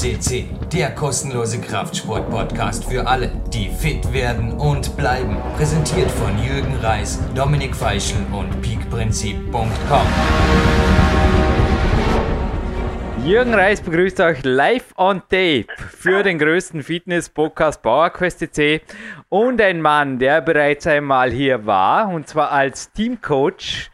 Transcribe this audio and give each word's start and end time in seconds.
CC, 0.00 0.46
der 0.72 0.94
kostenlose 0.94 1.60
Kraftsport-Podcast 1.60 2.86
für 2.86 3.06
alle, 3.06 3.30
die 3.52 3.68
fit 3.68 4.14
werden 4.14 4.52
und 4.52 4.96
bleiben. 4.96 5.36
Präsentiert 5.58 6.10
von 6.10 6.42
Jürgen 6.42 6.74
Reis, 6.76 7.18
Dominik 7.34 7.76
Feischl 7.76 8.16
und 8.32 8.62
peakprinzip.com. 8.62 10.06
Jürgen 13.26 13.52
Reis 13.52 13.82
begrüßt 13.82 14.20
euch 14.20 14.42
live 14.42 14.94
on 14.96 15.20
tape 15.28 15.66
für 15.76 16.22
den 16.22 16.38
größten 16.38 16.82
Fitness-Podcast 16.82 17.82
PowerQuest 17.82 18.38
CC 18.38 18.80
und 19.28 19.60
ein 19.60 19.82
Mann, 19.82 20.18
der 20.18 20.40
bereits 20.40 20.86
einmal 20.86 21.30
hier 21.30 21.66
war 21.66 22.08
und 22.08 22.26
zwar 22.26 22.52
als 22.52 22.90
Teamcoach 22.92 23.89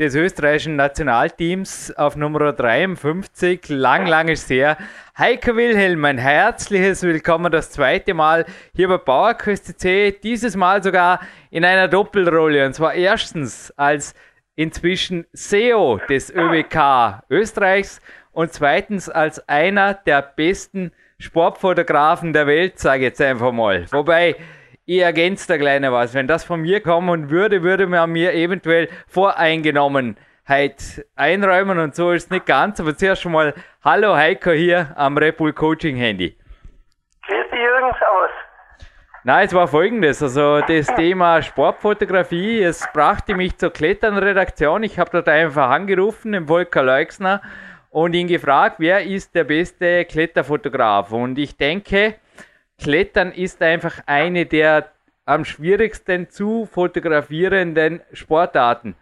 des 0.00 0.14
österreichischen 0.14 0.76
Nationalteams 0.76 1.94
auf 1.94 2.16
Nummer 2.16 2.54
53. 2.54 3.68
Lang, 3.68 4.06
lang 4.06 4.28
ist 4.28 4.48
her. 4.48 4.78
Heiko 5.18 5.54
Wilhelm, 5.54 6.02
ein 6.06 6.16
herzliches 6.16 7.02
Willkommen 7.02 7.52
das 7.52 7.70
zweite 7.70 8.14
Mal 8.14 8.46
hier 8.74 8.88
bei 8.88 8.96
PowerQuest 8.96 9.78
C. 9.78 10.18
Dieses 10.22 10.56
Mal 10.56 10.82
sogar 10.82 11.20
in 11.50 11.66
einer 11.66 11.86
Doppelrolle. 11.86 12.64
Und 12.64 12.72
zwar 12.72 12.94
erstens 12.94 13.74
als 13.76 14.14
inzwischen 14.56 15.26
SEO 15.34 16.00
des 16.08 16.30
ÖWK 16.30 17.22
Österreichs 17.28 18.00
und 18.32 18.54
zweitens 18.54 19.10
als 19.10 19.46
einer 19.50 19.92
der 19.92 20.22
besten 20.22 20.92
Sportfotografen 21.18 22.32
der 22.32 22.46
Welt, 22.46 22.78
sage 22.78 23.00
ich 23.00 23.08
jetzt 23.10 23.20
einfach 23.20 23.52
mal. 23.52 23.84
Wobei, 23.92 24.36
ich 24.90 25.02
ergänze 25.02 25.46
da 25.46 25.56
kleine 25.56 25.92
was. 25.92 26.14
Wenn 26.14 26.26
das 26.26 26.42
von 26.42 26.62
mir 26.62 26.80
kommen 26.80 27.30
würde, 27.30 27.62
würde 27.62 27.86
man 27.86 28.10
mir 28.10 28.34
eventuell 28.34 28.88
Voreingenommenheit 29.06 31.06
einräumen 31.14 31.78
und 31.78 31.94
so 31.94 32.10
ist 32.10 32.24
es 32.24 32.30
nicht 32.30 32.46
ganz. 32.46 32.80
Aber 32.80 32.96
zuerst 32.96 33.22
schon 33.22 33.30
mal 33.30 33.54
Hallo 33.84 34.16
Heiko 34.16 34.50
hier 34.50 34.92
am 34.96 35.16
Repul 35.16 35.52
Coaching 35.52 35.94
Handy. 35.94 36.36
Grüß 37.24 37.50
dich 37.52 37.60
Jürgen, 37.60 37.94
servus. 38.00 38.30
Nein, 39.22 39.46
es 39.46 39.54
war 39.54 39.68
folgendes, 39.68 40.24
also 40.24 40.60
das 40.60 40.86
Thema 40.94 41.40
Sportfotografie, 41.42 42.62
es 42.62 42.88
brachte 42.92 43.36
mich 43.36 43.56
zur 43.58 43.70
Kletternredaktion. 43.70 44.82
Ich 44.82 44.98
habe 44.98 45.10
dort 45.12 45.28
einfach 45.28 45.70
angerufen, 45.70 46.32
den 46.32 46.48
Volker 46.48 46.82
Leixner, 46.82 47.42
und 47.90 48.14
ihn 48.14 48.26
gefragt, 48.26 48.76
wer 48.78 49.04
ist 49.04 49.34
der 49.34 49.44
beste 49.44 50.04
Kletterfotograf. 50.06 51.12
Und 51.12 51.38
ich 51.38 51.56
denke, 51.56 52.16
Klettern 52.82 53.32
ist 53.32 53.62
einfach 53.62 54.00
eine 54.06 54.46
der 54.46 54.86
am 55.26 55.44
schwierigsten 55.44 56.30
zu 56.30 56.66
fotografierenden 56.66 58.02
Sportarten. 58.12 58.96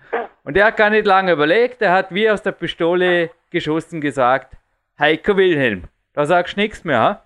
Und 0.44 0.56
er 0.56 0.66
hat 0.66 0.76
gar 0.76 0.90
nicht 0.90 1.06
lange 1.06 1.32
überlegt, 1.32 1.80
er 1.80 1.92
hat 1.92 2.06
wie 2.10 2.30
aus 2.30 2.42
der 2.42 2.52
Pistole 2.52 3.30
geschossen 3.50 4.00
gesagt, 4.00 4.52
Heiko 4.98 5.36
Wilhelm, 5.36 5.84
da 6.14 6.26
sagst 6.26 6.56
du 6.56 6.60
nichts 6.60 6.84
mehr, 6.84 7.00
ha? 7.00 7.22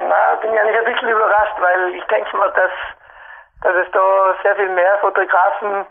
Na, 0.00 0.34
bin 0.40 0.54
ja 0.54 0.64
nicht 0.64 0.78
ein 0.78 0.92
bisschen 0.92 1.08
überrascht, 1.08 1.56
weil 1.60 1.94
ich 1.94 2.04
denke 2.04 2.36
mal, 2.36 2.50
dass, 2.52 2.70
dass 3.62 3.86
es 3.86 3.92
da 3.92 4.34
sehr 4.42 4.56
viel 4.56 4.70
mehr 4.70 4.98
Fotografen 5.00 5.86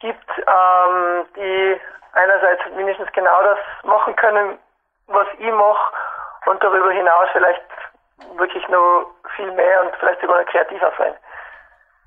gibt, 0.00 0.30
ähm, 0.38 1.26
die 1.36 1.76
einerseits 2.14 2.62
mindestens 2.74 3.12
genau 3.12 3.42
das 3.42 3.58
machen 3.84 4.16
können, 4.16 4.58
was 5.06 5.26
ich 5.38 5.52
mache 5.52 5.92
und 6.46 6.62
darüber 6.62 6.90
hinaus 6.90 7.28
vielleicht 7.32 7.62
wirklich 8.36 8.66
noch 8.68 9.14
viel 9.36 9.50
mehr 9.52 9.82
und 9.82 9.94
vielleicht 9.96 10.20
sogar 10.20 10.42
noch 10.42 10.50
kreativer 10.50 10.92
sein. 10.98 11.14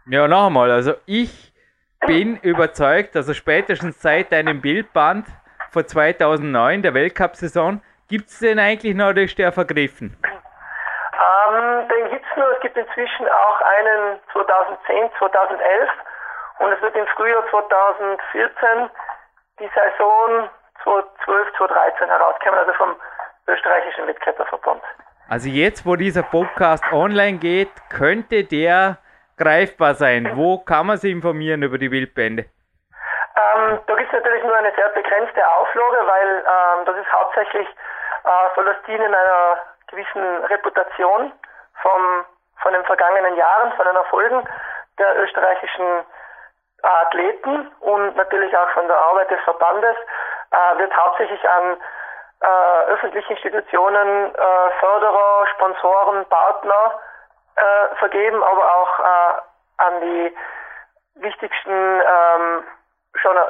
Ja, 0.07 0.27
noch 0.27 0.47
einmal, 0.47 0.71
also 0.71 0.93
ich 1.05 1.53
bin 2.05 2.37
überzeugt, 2.37 3.15
also 3.15 3.33
spätestens 3.33 4.01
seit 4.01 4.31
deinem 4.31 4.61
Bildband 4.61 5.27
vor 5.71 5.85
2009, 5.85 6.81
der 6.81 6.93
Weltcup-Saison, 6.93 7.81
gibt 8.09 8.27
es 8.27 8.39
den 8.39 8.59
eigentlich 8.59 8.95
noch 8.95 9.09
oder 9.09 9.21
ist 9.21 9.37
der 9.37 9.51
vergriffen? 9.51 10.17
Ähm, 10.23 11.87
den 11.87 12.09
gibt 12.09 12.25
es 12.25 12.37
nur, 12.37 12.51
es 12.51 12.59
gibt 12.61 12.75
inzwischen 12.75 13.27
auch 13.27 13.61
einen 13.61 14.19
2010, 14.33 15.09
2011 15.17 15.89
und 16.59 16.71
es 16.73 16.81
wird 16.81 16.95
im 16.95 17.07
Frühjahr 17.07 17.43
2014 17.49 18.89
die 19.59 19.69
Saison 19.73 20.49
2012, 20.83 21.47
2013 21.57 22.07
herauskommen, 22.07 22.59
also 22.59 22.73
vom 22.73 22.95
österreichischen 23.47 24.07
Wettkletterverband. 24.07 24.81
Also 25.31 25.47
jetzt, 25.47 25.85
wo 25.85 25.95
dieser 25.95 26.23
Podcast 26.23 26.83
online 26.91 27.37
geht, 27.37 27.71
könnte 27.89 28.43
der 28.43 28.97
greifbar 29.37 29.93
sein. 29.93 30.35
Wo 30.35 30.57
kann 30.57 30.87
man 30.87 30.97
sich 30.97 31.09
informieren 31.09 31.63
über 31.63 31.77
die 31.77 31.89
Wildbände? 31.89 32.43
Ähm, 32.43 33.79
da 33.87 33.95
gibt 33.95 34.11
es 34.11 34.19
natürlich 34.19 34.43
nur 34.43 34.57
eine 34.57 34.73
sehr 34.75 34.89
begrenzte 34.89 35.41
Auflage, 35.47 35.99
weil 36.05 36.43
ähm, 36.43 36.85
das 36.85 36.97
ist 36.97 37.09
hauptsächlich, 37.13 37.65
äh, 37.65 38.55
soll 38.55 38.65
das 38.65 38.75
dienen 38.85 39.15
einer 39.15 39.57
gewissen 39.87 40.43
Reputation 40.51 41.31
vom, 41.81 42.25
von 42.61 42.73
den 42.73 42.83
vergangenen 42.83 43.37
Jahren, 43.37 43.71
von 43.77 43.85
den 43.85 43.95
Erfolgen 43.95 44.43
der 44.99 45.17
österreichischen 45.23 46.03
Athleten 46.81 47.71
und 47.79 48.17
natürlich 48.17 48.51
auch 48.57 48.69
von 48.71 48.85
der 48.85 48.97
Arbeit 48.97 49.31
des 49.31 49.39
Verbandes 49.45 49.95
äh, 50.51 50.77
wird 50.77 50.91
hauptsächlich 50.93 51.39
an 51.47 51.77
äh, 52.41 52.91
öffentliche 52.91 53.33
Institutionen, 53.33 54.33
äh, 54.33 54.71
Förderer, 54.79 55.45
Sponsoren, 55.55 56.25
Partner 56.25 56.99
äh, 57.55 57.95
vergeben, 57.97 58.43
aber 58.43 58.75
auch 58.75 58.99
äh, 58.99 59.41
an 59.77 60.01
die 60.01 60.35
wichtigsten 61.21 61.71
ähm, 61.71 62.63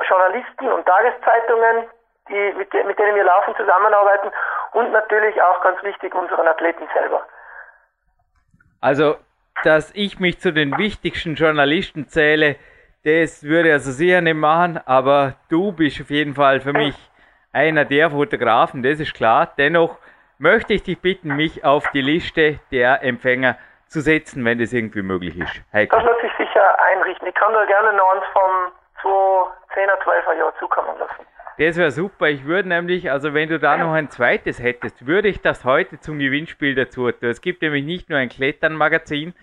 Journalisten 0.07 0.71
und 0.71 0.85
Tageszeitungen, 0.85 1.87
die, 2.29 2.53
mit, 2.57 2.73
de 2.73 2.83
mit 2.83 2.99
denen 2.99 3.15
wir 3.15 3.23
laufen 3.23 3.55
zusammenarbeiten 3.55 4.31
und 4.73 4.91
natürlich 4.91 5.41
auch 5.41 5.61
ganz 5.61 5.81
wichtig 5.83 6.13
unseren 6.13 6.47
Athleten 6.47 6.87
selber. 6.93 7.25
Also, 8.81 9.17
dass 9.63 9.91
ich 9.93 10.19
mich 10.19 10.39
zu 10.39 10.51
den 10.51 10.77
wichtigsten 10.77 11.35
Journalisten 11.35 12.07
zähle, 12.07 12.57
das 13.03 13.43
würde 13.43 13.71
also 13.71 13.91
sicher 13.91 14.21
nicht 14.21 14.35
machen, 14.35 14.79
aber 14.85 15.33
du 15.49 15.71
bist 15.71 16.01
auf 16.01 16.09
jeden 16.09 16.35
Fall 16.35 16.59
für 16.59 16.73
mich 16.73 16.95
einer 17.53 17.85
der 17.85 18.11
Fotografen, 18.11 18.83
das 18.83 18.99
ist 18.99 19.13
klar. 19.13 19.53
Dennoch 19.57 19.97
möchte 20.37 20.73
ich 20.73 20.83
dich 20.83 20.99
bitten, 20.99 21.35
mich 21.35 21.63
auf 21.63 21.89
die 21.91 22.01
Liste 22.01 22.59
der 22.71 23.03
Empfänger 23.03 23.57
zu 23.87 24.01
setzen, 24.01 24.43
wenn 24.45 24.59
das 24.59 24.73
irgendwie 24.73 25.01
möglich 25.01 25.37
ist. 25.37 25.61
Heiko. 25.73 25.95
Das 25.97 26.05
wird 26.05 26.21
sich 26.21 26.31
sicher 26.37 26.81
einrichten. 26.83 27.27
Ich 27.27 27.35
kann 27.35 27.53
da 27.53 27.65
gerne 27.65 27.93
noch 27.93 28.13
eins 28.13 28.23
vom 28.31 28.71
2010er, 29.03 30.01
12er 30.03 30.37
Jahr 30.37 30.53
zukommen 30.59 30.97
lassen. 30.97 31.25
Das 31.57 31.77
wäre 31.77 31.91
super. 31.91 32.29
Ich 32.29 32.45
würde 32.45 32.69
nämlich, 32.69 33.11
also 33.11 33.33
wenn 33.33 33.49
du 33.49 33.59
da 33.59 33.77
noch 33.77 33.93
ein 33.93 34.09
zweites 34.09 34.61
hättest, 34.61 35.05
würde 35.05 35.27
ich 35.27 35.41
das 35.41 35.65
heute 35.65 35.99
zum 35.99 36.17
Gewinnspiel 36.17 36.73
dazu 36.73 37.11
tun. 37.11 37.29
Es 37.29 37.41
gibt 37.41 37.61
nämlich 37.61 37.83
nicht 37.83 38.09
nur 38.09 38.17
ein 38.17 38.29
Kletternmagazin 38.29 39.33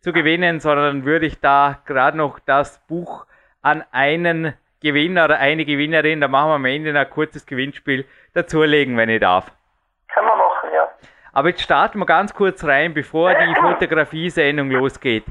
zu 0.00 0.12
gewinnen, 0.12 0.60
sondern 0.60 1.04
würde 1.04 1.26
ich 1.26 1.40
da 1.40 1.78
gerade 1.86 2.16
noch 2.16 2.38
das 2.40 2.84
Buch 2.86 3.26
an 3.62 3.84
einen 3.92 4.54
Gewinner 4.80 5.24
oder 5.24 5.38
eine 5.38 5.64
Gewinnerin, 5.64 6.20
da 6.20 6.28
machen 6.28 6.50
wir 6.50 6.54
am 6.54 6.64
Ende 6.64 6.98
ein 6.98 7.10
kurzes 7.10 7.46
Gewinnspiel 7.46 8.04
dazulegen, 8.34 8.96
wenn 8.96 9.08
ich 9.08 9.20
darf. 9.20 9.50
Kann 10.08 10.24
man 10.24 10.38
machen, 10.38 10.70
ja. 10.72 10.88
Aber 11.32 11.48
jetzt 11.48 11.62
starten 11.62 11.98
wir 11.98 12.06
ganz 12.06 12.32
kurz 12.32 12.64
rein, 12.64 12.94
bevor 12.94 13.34
die 13.34 13.54
Fotografie-Sendung 13.54 14.70
losgeht. 14.70 15.24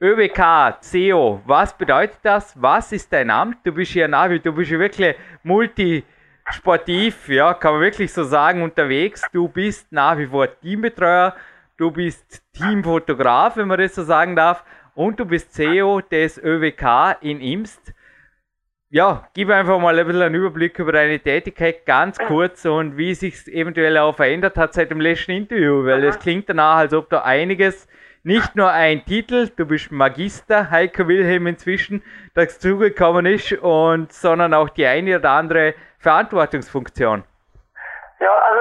ÖWK, 0.00 0.80
CEO, 0.80 1.40
was 1.46 1.76
bedeutet 1.76 2.18
das? 2.22 2.60
Was 2.60 2.92
ist 2.92 3.12
dein 3.12 3.30
Amt? 3.30 3.58
Du 3.64 3.72
bist 3.72 3.94
ja 3.94 4.08
Navi, 4.08 4.40
du 4.40 4.52
bist 4.52 4.70
ja 4.70 4.78
wirklich 4.78 5.16
multisportiv, 5.42 7.28
ja, 7.28 7.54
kann 7.54 7.74
man 7.74 7.82
wirklich 7.82 8.12
so 8.12 8.24
sagen, 8.24 8.62
unterwegs. 8.62 9.22
Du 9.32 9.48
bist 9.48 9.90
nach 9.92 10.18
wie 10.18 10.26
vor 10.26 10.48
Teambetreuer, 10.60 11.34
du 11.76 11.90
bist 11.90 12.42
Teamfotograf, 12.52 13.56
wenn 13.56 13.68
man 13.68 13.78
das 13.78 13.94
so 13.94 14.02
sagen 14.02 14.36
darf, 14.36 14.64
und 14.94 15.18
du 15.18 15.24
bist 15.24 15.54
CEO 15.54 16.00
des 16.00 16.38
ÖWK 16.38 17.16
in 17.20 17.40
Imst 17.40 17.94
ja, 18.94 19.24
gib 19.34 19.50
einfach 19.50 19.80
mal 19.80 19.98
ein 19.98 20.06
bisschen 20.06 20.22
einen 20.22 20.36
Überblick 20.36 20.78
über 20.78 20.92
deine 20.92 21.18
Tätigkeit, 21.18 21.84
ganz 21.84 22.16
kurz 22.16 22.64
und 22.64 22.96
wie 22.96 23.12
sich 23.12 23.48
eventuell 23.48 23.98
auch 23.98 24.14
verändert 24.14 24.56
hat 24.56 24.72
seit 24.72 24.92
dem 24.92 25.00
letzten 25.00 25.32
Interview, 25.32 25.84
weil 25.84 26.04
es 26.04 26.16
klingt 26.20 26.48
danach, 26.48 26.76
als 26.76 26.94
ob 26.94 27.10
da 27.10 27.22
einiges, 27.22 27.88
nicht 28.22 28.54
nur 28.54 28.70
ein 28.70 29.04
Titel, 29.04 29.48
du 29.48 29.66
bist 29.66 29.90
Magister, 29.90 30.70
Heiko 30.70 31.08
Wilhelm 31.08 31.48
inzwischen, 31.48 32.04
dazugekommen 32.36 33.26
ist, 33.26 33.52
und, 33.54 34.12
sondern 34.12 34.54
auch 34.54 34.68
die 34.68 34.86
eine 34.86 35.18
oder 35.18 35.30
andere 35.30 35.74
Verantwortungsfunktion. 35.98 37.24
Ja, 38.20 38.32
also 38.32 38.60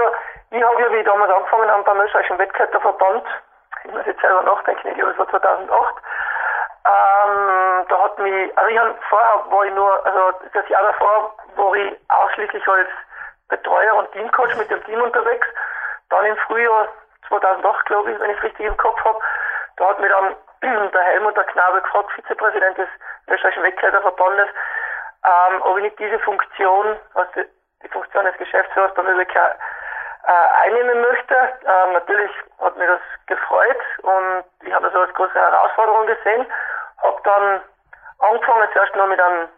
ich 0.50 0.63
habe 0.63 0.81
ja, 0.81 0.91
wie 0.94 0.97
ich 0.97 1.06
damals 1.06 1.31
angefangen 1.31 1.69
habe 1.69 1.83
beim 1.83 2.01
österreichischen 2.01 2.39
Wettkletterverband, 2.39 3.24
ich 3.85 3.91
muss 3.91 4.06
jetzt 4.07 4.21
selber 4.21 4.41
nachdenken, 4.41 4.88
ich 4.88 4.95
glaube 4.95 5.12
es 5.12 5.18
war 5.19 5.30
2008, 5.30 5.95
ähm, 6.85 7.85
da 7.88 8.03
hat 8.03 8.19
mich, 8.19 8.57
also 8.57 8.69
ich 8.69 8.77
hab, 8.77 9.03
vorher 9.06 9.44
war 9.50 9.65
ich 9.65 9.74
nur, 9.74 10.06
also 10.06 10.38
das 10.53 10.68
Jahr 10.68 10.83
davor 10.83 11.33
war 11.56 11.74
ich 11.75 11.97
ausschließlich 12.09 12.68
als 12.68 12.89
Betreuer 13.47 13.95
und 13.95 14.12
Teamcoach 14.12 14.56
mit 14.57 14.69
dem 14.69 14.83
Team 14.83 15.01
unterwegs. 15.01 15.47
Dann 16.09 16.25
im 16.25 16.35
Frühjahr 16.38 16.89
2008, 17.30 17.85
glaube 17.85 18.12
ich, 18.12 18.19
wenn 18.19 18.31
ich 18.31 18.38
es 18.38 18.44
richtig 18.44 18.65
im 18.65 18.77
Kopf 18.77 19.00
habe, 19.03 19.19
da 19.77 19.89
hat 19.89 20.00
mich 20.00 20.12
dann 20.12 20.35
der 20.91 21.01
Helmut 21.01 21.38
der 21.38 21.45
Knabe 21.45 21.81
gefragt, 21.81 22.12
Vizepräsident 22.12 22.77
des 22.77 22.89
österreichischen 23.27 23.63
Wegkleiderverbandes, 23.63 24.50
ähm, 25.25 25.62
ob 25.62 25.77
ich 25.77 25.83
nicht 25.83 26.00
diese 26.00 26.19
Funktion, 26.19 26.97
also 27.13 27.31
die, 27.81 27.88
Funktion 27.89 28.25
des 28.25 28.38
Geschäftsführers 28.38 28.94
beim 28.94 29.07
ÖBK 29.07 29.35
äh, 30.25 30.66
einnehmen 30.66 31.02
möchte. 31.02 31.36
Ähm, 31.36 31.94
natürlich 31.94 32.31
hat 32.60 32.78
mich 32.78 32.88
das 32.88 33.02
gefreut 33.28 33.81
und 34.04 34.44
ich 34.62 34.74
habe 34.74 34.90
das 34.90 34.96
als 34.96 35.14
große 35.14 35.34
Herausforderung 35.34 36.08
gesehen. 36.08 36.46
Habe 37.02 37.22
dann 37.24 37.62
angefangen 38.20 38.68
zuerst 38.74 38.96
noch 38.96 39.08
mit 39.08 39.20
einem, 39.20 39.50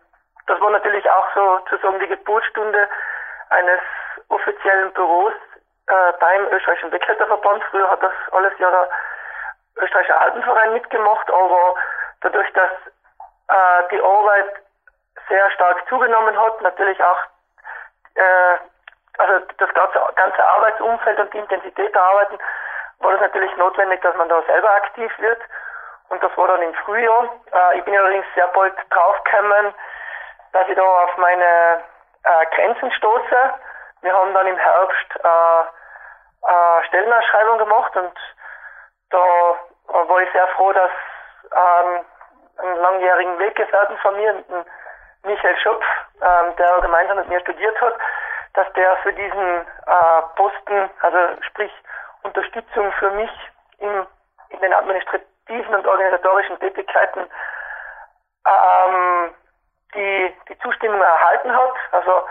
das 0.48 0.60
war 0.60 0.72
natürlich 0.72 1.10
auch 1.10 1.28
so 1.36 1.60
sozusagen 1.70 2.00
die 2.00 2.08
Geburtsstunde 2.08 2.88
eines 3.50 3.82
offiziellen 4.30 4.92
Büros 4.94 5.34
äh, 5.88 6.14
beim 6.20 6.48
österreichischen 6.52 6.92
Wegkletterverband. 6.92 7.64
Früher 7.66 7.90
hat 7.90 8.02
das 8.02 8.14
alles 8.32 8.54
ja 8.58 8.72
der 8.72 8.90
österreichische 9.78 10.20
Alpenverein 10.20 10.74
mitgemacht, 10.74 11.30
aber 11.30 11.76
dadurch, 12.22 12.52
dass 12.54 12.72
äh, 13.50 13.88
die 13.92 14.02
Arbeit 14.02 14.62
sehr 15.30 15.52
stark 15.52 15.88
zugenommen 15.90 16.40
hat, 16.40 16.62
natürlich 16.62 17.02
auch 17.04 17.20
äh, 18.16 18.58
also 19.18 19.46
das 19.58 19.74
ganze, 19.74 20.00
ganze 20.16 20.46
Arbeitsumfeld 20.46 21.20
und 21.20 21.34
die 21.34 21.40
Intensität 21.40 21.94
der 21.94 22.02
Arbeiten, 22.02 22.38
war 23.00 23.12
das 23.12 23.22
natürlich 23.22 23.56
notwendig, 23.58 24.02
dass 24.02 24.16
man 24.16 24.30
da 24.30 24.42
selber 24.44 24.72
aktiv 24.76 25.12
wird. 25.20 25.42
Und 26.10 26.22
das 26.24 26.36
war 26.38 26.48
dann 26.48 26.62
im 26.62 26.74
Frühjahr. 26.76 27.30
Äh, 27.52 27.80
ich 27.80 27.86
bin 27.86 27.98
allerdings 27.98 28.26
sehr 28.36 28.48
bald 28.48 28.74
draufgekommen, 28.90 29.74
dass 30.54 30.68
ich 30.68 30.76
da 30.76 30.84
auf 30.84 31.18
meine 31.18 31.84
äh, 32.24 32.46
Grenzen 32.56 32.92
stoße. 32.92 33.54
Wir 34.02 34.14
haben 34.14 34.34
dann 34.34 34.48
im 34.48 34.58
Herbst 34.58 35.16
äh, 35.24 35.62
äh, 36.48 36.84
Stellenausschreibung 36.88 37.58
gemacht 37.58 37.96
und 37.96 38.14
da 39.10 39.18
war 39.88 40.22
ich 40.22 40.32
sehr 40.32 40.48
froh, 40.50 40.72
dass 40.74 40.92
ähm, 41.52 42.06
einen 42.58 42.76
langjährigen 42.78 43.40
Weggefährten 43.40 43.98
von 43.98 44.16
mir, 44.16 44.44
Michael 45.24 45.58
Schopf, 45.58 45.86
ähm, 46.22 46.56
der 46.58 46.82
gemeinsam 46.82 47.18
mit 47.18 47.30
mir 47.30 47.40
studiert 47.42 47.80
hat, 47.82 47.96
dass 48.56 48.72
der 48.74 48.96
für 48.98 49.14
diesen 49.14 49.62
äh, 49.86 50.22
Posten, 50.36 50.90
also 51.02 51.42
sprich 51.42 51.72
Unterstützung 52.24 52.92
für 52.94 53.12
mich 53.12 53.32
in, 53.80 54.08
in 54.50 54.60
den 54.62 54.74
administrativen 54.74 55.76
und 55.76 55.86
organisatorischen 55.86 56.60
Tätigkeiten, 56.60 57.28
ähm, 58.48 59.34
die, 59.94 60.34
die 60.50 60.58
Zustimmung 60.60 61.02
erhalten 61.02 61.56
hat. 61.56 61.74
Also 61.92 62.24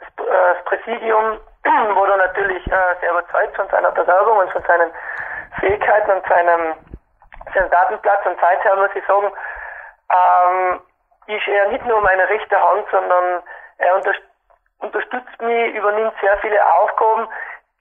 das, 0.00 0.26
äh, 0.26 0.54
das 0.54 0.64
Präsidium 0.64 1.40
wurde 1.94 2.16
natürlich 2.16 2.66
äh, 2.66 2.96
sehr 3.00 3.12
überzeugt 3.12 3.56
von 3.56 3.68
seiner 3.68 3.92
Bewerbung 3.92 4.38
und 4.38 4.50
von 4.50 4.62
seinen 4.64 4.90
Fähigkeiten 5.60 6.10
und 6.10 6.26
seinem, 6.26 6.74
seinem 7.54 7.70
Datenplatz. 7.70 8.26
Und 8.26 8.38
seither 8.40 8.76
muss 8.76 8.90
ich 8.94 9.06
sagen, 9.06 9.32
ähm, 10.12 10.80
ist 11.26 11.46
er 11.46 11.68
nicht 11.68 11.84
nur 11.86 12.00
meine 12.00 12.28
rechte 12.28 12.60
Hand, 12.60 12.86
sondern 12.90 13.42
er 13.78 13.94
unterstützt 13.94 14.29
unterstützt 14.80 15.40
mich, 15.40 15.74
übernimmt 15.74 16.14
sehr 16.20 16.36
viele 16.38 16.58
Aufgaben, 16.74 17.28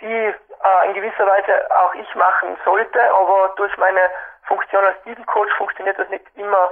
die 0.02 0.06
äh, 0.06 0.88
in 0.88 0.94
gewisser 0.94 1.28
Weise 1.28 1.68
auch 1.72 1.94
ich 1.96 2.16
machen 2.16 2.58
sollte, 2.64 3.00
aber 3.14 3.54
durch 3.56 3.76
meine 3.78 4.10
Funktion 4.44 4.86
als 4.86 5.02
Teamcoach 5.04 5.52
funktioniert 5.58 5.98
das 6.00 6.10
nicht 6.10 6.26
immer 6.36 6.72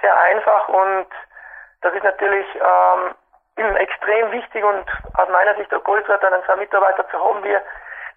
sehr 0.00 0.16
einfach. 0.16 0.68
Und 0.68 1.06
das 1.82 1.94
ist 1.94 2.04
natürlich 2.04 2.46
ähm, 3.56 3.76
extrem 3.76 4.32
wichtig 4.32 4.64
und 4.64 4.84
aus 5.16 5.28
meiner 5.28 5.54
Sicht 5.56 5.70
der 5.72 5.80
Gold 5.80 6.06
wert, 6.08 6.24
einen 6.24 6.42
so 6.46 6.56
Mitarbeiter 6.56 7.08
zu 7.08 7.18
haben 7.18 7.42
wie 7.44 7.56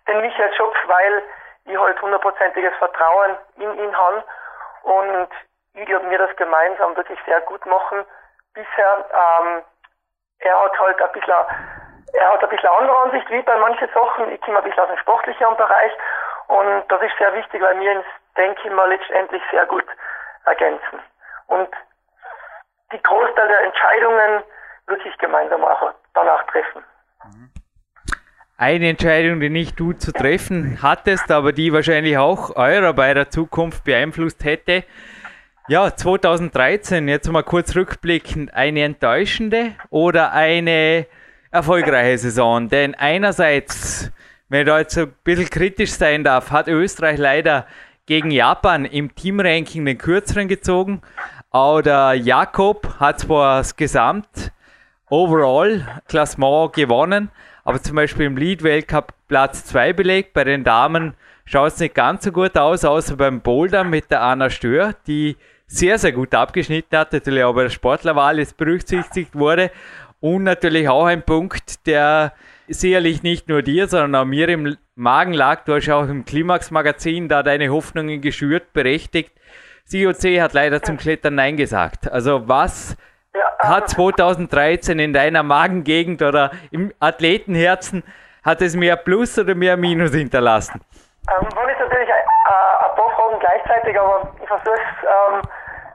den 0.08 0.22
Michael 0.22 0.54
Schopf, 0.56 0.76
weil 0.88 1.24
ich 1.66 1.78
halt 1.78 2.02
hundertprozentiges 2.02 2.76
Vertrauen 2.78 3.38
in 3.58 3.74
ihn 3.80 3.98
habe. 3.98 4.24
Und 4.84 5.30
ich 5.74 5.86
glaube, 5.86 6.10
wir 6.10 6.18
das 6.18 6.36
gemeinsam 6.36 6.96
wirklich 6.96 7.20
sehr 7.26 7.42
gut 7.42 7.66
machen. 7.66 8.06
Bisher. 8.54 9.06
Ähm, 9.14 9.64
er 10.40 10.64
hat 10.64 10.80
halt 10.80 11.02
ein 11.02 11.12
bisschen, 11.12 11.34
er 12.14 12.34
hat 12.34 12.44
ein 12.44 12.50
bisschen 12.50 12.70
andere 12.70 12.98
Ansicht 12.98 13.30
wie 13.30 13.42
bei 13.42 13.58
manchen 13.58 13.90
Sachen. 13.94 14.32
Ich 14.32 14.42
komme 14.42 14.60
ein 14.60 14.64
bisschen 14.64 14.80
aus 14.80 14.90
dem 14.90 14.98
sportlicheren 14.98 15.58
Bereich 15.58 15.92
und 16.48 16.84
das 16.90 17.02
ist 17.02 17.18
sehr 17.18 17.34
wichtig, 17.34 17.62
weil 17.62 17.80
wir 17.80 17.98
uns, 17.98 18.06
denke 18.38 18.62
ich 18.64 18.74
mal, 18.74 18.90
letztendlich 18.90 19.44
sehr 19.52 19.66
gut 19.66 19.86
ergänzen. 20.46 21.00
Und 21.48 21.70
die 22.92 23.02
Großteil 23.02 23.48
der 23.48 23.62
Entscheidungen 23.62 24.44
wirklich 24.88 25.18
gemeinsam 25.18 25.64
auch 25.64 25.92
danach 26.14 26.44
treffen. 26.48 26.84
Eine 28.58 28.90
Entscheidung, 28.90 29.40
die 29.40 29.50
nicht 29.50 29.80
du 29.80 29.94
zu 29.94 30.12
treffen 30.12 30.80
hattest, 30.82 31.32
aber 31.32 31.54
die 31.54 31.72
wahrscheinlich 31.72 32.18
auch 32.18 32.56
eurer 32.58 32.94
bei 32.94 33.14
der 33.14 33.30
Zukunft 33.30 33.86
beeinflusst 33.86 34.44
hätte, 34.44 34.84
ja, 35.70 35.96
2013, 35.96 37.08
jetzt 37.08 37.32
mal 37.32 37.44
kurz 37.44 37.76
rückblickend, 37.76 38.52
eine 38.56 38.82
enttäuschende 38.82 39.74
oder 39.92 40.34
eine 40.34 41.06
erfolgreiche 41.52 42.18
Saison? 42.18 42.70
Denn 42.70 42.96
einerseits, 42.96 44.12
wenn 44.50 44.62
ich 44.62 44.66
da 44.66 44.80
jetzt 44.80 44.98
ein 44.98 45.14
bisschen 45.24 45.48
kritisch 45.48 45.92
sein 45.92 46.24
darf, 46.24 46.50
hat 46.50 46.68
Österreich 46.68 47.20
leider 47.20 47.68
gegen 48.08 48.32
Japan 48.32 48.86
im 48.86 49.14
Teamranking 49.14 49.86
den 49.86 50.00
kürzeren 50.00 50.48
gezogen. 50.48 51.04
Auch 51.52 51.82
der 51.82 52.16
Jakob 52.16 52.96
hat 53.00 53.20
zwar 53.20 53.60
das 53.60 53.76
Gesamt 53.76 54.52
Overall 55.08 55.86
Klassement 56.08 56.74
gewonnen, 56.74 57.30
aber 57.64 57.80
zum 57.80 57.96
Beispiel 57.96 58.26
im 58.26 58.38
Lead-Weltcup 58.38 59.14
Platz 59.28 59.66
2 59.66 59.94
belegt. 59.94 60.34
Bei 60.34 60.44
den 60.44 60.64
Damen 60.64 61.14
schaut 61.46 61.74
es 61.74 61.80
nicht 61.80 61.94
ganz 61.94 62.24
so 62.24 62.32
gut 62.32 62.58
aus, 62.58 62.84
außer 62.84 63.16
beim 63.16 63.42
Boulder 63.42 63.84
mit 63.84 64.10
der 64.10 64.24
Anna 64.24 64.50
Stör, 64.50 64.96
die 65.06 65.38
sehr, 65.70 66.00
sehr 66.00 66.12
gut 66.12 66.34
abgeschnitten 66.34 66.98
hat, 66.98 67.14
natürlich 67.14 67.44
auch 67.44 67.54
bei 67.54 67.64
der 67.64 67.70
Sportlerwahl 67.70 68.40
jetzt 68.40 68.58
berücksichtigt 68.58 69.36
wurde. 69.36 69.72
Und 70.20 70.44
natürlich 70.44 70.90
auch 70.90 71.06
ein 71.06 71.24
Punkt, 71.24 71.86
der 71.88 72.34
sicherlich 72.68 73.24
nicht 73.24 73.48
nur 73.48 73.62
dir, 73.62 73.88
sondern 73.88 74.16
auch 74.16 74.26
mir 74.26 74.50
im 74.50 74.78
Magen 74.96 75.34
lag. 75.34 75.64
Du 75.64 75.74
hast 75.74 75.90
auch 75.90 76.10
im 76.10 76.26
Klimax-Magazin 76.26 77.30
da 77.30 77.44
deine 77.44 77.70
Hoffnungen 77.70 78.20
geschürt, 78.20 78.74
berechtigt. 78.74 79.32
COC 79.90 80.42
hat 80.42 80.54
leider 80.54 80.82
zum 80.84 80.98
Klettern 80.98 81.36
Nein 81.36 81.56
gesagt. 81.56 82.12
Also 82.12 82.48
was 82.48 82.98
hat 83.60 83.90
2013 83.90 85.00
in 85.00 85.14
deiner 85.14 85.44
Magengegend 85.44 86.22
oder 86.22 86.52
im 86.72 86.92
Athletenherzen, 87.00 88.04
hat 88.44 88.62
es 88.62 88.76
mehr 88.76 88.96
Plus 88.96 89.38
oder 89.38 89.56
mehr 89.56 89.78
Minus 89.78 90.14
hinterlassen? 90.14 90.82
Ähm, 91.30 91.48
waren 91.56 91.70
jetzt 91.70 91.80
natürlich 91.80 92.10
ein, 92.10 92.26
äh, 92.50 92.86
Fragen 93.30 93.40
gleichzeitig, 93.40 94.00
aber 94.00 94.28
ich 94.42 94.48
versuche 94.48 94.74
es 94.74 95.04
ähm, 95.04 95.42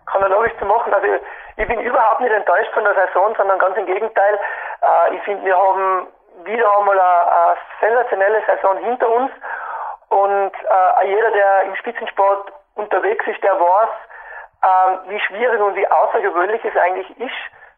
chronologisch 0.06 0.56
zu 0.58 0.64
machen. 0.66 0.92
Also 0.94 1.06
ich 1.56 1.66
bin 1.66 1.80
überhaupt 1.80 2.20
nicht 2.20 2.32
enttäuscht 2.32 2.72
von 2.72 2.84
der 2.84 2.94
Saison, 2.94 3.34
sondern 3.36 3.58
ganz 3.58 3.76
im 3.76 3.86
Gegenteil. 3.86 4.38
Äh, 4.82 5.14
ich 5.16 5.22
finde, 5.22 5.44
wir 5.44 5.56
haben 5.56 6.06
wieder 6.44 6.78
einmal 6.78 6.98
eine, 6.98 7.32
eine 7.32 7.56
sensationelle 7.80 8.42
Saison 8.46 8.76
hinter 8.78 9.08
uns 9.08 9.30
und 10.08 10.52
äh, 10.52 11.06
jeder, 11.06 11.30
der 11.30 11.62
im 11.62 11.76
Spitzensport 11.76 12.52
unterwegs 12.76 13.26
ist, 13.26 13.42
der 13.42 13.58
weiß, 13.58 13.88
äh, 14.62 15.10
wie 15.10 15.20
schwierig 15.20 15.60
und 15.60 15.74
wie 15.74 15.88
außergewöhnlich 15.88 16.64
es 16.64 16.76
eigentlich 16.76 17.18
ist, 17.18 17.32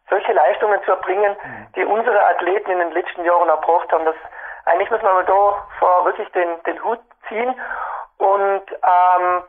solche 0.09 0.33
Leistungen 0.33 0.81
zu 0.83 0.91
erbringen, 0.91 1.35
die 1.75 1.85
unsere 1.85 2.23
Athleten 2.27 2.71
in 2.71 2.79
den 2.79 2.91
letzten 2.91 3.23
Jahren 3.25 3.49
erbracht 3.49 3.91
haben. 3.91 4.05
Das, 4.05 4.15
eigentlich 4.65 4.89
muss 4.91 5.01
man 5.01 5.13
mal 5.13 5.25
da 5.25 5.67
vor 5.79 6.05
wirklich 6.05 6.29
den, 6.31 6.61
den 6.63 6.83
Hut 6.83 6.99
ziehen 7.27 7.55
und 8.17 8.63
ähm, 8.71 9.43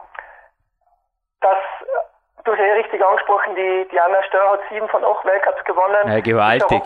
das 1.41 1.59
Du 2.45 2.53
hast 2.53 2.61
ja 2.61 2.75
richtig 2.75 3.05
angesprochen, 3.05 3.55
die 3.57 3.87
Diana 3.91 4.23
Stör 4.23 4.53
hat 4.53 4.61
sieben 4.71 4.89
von 4.89 5.05
acht 5.05 5.23
Weltcups 5.27 5.63
gewonnen. 5.65 6.11
Ja, 6.11 6.21
gewaltig. 6.21 6.83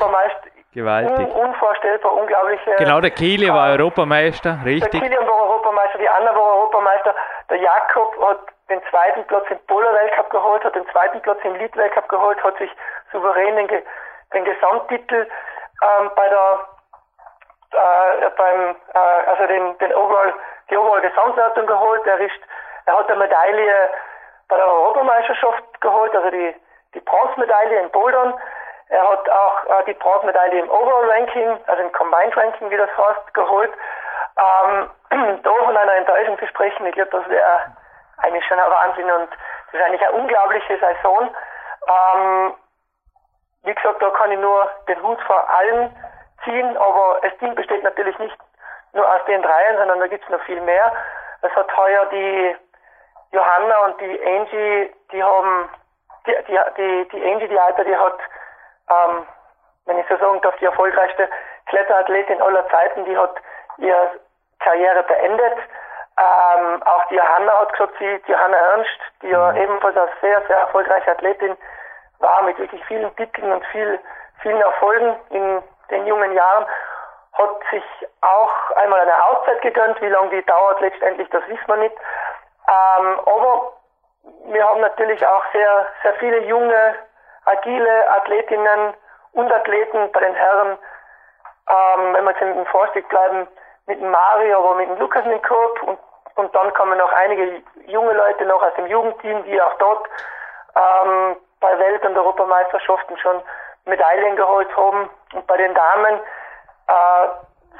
Gewaltig. 0.74 1.28
Un 1.28 1.48
unvorstellbar, 1.48 2.14
unglaubliche. 2.14 2.74
Genau, 2.78 3.00
der 3.00 3.10
Kili 3.10 3.48
war 3.48 3.68
äh, 3.68 3.72
Europameister, 3.72 4.58
richtig. 4.64 4.90
Der 4.90 5.00
Kili 5.00 5.16
war 5.16 5.42
Europameister, 5.42 5.98
die 5.98 6.08
Anna 6.08 6.34
war 6.34 6.56
Europameister. 6.56 7.14
Der 7.50 7.58
Jakob 7.58 8.16
hat 8.26 8.40
den 8.70 8.80
zweiten 8.90 9.24
Platz 9.26 9.44
im 9.50 9.58
Polar-Weltcup 9.66 10.30
geholt, 10.30 10.64
hat 10.64 10.74
den 10.74 10.88
zweiten 10.90 11.20
Platz 11.20 11.38
im 11.44 11.54
Lead-Weltcup 11.56 12.08
geholt, 12.08 12.42
hat 12.42 12.56
sich 12.56 12.70
souverän 13.12 13.54
den, 13.54 13.82
den 14.34 14.44
Gesamttitel 14.44 15.28
ähm, 15.82 16.10
bei 16.16 16.28
der 16.28 16.60
äh, 17.74 18.30
beim 18.36 18.76
äh, 18.94 19.30
also 19.30 19.46
den, 19.46 19.78
den 19.78 19.94
Overall, 19.94 20.34
die 20.70 20.76
Overall 20.76 21.00
Gesamtwertung 21.00 21.66
geholt. 21.66 22.06
Er 22.06 22.18
ist, 22.20 22.40
er 22.86 22.98
hat 22.98 23.08
eine 23.08 23.18
Medaille 23.18 23.90
bei 24.48 24.56
der 24.56 24.66
Europameisterschaft 24.66 25.80
geholt, 25.80 26.14
also 26.14 26.30
die, 26.30 26.54
die 26.94 27.00
Bronzemedaille 27.00 27.80
in 27.80 27.90
Bouldern. 27.90 28.34
Er 28.88 29.08
hat 29.08 29.28
auch 29.28 29.64
äh, 29.64 29.84
die 29.86 29.94
Bronzemedaille 29.94 30.60
im 30.60 30.70
Overall 30.70 31.10
Ranking, 31.10 31.58
also 31.66 31.82
im 31.82 31.92
Combined 31.92 32.36
Ranking, 32.36 32.70
wie 32.70 32.76
das 32.76 32.90
heißt, 32.96 33.34
geholt. 33.34 33.72
Ähm, 34.38 34.90
da 35.42 35.50
von 35.50 35.76
einer 35.76 35.94
Enttäuschung 35.94 36.38
zu 36.38 36.46
sprechen, 36.46 36.86
ich 36.86 36.94
glaube, 36.94 37.10
das 37.10 37.28
wäre 37.28 37.72
eigentlich 38.18 38.44
schon 38.46 38.58
ein 38.58 38.70
Wahnsinn 38.70 39.10
und 39.10 39.30
das 39.30 39.80
ist 39.80 39.86
eigentlich 39.86 40.06
eine 40.06 40.12
unglaubliche 40.12 40.78
Saison. 40.78 41.34
Ähm, 41.88 42.54
wie 43.64 43.74
gesagt, 43.74 44.02
da 44.02 44.10
kann 44.10 44.32
ich 44.32 44.38
nur 44.38 44.68
den 44.88 45.02
Hut 45.02 45.20
vor 45.22 45.48
allen 45.48 45.94
ziehen, 46.44 46.76
aber 46.76 47.18
das 47.22 47.36
Team 47.38 47.54
besteht 47.54 47.82
natürlich 47.82 48.18
nicht 48.18 48.36
nur 48.92 49.08
aus 49.08 49.24
den 49.26 49.42
dreien, 49.42 49.76
sondern 49.76 50.00
da 50.00 50.06
gibt 50.06 50.24
es 50.24 50.30
noch 50.30 50.42
viel 50.42 50.60
mehr. 50.60 50.92
Es 51.42 51.54
hat 51.54 51.76
heuer 51.76 52.06
die 52.06 52.56
Johanna 53.32 53.78
und 53.86 54.00
die 54.00 54.20
Angie, 54.24 54.92
die 55.10 55.22
haben, 55.22 55.68
die, 56.26 56.36
die, 56.46 56.58
die, 56.76 57.08
die 57.08 57.32
Angie, 57.32 57.48
die 57.48 57.58
Alter, 57.58 57.84
die 57.84 57.96
hat, 57.96 58.18
ähm, 58.90 59.26
wenn 59.86 59.98
ich 59.98 60.06
so 60.08 60.16
sagen 60.16 60.40
darf, 60.42 60.56
die 60.56 60.66
erfolgreichste 60.66 61.28
Kletterathletin 61.66 62.40
aller 62.42 62.68
Zeiten, 62.68 63.04
die 63.06 63.16
hat 63.16 63.34
ihr 63.78 64.10
Karriere 64.60 65.02
beendet. 65.04 65.58
Ähm, 66.18 66.82
auch 66.82 67.06
die 67.08 67.16
Johanna 67.16 67.60
hat 67.60 67.72
gesagt, 67.72 67.94
sie, 67.98 68.22
die 68.26 68.32
Johanna 68.32 68.56
Ernst, 68.56 69.00
die 69.22 69.28
ja 69.28 69.52
mhm. 69.52 69.56
ebenfalls 69.56 69.96
eine 69.96 70.10
sehr, 70.20 70.42
sehr 70.46 70.58
erfolgreiche 70.58 71.10
Athletin 71.10 71.56
war, 72.18 72.42
mit 72.42 72.58
wirklich 72.58 72.84
vielen 72.84 73.14
Titeln 73.16 73.50
und 73.50 73.64
viel, 73.66 73.98
vielen 74.42 74.60
Erfolgen 74.60 75.16
in 75.30 75.62
den 75.92 76.06
jungen 76.06 76.32
Jahren, 76.32 76.66
hat 77.34 77.50
sich 77.70 77.84
auch 78.20 78.70
einmal 78.76 79.00
eine 79.00 79.26
Auszeit 79.26 79.62
gegönnt. 79.62 80.00
Wie 80.00 80.08
lange 80.08 80.30
die 80.30 80.44
dauert 80.44 80.80
letztendlich, 80.80 81.28
das 81.30 81.46
wissen 81.48 81.66
wir 81.66 81.76
nicht. 81.76 81.96
Ähm, 82.68 83.20
aber 83.24 83.72
wir 84.46 84.68
haben 84.68 84.80
natürlich 84.80 85.24
auch 85.26 85.44
sehr, 85.52 85.86
sehr 86.02 86.14
viele 86.14 86.40
junge, 86.44 86.94
agile 87.44 88.10
Athletinnen 88.10 88.94
und 89.32 89.52
Athleten 89.52 90.10
bei 90.12 90.20
den 90.20 90.34
Herren. 90.34 90.78
Ähm, 91.68 92.14
wenn 92.14 92.24
wir 92.24 92.32
jetzt 92.32 92.42
im 92.42 92.66
Vorstieg 92.66 93.08
bleiben, 93.08 93.48
mit 93.86 94.00
dem 94.00 94.10
Mario, 94.10 94.58
aber 94.58 94.74
mit 94.76 94.88
dem 94.88 94.98
Lukas 94.98 95.24
Ninkop 95.24 95.82
und, 95.82 95.98
und 96.36 96.54
dann 96.54 96.72
kommen 96.74 96.98
noch 96.98 97.12
einige 97.12 97.62
junge 97.86 98.12
Leute 98.12 98.44
noch 98.46 98.62
aus 98.62 98.74
dem 98.74 98.86
Jugendteam, 98.86 99.42
die 99.44 99.60
auch 99.60 99.74
dort 99.78 100.06
ähm, 100.76 101.36
bei 101.60 101.78
Welt- 101.78 102.04
und 102.04 102.16
Europameisterschaften 102.16 103.16
schon 103.18 103.42
Medaillen 103.84 104.36
geholt 104.36 104.74
haben. 104.76 105.10
Und 105.32 105.46
bei 105.46 105.56
den 105.56 105.74
Damen 105.74 106.20
äh, 106.88 107.28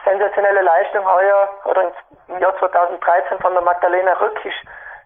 sensationelle 0.04 0.62
Leistung 0.62 1.04
heuer 1.06 1.49
oder 1.64 1.92
im 2.28 2.38
Jahr 2.38 2.56
2013 2.59 3.38
von 3.40 3.52
der 3.52 3.62
Magdalena 3.62 4.12
Rückisch, 4.14 4.61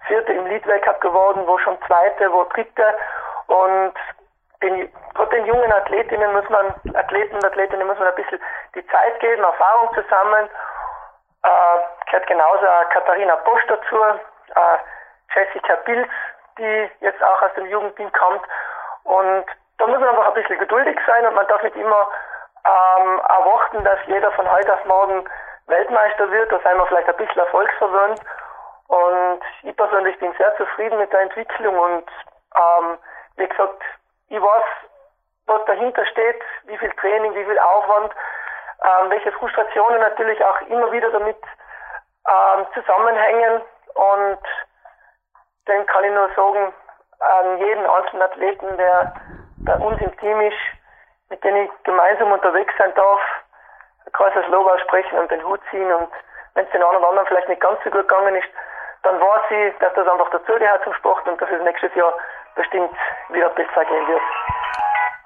vierte 0.07 0.33
im 0.33 0.47
Lead-Weltcup 0.47 1.01
geworden, 1.01 1.43
wo 1.47 1.59
schon 1.59 1.79
zweite, 1.87 2.33
wo 2.33 2.45
dritte 2.45 2.95
und 3.47 3.95
den, 4.63 4.91
den 5.33 5.47
jungen 5.47 5.73
Athletinnen 5.73 6.33
muss 6.33 6.49
man, 6.49 6.75
Athleten 6.95 7.35
und 7.37 7.45
Athletinnen 7.45 7.87
muss 7.87 7.99
man 7.99 8.09
ein 8.09 8.15
bisschen 8.15 8.41
die 8.75 8.87
Zeit 8.87 9.21
geben, 9.21 9.43
Erfahrung 9.43 9.93
zu 9.95 10.03
sammeln. 10.09 10.49
Äh, 11.43 11.79
gehört 12.07 12.27
genauso 12.27 12.67
Katharina 12.91 13.37
Bosch 13.37 13.63
dazu, 13.69 13.97
äh, 14.03 14.79
Jessica 15.35 15.77
Pilz, 15.77 16.09
die 16.59 16.91
jetzt 17.01 17.23
auch 17.23 17.43
aus 17.43 17.53
dem 17.55 17.67
Jugendteam 17.67 18.11
kommt. 18.13 18.43
Und 19.05 19.45
da 19.79 19.87
muss 19.87 19.99
man 19.99 20.09
einfach 20.09 20.29
ein 20.29 20.35
bisschen 20.35 20.59
geduldig 20.59 20.99
sein 21.07 21.27
und 21.27 21.35
man 21.35 21.47
darf 21.49 21.63
nicht 21.63 21.77
immer 21.77 22.09
ähm, 22.65 23.21
erwarten, 23.21 23.85
dass 23.85 23.99
jeder 24.07 24.31
von 24.33 24.51
heute 24.51 24.73
auf 24.75 24.85
morgen 24.87 25.29
Weltmeister 25.67 26.31
wird. 26.31 26.51
Da 26.51 26.59
sind 26.59 26.79
wir 26.79 26.87
vielleicht 26.87 27.09
ein 27.09 27.17
bisschen 27.17 27.39
erfolgsverwöhnt. 27.39 28.21
Und 28.89 29.41
ich 29.63 29.77
persönlich 29.77 30.19
bin 30.19 30.33
sehr 30.39 30.57
zufrieden 30.57 30.99
mit 30.99 31.13
der 31.13 31.21
Entwicklung 31.21 31.77
und 31.77 32.09
ähm, 32.57 32.99
wie 33.37 33.49
gesagt, 33.49 33.83
ich 34.29 34.41
weiß, 34.41 34.65
was 35.47 35.65
dahinter 35.67 36.07
steht, 36.07 36.41
wie 36.65 36.79
viel 36.79 36.91
Training, 36.93 37.35
wie 37.35 37.45
viel 37.45 37.59
Aufwand, 37.59 38.13
ähm, 38.83 39.11
welche 39.11 39.33
Frustrationen 39.33 40.01
natürlich 40.01 40.43
auch 40.45 40.61
immer 40.63 40.91
wieder 40.93 41.11
damit 41.11 41.37
ähm, 42.29 42.67
zusammenhängen 42.75 43.63
und 43.95 44.39
dann 45.67 45.87
kann 45.87 46.05
ich 46.05 46.13
nur 46.13 46.31
sagen, 46.37 46.73
an 47.19 47.59
jeden 47.59 47.87
einzelnen 47.87 48.23
Athleten, 48.23 48.77
der 48.77 49.15
bei 49.67 49.77
uns 49.79 50.01
im 50.01 50.17
Team 50.19 50.41
ist, 50.41 50.57
mit 51.29 51.43
denen 51.45 51.67
ich 51.67 51.71
gemeinsam 51.85 52.33
unterwegs 52.33 52.73
sein 52.79 52.93
darf, 52.95 53.21
großes 54.13 54.47
Lob 54.49 54.67
aussprechen 54.71 55.19
und 55.19 55.31
den 55.31 55.45
Hut 55.45 55.61
ziehen 55.71 55.93
und 55.93 56.09
wenn 56.55 56.65
es 56.65 56.71
den 56.71 56.83
einen 56.83 56.97
oder 56.97 57.09
anderen 57.09 57.27
vielleicht 57.27 57.49
nicht 57.49 57.61
ganz 57.61 57.79
so 57.85 57.91
gut 57.91 58.09
gegangen 58.09 58.37
ist, 58.37 58.49
dann 59.03 59.21
weiß 59.21 59.51
ich, 59.51 59.79
dass 59.79 59.93
das 59.95 60.09
einfach 60.09 60.31
dazugehört 60.31 60.83
zum 60.85 60.95
Sport 60.95 61.27
und 61.29 61.41
dass 61.41 61.51
es 61.51 61.63
nächstes 61.63 61.95
Jahr 61.95 62.15
bestimmt 62.55 62.97
wieder 63.29 63.51
besser 63.51 63.85
gehen 63.85 64.09
wird. 64.09 64.23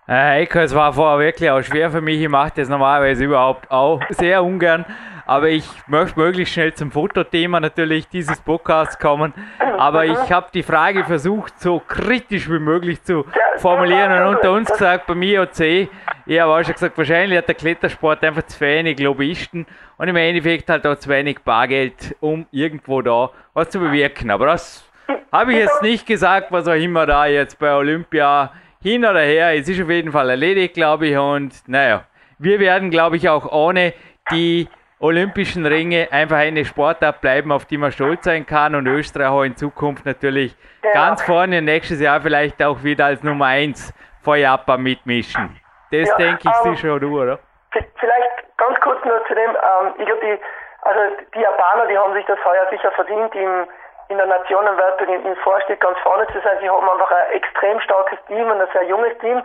Äh, 0.06 0.12
Heiko, 0.12 0.58
es 0.58 0.74
war 0.74 0.92
vorher 0.92 1.18
wirklich 1.18 1.50
auch 1.50 1.62
schwer 1.62 1.90
für 1.90 2.00
mich. 2.00 2.20
Ich 2.20 2.28
mache 2.28 2.52
das 2.56 2.68
normalerweise 2.68 3.24
überhaupt 3.24 3.70
auch 3.70 4.00
sehr 4.10 4.42
ungern. 4.42 4.84
Aber 5.26 5.48
ich 5.48 5.64
möchte 5.86 6.18
möglichst 6.18 6.54
schnell 6.54 6.74
zum 6.74 6.90
Fotothema 6.90 7.60
natürlich 7.60 8.08
dieses 8.08 8.40
Podcasts 8.40 8.98
kommen. 8.98 9.32
Aber 9.78 10.04
ich 10.04 10.32
habe 10.32 10.48
die 10.52 10.64
Frage 10.64 11.04
versucht, 11.04 11.60
so 11.60 11.78
kritisch 11.78 12.50
wie 12.50 12.58
möglich 12.58 13.00
zu 13.04 13.24
formulieren. 13.58 14.10
Und 14.10 14.34
unter 14.34 14.50
uns 14.50 14.68
gesagt, 14.72 15.06
bei 15.06 15.14
mir 15.14 15.42
OC, 15.42 15.88
ich 16.26 16.40
habe 16.40 16.52
auch 16.52 16.64
schon 16.64 16.74
gesagt, 16.74 16.98
wahrscheinlich 16.98 17.38
hat 17.38 17.46
der 17.46 17.54
Klettersport 17.54 18.24
einfach 18.24 18.42
zu 18.42 18.58
wenig 18.60 18.98
Lobbyisten 18.98 19.66
und 19.98 20.08
im 20.08 20.16
Endeffekt 20.16 20.68
halt 20.68 20.84
auch 20.84 20.96
zu 20.96 21.08
wenig 21.08 21.38
Bargeld, 21.44 22.16
um 22.18 22.46
irgendwo 22.50 23.00
da 23.00 23.30
was 23.54 23.70
zu 23.70 23.78
bewirken. 23.78 24.32
Aber 24.32 24.46
das 24.46 24.84
habe 25.30 25.52
ich 25.52 25.58
jetzt 25.58 25.82
nicht 25.82 26.06
gesagt, 26.06 26.50
was 26.50 26.66
auch 26.66 26.74
immer 26.74 27.06
da 27.06 27.26
jetzt 27.26 27.56
bei 27.58 27.72
Olympia 27.72 28.50
hin 28.82 29.04
oder 29.04 29.20
her. 29.20 29.54
Es 29.54 29.68
ist 29.68 29.82
auf 29.82 29.90
jeden 29.90 30.12
Fall 30.12 30.30
erledigt, 30.30 30.74
glaube 30.74 31.06
ich. 31.06 31.16
Und 31.16 31.52
naja, 31.66 32.04
wir 32.38 32.60
werden, 32.60 32.90
glaube 32.90 33.16
ich, 33.16 33.28
auch 33.28 33.50
ohne 33.50 33.92
die 34.30 34.68
Olympischen 35.00 35.64
Ringe 35.64 36.08
einfach 36.10 36.36
eine 36.36 36.64
Sportart 36.64 37.22
bleiben, 37.22 37.52
auf 37.52 37.64
die 37.64 37.78
man 37.78 37.90
stolz 37.90 38.24
sein 38.24 38.44
kann 38.44 38.74
und 38.74 38.86
Österreich 38.86 39.28
auch 39.28 39.42
in 39.44 39.56
Zukunft 39.56 40.04
natürlich 40.04 40.54
ja. 40.84 40.92
ganz 40.92 41.22
vorne 41.22 41.62
nächstes 41.62 42.00
Jahr 42.00 42.20
vielleicht 42.20 42.62
auch 42.62 42.82
wieder 42.82 43.06
als 43.06 43.22
Nummer 43.22 43.46
1 43.46 43.94
vor 44.22 44.36
Japan 44.36 44.82
mitmischen. 44.82 45.58
Das 45.90 46.08
ja, 46.08 46.16
denke 46.16 46.48
ich 46.48 46.66
um, 46.66 46.76
sicher 46.76 47.00
du, 47.00 47.22
oder? 47.22 47.38
Vielleicht 47.72 48.58
ganz 48.58 48.78
kurz 48.80 49.02
nur 49.04 49.24
zu 49.26 49.34
dem, 49.34 49.50
ähm, 49.50 49.94
ich 49.98 50.04
glaube, 50.04 50.20
die, 50.20 50.38
also 50.82 51.00
die 51.34 51.40
Japaner, 51.40 51.86
die 51.86 51.96
haben 51.96 52.12
sich 52.12 52.26
das 52.26 52.38
heuer 52.44 52.66
sicher 52.70 52.92
verdient, 52.92 53.34
im, 53.34 53.66
in 54.10 54.16
der 54.16 54.26
Nationenwertung 54.26 55.08
im, 55.08 55.36
Vorstieg 55.36 55.80
ganz 55.80 55.98
vorne 56.00 56.26
zu 56.28 56.40
sein. 56.40 56.58
Sie 56.60 56.68
haben 56.68 56.88
einfach 56.88 57.10
ein 57.10 57.32
extrem 57.32 57.80
starkes 57.80 58.18
Team 58.26 58.50
und 58.50 58.60
ein 58.60 58.68
sehr 58.72 58.84
junges 58.84 59.16
Team. 59.18 59.40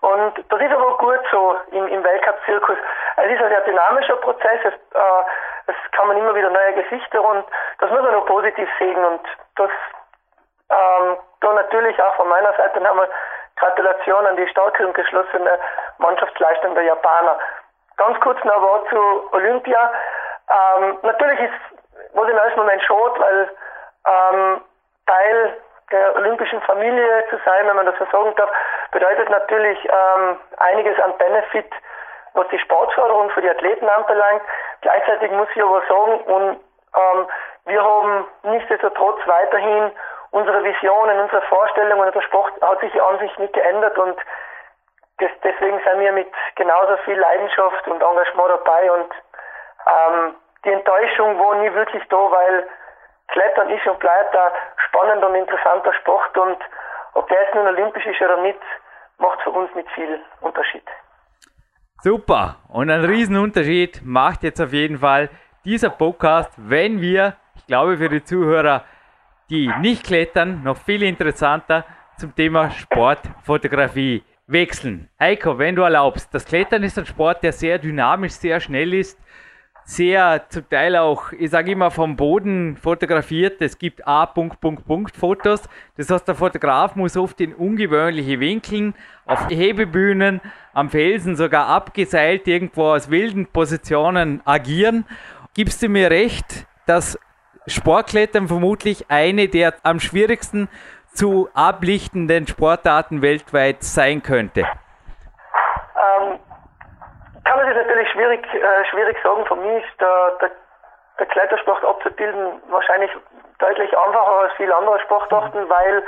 Und 0.00 0.44
das 0.50 0.60
ist 0.60 0.72
aber 0.72 0.98
gut 0.98 1.20
so 1.30 1.56
im, 1.70 1.86
im 1.86 2.02
Weltcup-Zirkus. 2.02 2.78
Es 3.16 3.30
ist 3.30 3.40
ein 3.40 3.48
sehr 3.48 3.60
dynamischer 3.60 4.16
Prozess. 4.16 4.58
Es, 4.64 4.74
äh, 4.74 5.22
es 5.68 5.90
kann 5.92 6.16
immer 6.16 6.34
wieder 6.34 6.50
neue 6.50 6.74
Gesichter 6.74 7.22
und 7.22 7.44
das 7.78 7.90
muss 7.90 8.02
man 8.02 8.14
auch 8.16 8.26
positiv 8.26 8.68
sehen. 8.80 9.04
Und 9.04 9.20
das 9.56 9.70
ähm, 10.70 11.16
da 11.40 11.52
natürlich 11.52 12.02
auch 12.02 12.14
von 12.16 12.28
meiner 12.28 12.52
Seite 12.54 12.80
nochmal 12.80 13.08
Gratulation 13.56 14.26
an 14.26 14.36
die 14.36 14.48
starke 14.48 14.84
und 14.84 14.94
geschlossene 14.94 15.58
Mannschaftsleistung 15.98 16.74
der 16.74 16.84
Japaner. 16.84 17.38
Ganz 17.96 18.18
kurz 18.20 18.42
noch 18.44 18.56
ein 18.56 18.62
Wort 18.62 18.88
zu 18.88 19.32
Olympia. 19.32 19.92
Ähm, 20.50 20.98
natürlich 21.02 21.40
ist, 21.40 21.52
ich 22.12 22.28
im 22.28 22.36
ersten 22.36 22.58
Moment 22.58 22.82
schade, 22.82 23.20
weil 23.20 23.50
ähm, 24.06 24.60
Teil 25.06 25.56
der 25.90 26.16
olympischen 26.16 26.60
Familie 26.62 27.24
zu 27.30 27.36
sein, 27.44 27.66
wenn 27.66 27.76
man 27.76 27.86
das 27.86 27.98
so 27.98 28.06
sagen 28.12 28.34
darf, 28.36 28.50
bedeutet 28.92 29.30
natürlich 29.30 29.78
ähm, 29.84 30.38
einiges 30.58 30.98
an 31.00 31.16
Benefit, 31.16 31.70
was 32.34 32.46
die 32.48 32.58
Sportförderung 32.58 33.30
für 33.30 33.40
die 33.40 33.50
Athleten 33.50 33.88
anbelangt. 33.88 34.42
Gleichzeitig 34.82 35.30
muss 35.30 35.48
ich 35.54 35.62
aber 35.62 35.82
sagen, 35.88 36.20
und, 36.20 36.60
ähm, 36.94 37.26
wir 37.64 37.84
haben 37.84 38.26
nichtsdestotrotz 38.44 39.20
weiterhin 39.26 39.92
unsere 40.30 40.62
Visionen, 40.62 41.20
unsere 41.20 41.42
Vorstellungen, 41.42 42.06
unser 42.06 42.22
Sport 42.22 42.52
hat 42.60 42.80
sich 42.80 43.02
an 43.02 43.18
sich 43.18 43.36
nicht 43.38 43.54
geändert 43.54 43.96
und 43.98 44.18
das, 45.18 45.30
deswegen 45.42 45.80
sind 45.80 46.00
wir 46.00 46.12
mit 46.12 46.28
genauso 46.54 46.96
viel 46.98 47.18
Leidenschaft 47.18 47.88
und 47.88 48.02
Engagement 48.02 48.50
dabei 48.50 48.92
und 48.92 49.12
ähm, 49.86 50.34
die 50.64 50.72
Enttäuschung 50.72 51.38
war 51.38 51.56
nie 51.56 51.72
wirklich 51.74 52.02
da, 52.08 52.16
weil 52.16 52.66
Klettern 53.28 53.70
ist 53.70 53.86
und 53.86 53.98
bleibt 53.98 54.34
ein 54.34 54.52
spannender 54.88 55.28
und 55.28 55.34
interessanter 55.34 55.92
Sport 56.00 56.36
und 56.38 56.58
ob 57.14 57.28
der 57.28 57.42
jetzt 57.42 57.54
nun 57.54 57.66
olympisch 57.66 58.06
ist 58.06 58.20
oder 58.20 58.40
nicht, 58.42 58.58
macht 59.18 59.40
für 59.42 59.50
uns 59.50 59.74
nicht 59.74 59.90
viel 59.90 60.20
Unterschied. 60.40 60.84
Super. 62.00 62.56
Und 62.68 62.90
einen 62.90 63.04
Riesenunterschied 63.04 64.02
macht 64.04 64.44
jetzt 64.44 64.60
auf 64.60 64.72
jeden 64.72 64.98
Fall 64.98 65.30
dieser 65.64 65.90
Podcast, 65.90 66.52
wenn 66.56 67.00
wir, 67.00 67.34
ich 67.56 67.66
glaube 67.66 67.96
für 67.96 68.08
die 68.08 68.22
Zuhörer, 68.22 68.84
die 69.50 69.68
nicht 69.80 70.06
klettern, 70.06 70.62
noch 70.62 70.76
viel 70.76 71.02
interessanter 71.02 71.84
zum 72.16 72.34
Thema 72.34 72.70
Sportfotografie 72.70 74.22
wechseln. 74.46 75.08
Heiko, 75.20 75.58
wenn 75.58 75.74
du 75.74 75.82
erlaubst, 75.82 76.32
das 76.32 76.44
Klettern 76.44 76.82
ist 76.82 76.98
ein 76.98 77.06
Sport, 77.06 77.42
der 77.42 77.52
sehr 77.52 77.78
dynamisch, 77.78 78.32
sehr 78.32 78.60
schnell 78.60 78.94
ist 78.94 79.18
sehr 79.88 80.44
zum 80.50 80.68
Teil 80.68 80.96
auch, 80.96 81.32
ich 81.32 81.50
sage 81.50 81.72
immer, 81.72 81.90
vom 81.90 82.14
Boden 82.14 82.76
fotografiert. 82.76 83.62
Es 83.62 83.78
gibt 83.78 84.06
A. 84.06 84.26
Punkt, 84.26 84.60
Punkt, 84.60 84.86
Punkt 84.86 85.16
Fotos. 85.16 85.62
Das 85.96 86.10
heißt, 86.10 86.28
der 86.28 86.34
Fotograf 86.34 86.94
muss 86.94 87.16
oft 87.16 87.40
in 87.40 87.54
ungewöhnliche 87.54 88.38
Winkeln, 88.38 88.94
auf 89.24 89.48
Hebebühnen, 89.48 90.42
am 90.74 90.90
Felsen 90.90 91.36
sogar 91.36 91.68
abgeseilt, 91.68 92.46
irgendwo 92.46 92.88
aus 92.92 93.10
wilden 93.10 93.46
Positionen 93.46 94.42
agieren. 94.44 95.06
Gibst 95.54 95.82
du 95.82 95.88
mir 95.88 96.10
recht, 96.10 96.66
dass 96.84 97.18
Sportklettern 97.66 98.46
vermutlich 98.46 99.06
eine 99.08 99.48
der 99.48 99.74
am 99.84 100.00
schwierigsten 100.00 100.68
zu 101.14 101.48
ablichtenden 101.54 102.46
Sportarten 102.46 103.22
weltweit 103.22 103.82
sein 103.82 104.22
könnte? 104.22 104.66
Kann 107.48 107.56
man 107.56 107.66
sich 107.66 107.76
natürlich 107.76 108.10
schwierig, 108.10 108.46
äh, 108.52 108.84
schwierig 108.90 109.16
sagen. 109.22 109.46
Für 109.46 109.56
mich 109.56 109.82
ist 109.82 109.98
der, 109.98 110.32
der, 110.38 110.50
der 111.18 111.26
Klettersport 111.28 111.82
abzubilden 111.82 112.60
wahrscheinlich 112.68 113.10
deutlich 113.58 113.96
einfacher 113.96 114.40
als 114.40 114.52
viele 114.58 114.76
andere 114.76 115.00
Sportarten, 115.00 115.64
mhm. 115.64 115.70
weil 115.70 116.02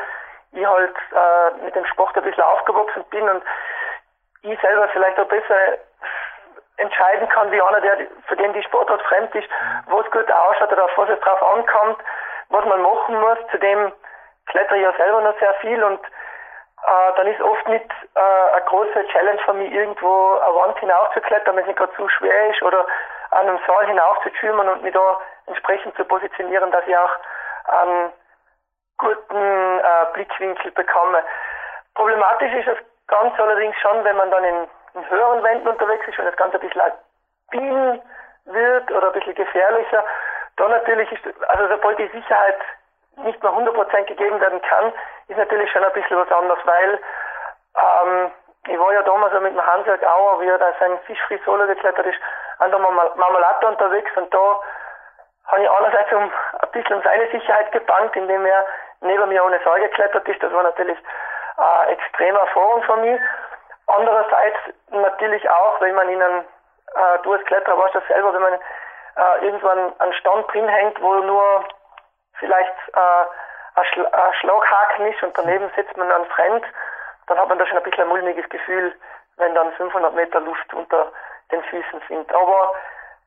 ich 0.52 0.66
halt 0.66 0.94
äh, 1.12 1.64
mit 1.64 1.74
dem 1.74 1.86
Sport 1.86 2.14
ein 2.18 2.24
bisschen 2.24 2.42
aufgewachsen 2.42 3.04
bin 3.08 3.26
und 3.26 3.42
ich 4.42 4.60
selber 4.60 4.86
vielleicht 4.88 5.18
auch 5.18 5.28
besser 5.28 5.78
entscheiden 6.76 7.26
kann, 7.30 7.50
wie 7.50 7.62
einer, 7.62 7.80
der 7.80 7.96
für 8.26 8.36
den 8.36 8.52
die 8.52 8.62
Sportart 8.62 9.00
fremd 9.04 9.34
ist, 9.34 9.48
wo 9.86 9.98
es 10.00 10.10
gut 10.10 10.30
ausschaut 10.30 10.72
oder 10.72 10.84
auf 10.84 10.98
was 10.98 11.08
es 11.08 11.20
drauf 11.20 11.42
ankommt, 11.42 12.00
was 12.50 12.66
man 12.66 12.82
machen 12.82 13.18
muss. 13.18 13.38
Zudem 13.50 13.92
klettere 14.44 14.76
ich 14.76 14.84
ja 14.84 14.92
selber 14.92 15.22
noch 15.22 15.38
sehr 15.38 15.54
viel 15.54 15.82
und 15.82 16.00
äh, 16.86 17.12
dann 17.16 17.26
ist 17.26 17.40
oft 17.40 17.68
nicht 17.68 17.90
äh, 18.14 18.52
eine 18.52 18.62
große 18.62 19.06
Challenge 19.08 19.40
für 19.44 19.52
mich, 19.52 19.72
irgendwo 19.72 20.38
eine 20.38 20.54
Wand 20.54 20.78
hinaufzuklettern, 20.78 21.56
wenn 21.56 21.62
es 21.62 21.68
nicht 21.68 21.78
gerade 21.78 21.94
zu 21.94 22.08
schwer 22.08 22.50
ist, 22.50 22.62
oder 22.62 22.86
an 23.30 23.48
einem 23.48 23.58
Saal 23.66 23.86
hinaufzuschwimmen 23.86 24.68
und 24.68 24.82
mich 24.82 24.94
da 24.94 25.20
entsprechend 25.46 25.94
zu 25.96 26.04
positionieren, 26.04 26.70
dass 26.70 26.86
ich 26.86 26.96
auch 26.96 27.14
einen 27.66 28.12
guten 28.98 29.78
äh, 29.78 30.06
Blickwinkel 30.14 30.70
bekomme. 30.72 31.22
Problematisch 31.94 32.52
ist 32.54 32.68
das 32.68 32.78
Ganze 33.06 33.42
allerdings 33.42 33.76
schon, 33.76 34.04
wenn 34.04 34.16
man 34.16 34.30
dann 34.30 34.44
in, 34.44 34.68
in 34.94 35.10
höheren 35.10 35.42
Wänden 35.42 35.68
unterwegs 35.68 36.06
ist 36.08 36.18
und 36.18 36.24
das 36.24 36.36
Ganze 36.36 36.56
ein 36.56 36.60
bisschen 36.60 36.80
alpin 36.80 38.02
wird 38.46 38.90
oder 38.90 39.08
ein 39.08 39.12
bisschen 39.12 39.34
gefährlicher. 39.34 40.04
Da 40.56 40.68
natürlich 40.68 41.10
ist, 41.12 41.22
also 41.48 41.68
sobald 41.68 41.98
die 41.98 42.08
Sicherheit 42.08 42.58
nicht 43.16 43.42
mehr 43.42 43.52
100% 43.52 44.04
gegeben 44.04 44.40
werden 44.40 44.62
kann, 44.62 44.92
ist 45.28 45.36
natürlich 45.36 45.70
schon 45.70 45.84
ein 45.84 45.92
bisschen 45.92 46.18
was 46.18 46.30
anderes, 46.32 46.60
weil 46.64 46.98
ähm, 47.76 48.30
ich 48.66 48.78
war 48.78 48.92
ja 48.92 49.02
damals 49.02 49.32
mit 49.40 49.52
dem 49.52 49.66
Hansjörg 49.66 50.02
Auer, 50.04 50.40
wie 50.40 50.48
er 50.48 50.58
da 50.58 50.72
sein 50.78 50.98
Fischfree-Solo 51.06 51.66
geklettert 51.66 52.06
ist, 52.06 52.18
an 52.58 52.70
der 52.70 52.78
Marmelade 52.78 53.66
unterwegs 53.66 54.10
und 54.16 54.32
da 54.32 54.60
habe 55.46 55.62
ich 55.62 55.70
einerseits 55.70 56.12
um 56.12 56.22
ein 56.22 56.70
bisschen 56.72 56.96
um 56.96 57.02
seine 57.02 57.28
Sicherheit 57.30 57.72
gebankt, 57.72 58.16
indem 58.16 58.44
er 58.46 58.64
neben 59.00 59.28
mir 59.28 59.44
ohne 59.44 59.60
Seil 59.64 59.80
geklettert 59.80 60.28
ist. 60.28 60.42
Das 60.42 60.52
war 60.52 60.62
natürlich 60.62 60.98
eine 61.56 61.92
extreme 61.92 62.38
Erfahrung 62.38 62.82
von 62.84 63.00
mir. 63.00 63.18
Andererseits 63.86 64.58
natürlich 64.90 65.48
auch, 65.50 65.80
wenn 65.80 65.94
man 65.94 66.08
in 66.08 66.22
einem, 66.22 66.40
äh, 66.40 67.18
du 67.22 67.32
als 67.32 67.44
Kletterer 67.46 67.78
weißt 67.78 67.94
das 67.94 68.06
selber, 68.06 68.32
wenn 68.32 68.42
man 68.42 68.54
äh, 68.54 69.44
irgendwann 69.44 69.92
einen 69.98 70.12
Stand 70.14 70.52
drin 70.52 70.68
hängt, 70.68 71.00
wo 71.02 71.14
nur 71.14 71.64
vielleicht 72.40 72.74
äh, 72.92 73.24
ein, 73.76 73.84
Schla 73.92 74.04
ein 74.08 74.34
Schlaghaken 74.34 75.06
ist 75.06 75.22
und 75.22 75.38
daneben 75.38 75.70
setzt 75.76 75.96
man 75.96 76.10
einen 76.10 76.26
Fremd, 76.26 76.64
dann 77.26 77.38
hat 77.38 77.48
man 77.48 77.58
da 77.58 77.66
schon 77.66 77.78
ein 77.78 77.84
bisschen 77.84 78.02
ein 78.02 78.08
mulmiges 78.08 78.48
Gefühl, 78.48 78.92
wenn 79.36 79.54
dann 79.54 79.72
500 79.74 80.14
Meter 80.14 80.40
Luft 80.40 80.74
unter 80.74 81.12
den 81.52 81.62
Füßen 81.64 82.02
sind. 82.08 82.34
Aber 82.34 82.72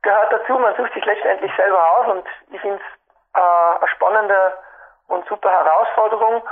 gehört 0.01 0.33
dazu, 0.33 0.59
man 0.59 0.75
sucht 0.75 0.93
sich 0.93 1.05
letztendlich 1.05 1.51
selber 1.55 1.97
aus 1.97 2.07
und 2.07 2.27
ich 2.51 2.61
finde 2.61 2.77
es 2.77 3.39
äh, 3.39 3.77
eine 3.79 3.87
spannende 3.87 4.53
und 5.07 5.25
super 5.27 5.49
Herausforderung. 5.49 6.43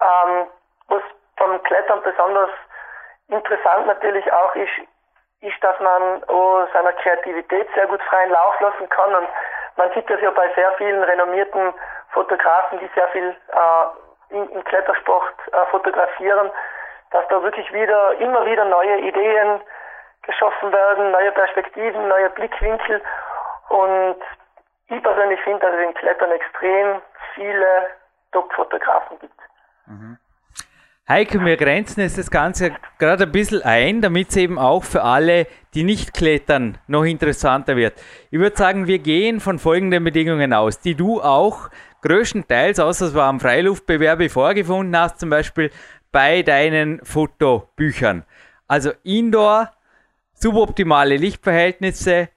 Ähm, 0.00 0.46
was 0.88 1.02
beim 1.36 1.62
Klettern 1.62 2.02
besonders 2.02 2.50
interessant 3.28 3.86
natürlich 3.86 4.30
auch 4.32 4.54
ist, 4.54 4.72
ist, 5.40 5.62
dass 5.62 5.78
man 5.80 6.22
oh, 6.28 6.66
seiner 6.72 6.92
Kreativität 6.94 7.68
sehr 7.74 7.86
gut 7.86 8.02
freien 8.02 8.30
Lauf 8.30 8.58
lassen 8.60 8.88
kann 8.88 9.14
und 9.14 9.28
man 9.78 9.90
sieht 9.94 10.10
das 10.10 10.20
ja 10.20 10.30
bei 10.32 10.52
sehr 10.54 10.72
vielen 10.72 11.02
renommierten 11.02 11.72
Fotografen, 12.10 12.80
die 12.80 12.90
sehr 12.94 13.08
viel 13.08 13.34
äh, 13.52 14.34
im 14.34 14.64
Klettersport 14.64 15.34
äh, 15.52 15.66
fotografieren, 15.70 16.50
dass 17.12 17.26
da 17.28 17.42
wirklich 17.42 17.72
wieder, 17.72 18.12
immer 18.18 18.44
wieder 18.44 18.64
neue 18.64 18.98
Ideen 18.98 19.60
geschaffen 20.22 20.72
werden, 20.72 21.12
neue 21.12 21.32
Perspektiven, 21.32 22.08
neue 22.08 22.28
Blickwinkel. 22.30 23.00
Und 23.70 24.16
ich 24.88 25.02
persönlich 25.02 25.40
finde, 25.42 25.60
dass 25.60 25.74
es 25.74 25.80
in 25.80 25.94
Klettern 25.94 26.32
extrem 26.32 27.00
viele 27.34 27.88
Top-Fotografen 28.32 29.18
gibt. 29.20 29.40
Mhm. 29.86 30.18
Heike, 31.10 31.42
wir 31.42 31.56
grenzen 31.56 32.00
jetzt 32.00 32.18
das 32.18 32.30
Ganze 32.30 32.72
gerade 32.98 33.24
ein 33.24 33.32
bisschen 33.32 33.62
ein, 33.62 34.02
damit 34.02 34.28
es 34.28 34.36
eben 34.36 34.58
auch 34.58 34.84
für 34.84 35.04
alle, 35.04 35.46
die 35.72 35.82
nicht 35.82 36.12
klettern, 36.12 36.76
noch 36.86 37.04
interessanter 37.04 37.76
wird. 37.76 37.94
Ich 38.30 38.38
würde 38.38 38.54
sagen, 38.54 38.86
wir 38.86 38.98
gehen 38.98 39.40
von 39.40 39.58
folgenden 39.58 40.04
Bedingungen 40.04 40.52
aus, 40.52 40.80
die 40.80 40.94
du 40.94 41.22
auch 41.22 41.70
größtenteils, 42.02 42.78
außer 42.78 43.06
es 43.06 43.14
war 43.14 43.24
am 43.24 43.40
Freiluftbewerbe 43.40 44.28
vorgefunden 44.28 44.94
hast, 45.00 45.18
zum 45.18 45.30
Beispiel 45.30 45.70
bei 46.12 46.42
deinen 46.42 47.02
Fotobüchern. 47.02 48.24
Also 48.66 48.92
Indoor, 49.02 49.72
suboptimale 50.34 51.16
Lichtverhältnisse, 51.16 52.28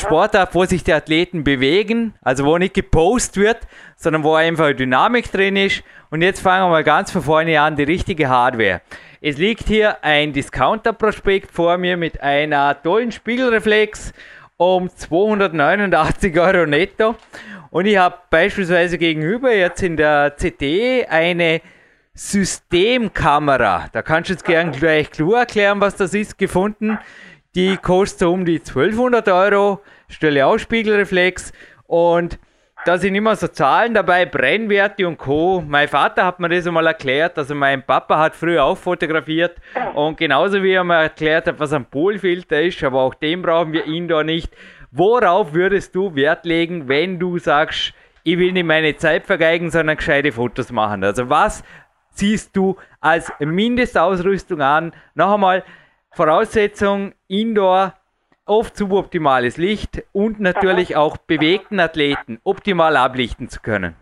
Sportart, 0.00 0.54
wo 0.54 0.64
sich 0.64 0.82
die 0.82 0.92
Athleten 0.92 1.44
bewegen, 1.44 2.14
also 2.22 2.44
wo 2.44 2.58
nicht 2.58 2.74
gepostet 2.74 3.36
wird, 3.36 3.58
sondern 3.96 4.24
wo 4.24 4.34
einfach 4.34 4.72
Dynamik 4.72 5.30
drin 5.30 5.56
ist. 5.56 5.82
Und 6.10 6.22
jetzt 6.22 6.40
fangen 6.40 6.66
wir 6.66 6.70
mal 6.70 6.84
ganz 6.84 7.10
von 7.10 7.22
vorne 7.22 7.60
an, 7.60 7.76
die 7.76 7.84
richtige 7.84 8.28
Hardware. 8.28 8.80
Es 9.20 9.36
liegt 9.36 9.68
hier 9.68 10.02
ein 10.02 10.32
Discounter-Prospekt 10.32 11.50
vor 11.50 11.76
mir 11.78 11.96
mit 11.96 12.22
einer 12.22 12.80
tollen 12.82 13.12
Spiegelreflex 13.12 14.12
um 14.56 14.88
289 14.88 16.38
Euro 16.38 16.66
netto. 16.66 17.14
Und 17.70 17.86
ich 17.86 17.96
habe 17.96 18.16
beispielsweise 18.30 18.98
gegenüber 18.98 19.54
jetzt 19.54 19.82
in 19.82 19.96
der 19.96 20.30
CT 20.32 21.08
eine 21.08 21.60
Systemkamera. 22.14 23.88
Da 23.92 24.02
kannst 24.02 24.28
du 24.28 24.34
jetzt 24.34 24.44
gern 24.44 24.72
gleich 24.72 25.10
klar 25.10 25.40
erklären, 25.40 25.80
was 25.80 25.96
das 25.96 26.12
ist, 26.12 26.36
gefunden. 26.38 26.98
Die 27.56 27.76
kostet 27.76 28.28
um 28.28 28.44
die 28.44 28.60
1200 28.60 29.28
Euro, 29.28 29.80
stelle 30.08 30.46
Ausspiegelreflex 30.46 31.52
und 31.88 32.38
da 32.84 32.96
sind 32.96 33.16
immer 33.16 33.34
so 33.34 33.48
Zahlen 33.48 33.92
dabei, 33.92 34.24
Brennwerte 34.24 35.04
und 35.08 35.18
Co. 35.18 35.60
Mein 35.66 35.88
Vater 35.88 36.24
hat 36.24 36.38
mir 36.38 36.48
das 36.48 36.68
einmal 36.68 36.86
erklärt, 36.86 37.36
also 37.36 37.56
mein 37.56 37.84
Papa 37.84 38.18
hat 38.18 38.36
früher 38.36 38.62
auch 38.62 38.78
fotografiert 38.78 39.56
und 39.94 40.16
genauso 40.16 40.62
wie 40.62 40.74
er 40.74 40.84
mir 40.84 41.02
erklärt 41.02 41.48
hat, 41.48 41.58
was 41.58 41.72
ein 41.72 41.86
Polfilter 41.86 42.62
ist, 42.62 42.84
aber 42.84 43.00
auch 43.00 43.14
den 43.14 43.42
brauchen 43.42 43.72
wir 43.72 43.84
indoor 43.84 44.22
nicht. 44.22 44.54
Worauf 44.92 45.52
würdest 45.52 45.92
du 45.96 46.14
Wert 46.14 46.44
legen, 46.44 46.86
wenn 46.88 47.18
du 47.18 47.38
sagst, 47.38 47.94
ich 48.22 48.38
will 48.38 48.52
nicht 48.52 48.64
meine 48.64 48.94
Zeit 48.94 49.26
vergeigen, 49.26 49.72
sondern 49.72 49.96
gescheite 49.96 50.30
Fotos 50.30 50.70
machen? 50.70 51.02
Also 51.02 51.28
was 51.28 51.64
ziehst 52.12 52.56
du 52.56 52.76
als 53.00 53.32
Mindestausrüstung 53.40 54.60
an? 54.60 54.92
Noch 55.14 55.34
einmal, 55.34 55.64
Voraussetzung 56.12 57.14
Indoor, 57.28 57.94
oft 58.46 58.76
suboptimales 58.76 59.56
Licht 59.56 60.02
und 60.12 60.40
natürlich 60.40 60.96
auch 60.96 61.16
bewegten 61.16 61.78
Athleten 61.78 62.40
optimal 62.44 62.96
ablichten 62.96 63.48
zu 63.48 63.60
können. 63.62 63.96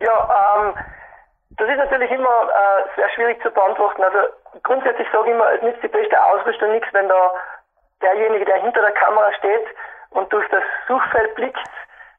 Ja, 0.00 0.56
ähm, 0.56 0.74
das 1.50 1.68
ist 1.68 1.76
natürlich 1.76 2.10
immer 2.10 2.48
äh, 2.48 2.96
sehr 2.96 3.10
schwierig 3.10 3.42
zu 3.42 3.50
beantworten. 3.50 4.02
Also 4.02 4.18
grundsätzlich 4.62 5.06
sage 5.12 5.28
ich 5.28 5.34
immer, 5.34 5.52
es 5.52 5.62
nützt 5.62 5.82
die 5.82 5.88
beste 5.88 6.24
Ausrüstung 6.24 6.72
nichts, 6.72 6.88
wenn 6.92 7.08
da 7.08 7.34
derjenige, 8.00 8.44
der 8.46 8.62
hinter 8.62 8.80
der 8.80 8.92
Kamera 8.92 9.32
steht 9.34 9.66
und 10.10 10.32
durch 10.32 10.48
das 10.48 10.62
Suchfeld 10.86 11.34
blickt, 11.34 11.58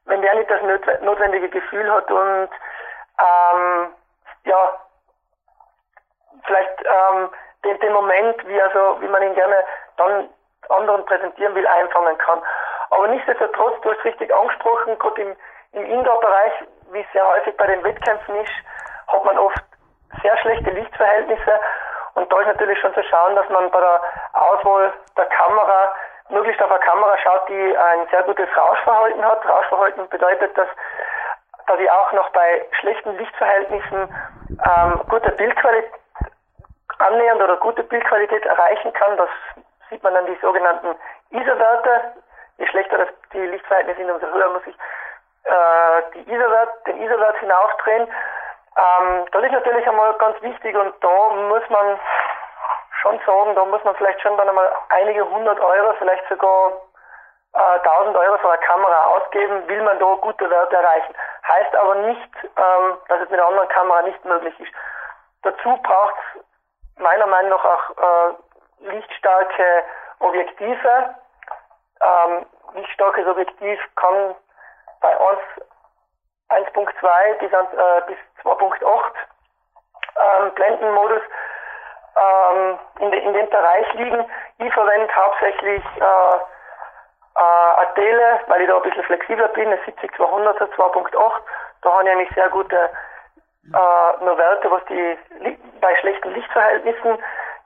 wenn 0.04 0.22
der 0.22 0.34
nicht 0.36 0.50
das 0.50 0.62
notwendige 1.02 1.48
Gefühl 1.48 1.90
hat 1.90 2.10
und 2.10 2.50
ähm, 3.18 3.88
ja, 4.44 4.80
vielleicht 6.44 6.84
ähm, 6.84 7.30
den, 7.64 7.78
den 7.80 7.92
Moment, 7.92 8.46
wie 8.46 8.60
also, 8.60 9.00
wie 9.00 9.08
man 9.08 9.22
ihn 9.22 9.34
gerne 9.34 9.64
dann 9.96 10.28
anderen 10.68 11.04
präsentieren 11.04 11.54
will, 11.54 11.66
einfangen 11.66 12.16
kann. 12.18 12.40
Aber 12.90 13.08
nichtsdestotrotz, 13.08 13.80
du 13.82 13.90
hast 13.90 14.04
richtig 14.04 14.34
angesprochen, 14.34 14.98
gerade 14.98 15.22
im, 15.22 15.36
im 15.72 15.84
Indoor-Bereich, 15.84 16.52
wie 16.92 17.00
es 17.00 17.12
sehr 17.12 17.26
häufig 17.26 17.56
bei 17.56 17.66
den 17.66 17.82
Wettkämpfen 17.84 18.36
ist, 18.36 18.52
hat 19.08 19.24
man 19.24 19.38
oft 19.38 19.62
sehr 20.22 20.36
schlechte 20.38 20.70
Lichtverhältnisse 20.70 21.60
und 22.14 22.32
da 22.32 22.40
ist 22.40 22.46
natürlich 22.46 22.78
schon 22.80 22.94
zu 22.94 23.02
schauen, 23.04 23.36
dass 23.36 23.48
man 23.48 23.70
bei 23.70 23.80
der 23.80 24.00
Auswahl 24.32 24.92
der 25.16 25.26
Kamera 25.26 25.92
möglichst 26.28 26.62
auf 26.62 26.70
eine 26.70 26.80
Kamera 26.80 27.16
schaut, 27.18 27.48
die 27.48 27.76
ein 27.76 28.06
sehr 28.10 28.22
gutes 28.24 28.48
Rauschverhalten 28.56 29.24
hat. 29.24 29.48
Rauschverhalten 29.48 30.08
bedeutet, 30.08 30.56
dass, 30.56 30.68
dass 31.66 31.78
ich 31.78 31.90
auch 31.90 32.12
noch 32.12 32.28
bei 32.30 32.66
schlechten 32.80 33.16
Lichtverhältnissen 33.16 34.14
ähm, 34.48 35.00
gute 35.08 35.30
Bildqualität 35.32 35.92
annähernd 37.00 37.42
oder 37.42 37.56
gute 37.56 37.82
Bildqualität 37.82 38.44
erreichen 38.46 38.92
kann. 38.92 39.16
Das 39.16 39.28
sieht 39.88 40.02
man 40.02 40.16
an 40.16 40.26
die 40.26 40.38
sogenannten 40.40 40.94
ISO-Werte. 41.30 42.14
Je 42.58 42.66
schlechter 42.66 42.98
das 42.98 43.08
die 43.32 43.38
Lichtverhältnisse 43.38 44.00
sind, 44.00 44.10
umso 44.10 44.26
höher 44.26 44.50
muss 44.50 44.66
ich 44.66 44.76
äh, 45.44 46.02
die 46.14 46.32
ISO-Wert, 46.32 46.86
den 46.86 47.02
ISO-Wert 47.02 47.38
hinaufdrehen. 47.38 48.08
Ähm, 48.76 49.24
das 49.32 49.44
ist 49.44 49.52
natürlich 49.52 49.88
einmal 49.88 50.12
ganz 50.14 50.40
wichtig 50.42 50.76
und 50.76 50.94
da 51.02 51.28
muss 51.48 51.68
man 51.70 51.98
schon 53.00 53.20
sagen, 53.26 53.54
da 53.54 53.64
muss 53.64 53.82
man 53.84 53.94
vielleicht 53.96 54.20
schon 54.20 54.36
dann 54.36 54.48
einmal 54.48 54.70
einige 54.90 55.28
hundert 55.28 55.58
Euro, 55.60 55.94
vielleicht 55.98 56.28
sogar 56.28 56.72
äh, 57.54 57.78
1000 57.88 58.16
Euro 58.16 58.38
für 58.38 58.50
eine 58.50 58.60
Kamera 58.60 59.06
ausgeben, 59.06 59.66
will 59.68 59.82
man 59.82 59.98
da 59.98 60.14
gute 60.20 60.48
Werte 60.50 60.76
erreichen. 60.76 61.14
Heißt 61.48 61.74
aber 61.76 61.94
nicht, 61.96 62.30
ähm, 62.44 62.98
dass 63.08 63.20
es 63.22 63.30
mit 63.30 63.40
einer 63.40 63.48
anderen 63.48 63.68
Kamera 63.68 64.02
nicht 64.02 64.24
möglich 64.24 64.58
ist. 64.60 64.72
Dazu 65.42 65.76
braucht 65.82 66.14
es 66.36 66.44
meiner 67.00 67.26
Meinung 67.26 67.50
nach 67.50 67.64
auch 67.64 67.90
äh, 67.90 68.90
lichtstarke 68.92 69.84
Objektive. 70.20 71.14
Ähm, 72.02 72.46
lichtstarkes 72.74 73.26
Objektiv 73.26 73.80
kann 73.96 74.34
bei 75.00 75.16
1.2 76.50 77.34
bis, 77.38 77.52
äh, 77.52 78.02
bis 78.06 78.18
2.8 78.44 79.12
ähm, 80.20 80.50
Blendenmodus 80.54 81.22
ähm, 82.16 82.78
in, 83.00 83.10
de, 83.10 83.20
in, 83.20 83.32
dem 83.32 83.48
Bereich 83.48 83.92
liegen. 83.94 84.24
Ich 84.58 84.72
verwende 84.72 85.14
hauptsächlich 85.14 85.82
äh, 85.96 86.36
äh, 87.36 87.40
Adele, 87.40 88.40
weil 88.46 88.62
ich 88.62 88.68
da 88.68 88.76
ein 88.76 88.82
bisschen 88.82 89.04
flexibler 89.04 89.48
bin, 89.48 89.68
eine 89.68 89.80
70-200er 89.82 90.68
2.8. 90.74 91.32
Da 91.82 91.92
habe 91.92 92.04
ich 92.04 92.10
eigentlich 92.10 92.34
sehr 92.34 92.50
gute 92.50 92.90
äh, 93.72 94.24
nur 94.24 94.36
Werte, 94.38 94.70
was 94.70 94.84
die 94.86 95.18
bei 95.80 95.94
schlechten 95.96 96.32
Lichtverhältnissen. 96.32 97.18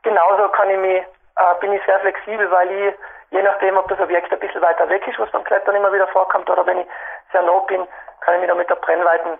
Genauso 0.03 0.49
kann 0.49 0.71
ich 0.71 0.79
mich, 0.79 1.03
äh, 1.03 1.55
bin 1.61 1.73
ich 1.73 1.85
sehr 1.85 2.01
flexibel, 2.01 2.51
weil 2.51 2.71
ich, 2.71 2.95
je 3.31 3.43
nachdem, 3.43 3.77
ob 3.77 3.89
das 3.89 4.01
Objekt 4.01 4.33
ein 4.33 4.39
bisschen 4.39 4.63
weiter 4.63 4.89
weg 4.89 5.07
ist, 5.07 5.19
was 5.19 5.31
beim 5.31 5.45
Klettern 5.45 5.77
immer 5.77 5.93
wieder 5.93 6.07
vorkommt, 6.09 6.49
oder 6.51 6.65
wenn 6.67 6.79
ich 6.79 6.87
sehr 7.33 7.43
nah 7.43 7.59
bin, 7.61 7.87
kann 8.21 8.35
ich 8.35 8.41
mich 8.41 8.49
da 8.49 8.55
mit 8.55 8.71
der 8.71 8.77
Brennweiten 8.77 9.39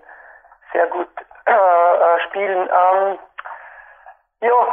sehr 0.73 0.87
gut 0.87 1.07
äh, 1.45 1.51
äh, 1.53 2.19
spielen. 2.21 2.69
Ähm, 2.69 3.19
ja, 4.41 4.67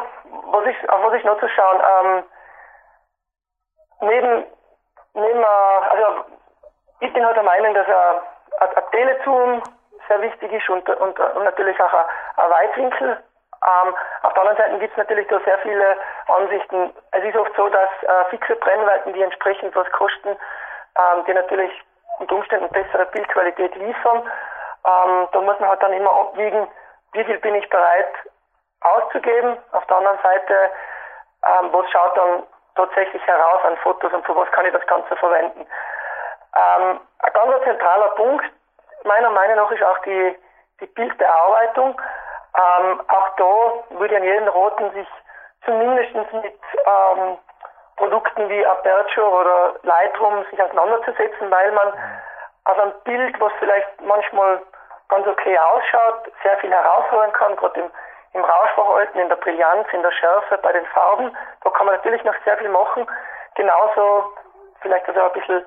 was 0.46 0.66
ich, 0.66 0.90
auf 0.90 1.02
was 1.04 1.14
ich 1.14 1.24
noch 1.24 1.38
zu 1.38 1.48
schauen, 1.48 1.80
ähm, 1.80 2.24
neben, 4.00 4.44
neben, 5.14 5.42
äh, 5.42 5.86
also 5.90 6.24
ich 7.00 7.12
bin 7.12 7.24
halt 7.24 7.36
der 7.36 7.42
Meinung, 7.42 7.74
dass 7.74 7.86
ein, 7.86 8.76
ein 8.76 8.90
Telezoom 8.90 9.62
sehr 10.08 10.20
wichtig 10.22 10.52
ist 10.52 10.68
und, 10.68 10.88
und, 10.88 11.18
und 11.18 11.44
natürlich 11.44 11.80
auch 11.80 11.92
ein, 11.92 12.04
ein 12.36 12.50
Weitwinkel. 12.50 13.22
Ähm, 13.64 13.94
auf 14.22 14.32
der 14.32 14.42
anderen 14.42 14.58
Seite 14.58 14.78
gibt 14.78 14.92
es 14.92 14.98
natürlich 14.98 15.28
da 15.28 15.38
sehr 15.40 15.58
viele 15.58 15.96
Ansichten. 16.26 16.92
Es 17.12 17.24
ist 17.24 17.36
oft 17.36 17.54
so, 17.56 17.68
dass 17.68 17.90
äh, 18.02 18.24
fixe 18.30 18.56
Brennweiten, 18.56 19.12
die 19.12 19.22
entsprechend 19.22 19.74
was 19.76 19.90
kosten, 19.92 20.30
ähm, 20.30 21.24
die 21.26 21.34
natürlich 21.34 21.72
unter 22.18 22.34
Umständen 22.34 22.68
bessere 22.70 23.06
Bildqualität 23.06 23.74
liefern. 23.76 24.22
Ähm, 24.84 25.28
da 25.32 25.40
muss 25.40 25.58
man 25.60 25.68
halt 25.68 25.82
dann 25.82 25.92
immer 25.92 26.10
abwiegen, 26.10 26.66
wie 27.12 27.24
viel 27.24 27.38
bin 27.38 27.54
ich 27.54 27.68
bereit 27.70 28.12
auszugeben. 28.80 29.56
Auf 29.72 29.86
der 29.86 29.96
anderen 29.98 30.18
Seite, 30.22 30.70
ähm, 31.46 31.68
was 31.72 31.88
schaut 31.90 32.16
dann 32.16 32.42
tatsächlich 32.74 33.24
heraus 33.26 33.60
an 33.64 33.76
Fotos 33.78 34.12
und 34.12 34.24
für 34.26 34.34
was 34.34 34.50
kann 34.52 34.66
ich 34.66 34.72
das 34.72 34.86
Ganze 34.86 35.14
verwenden. 35.16 35.66
Ähm, 36.56 37.00
ein 37.20 37.32
ganz 37.32 37.64
zentraler 37.64 38.08
Punkt, 38.08 38.44
meiner 39.04 39.30
Meinung 39.30 39.56
nach, 39.56 39.70
ist 39.70 39.82
auch 39.82 39.98
die, 40.00 40.36
die 40.80 40.86
Bildbearbeitung. 40.86 42.00
Ähm, 42.54 43.00
auch 43.08 43.28
da 43.36 43.98
würde 43.98 44.16
an 44.16 44.24
jeden 44.24 44.48
raten, 44.48 44.90
sich 44.92 45.08
zumindest 45.64 46.14
mit 46.14 46.60
ähm, 46.86 47.38
Produkten 47.96 48.48
wie 48.48 48.66
Aperture 48.66 49.30
oder 49.30 49.74
Lightroom 49.82 50.44
sich 50.50 50.62
auseinanderzusetzen, 50.62 51.50
weil 51.50 51.72
man 51.72 51.92
aus 52.64 52.78
einem 52.78 52.92
Bild, 53.04 53.40
was 53.40 53.52
vielleicht 53.58 54.00
manchmal 54.00 54.60
ganz 55.08 55.26
okay 55.26 55.58
ausschaut, 55.58 56.32
sehr 56.42 56.56
viel 56.58 56.70
herausholen 56.70 57.32
kann, 57.32 57.56
gerade 57.56 57.80
im, 57.80 57.90
im 58.32 58.44
Rauschverhalten, 58.44 59.20
in 59.20 59.28
der 59.28 59.36
Brillanz, 59.36 59.86
in 59.92 60.02
der 60.02 60.12
Schärfe, 60.12 60.58
bei 60.58 60.72
den 60.72 60.86
Farben. 60.86 61.36
Da 61.62 61.70
kann 61.70 61.86
man 61.86 61.96
natürlich 61.96 62.24
noch 62.24 62.34
sehr 62.44 62.56
viel 62.58 62.68
machen. 62.68 63.06
Genauso 63.54 64.32
vielleicht 64.80 65.06
also 65.08 65.22
ein 65.22 65.32
bisschen 65.32 65.64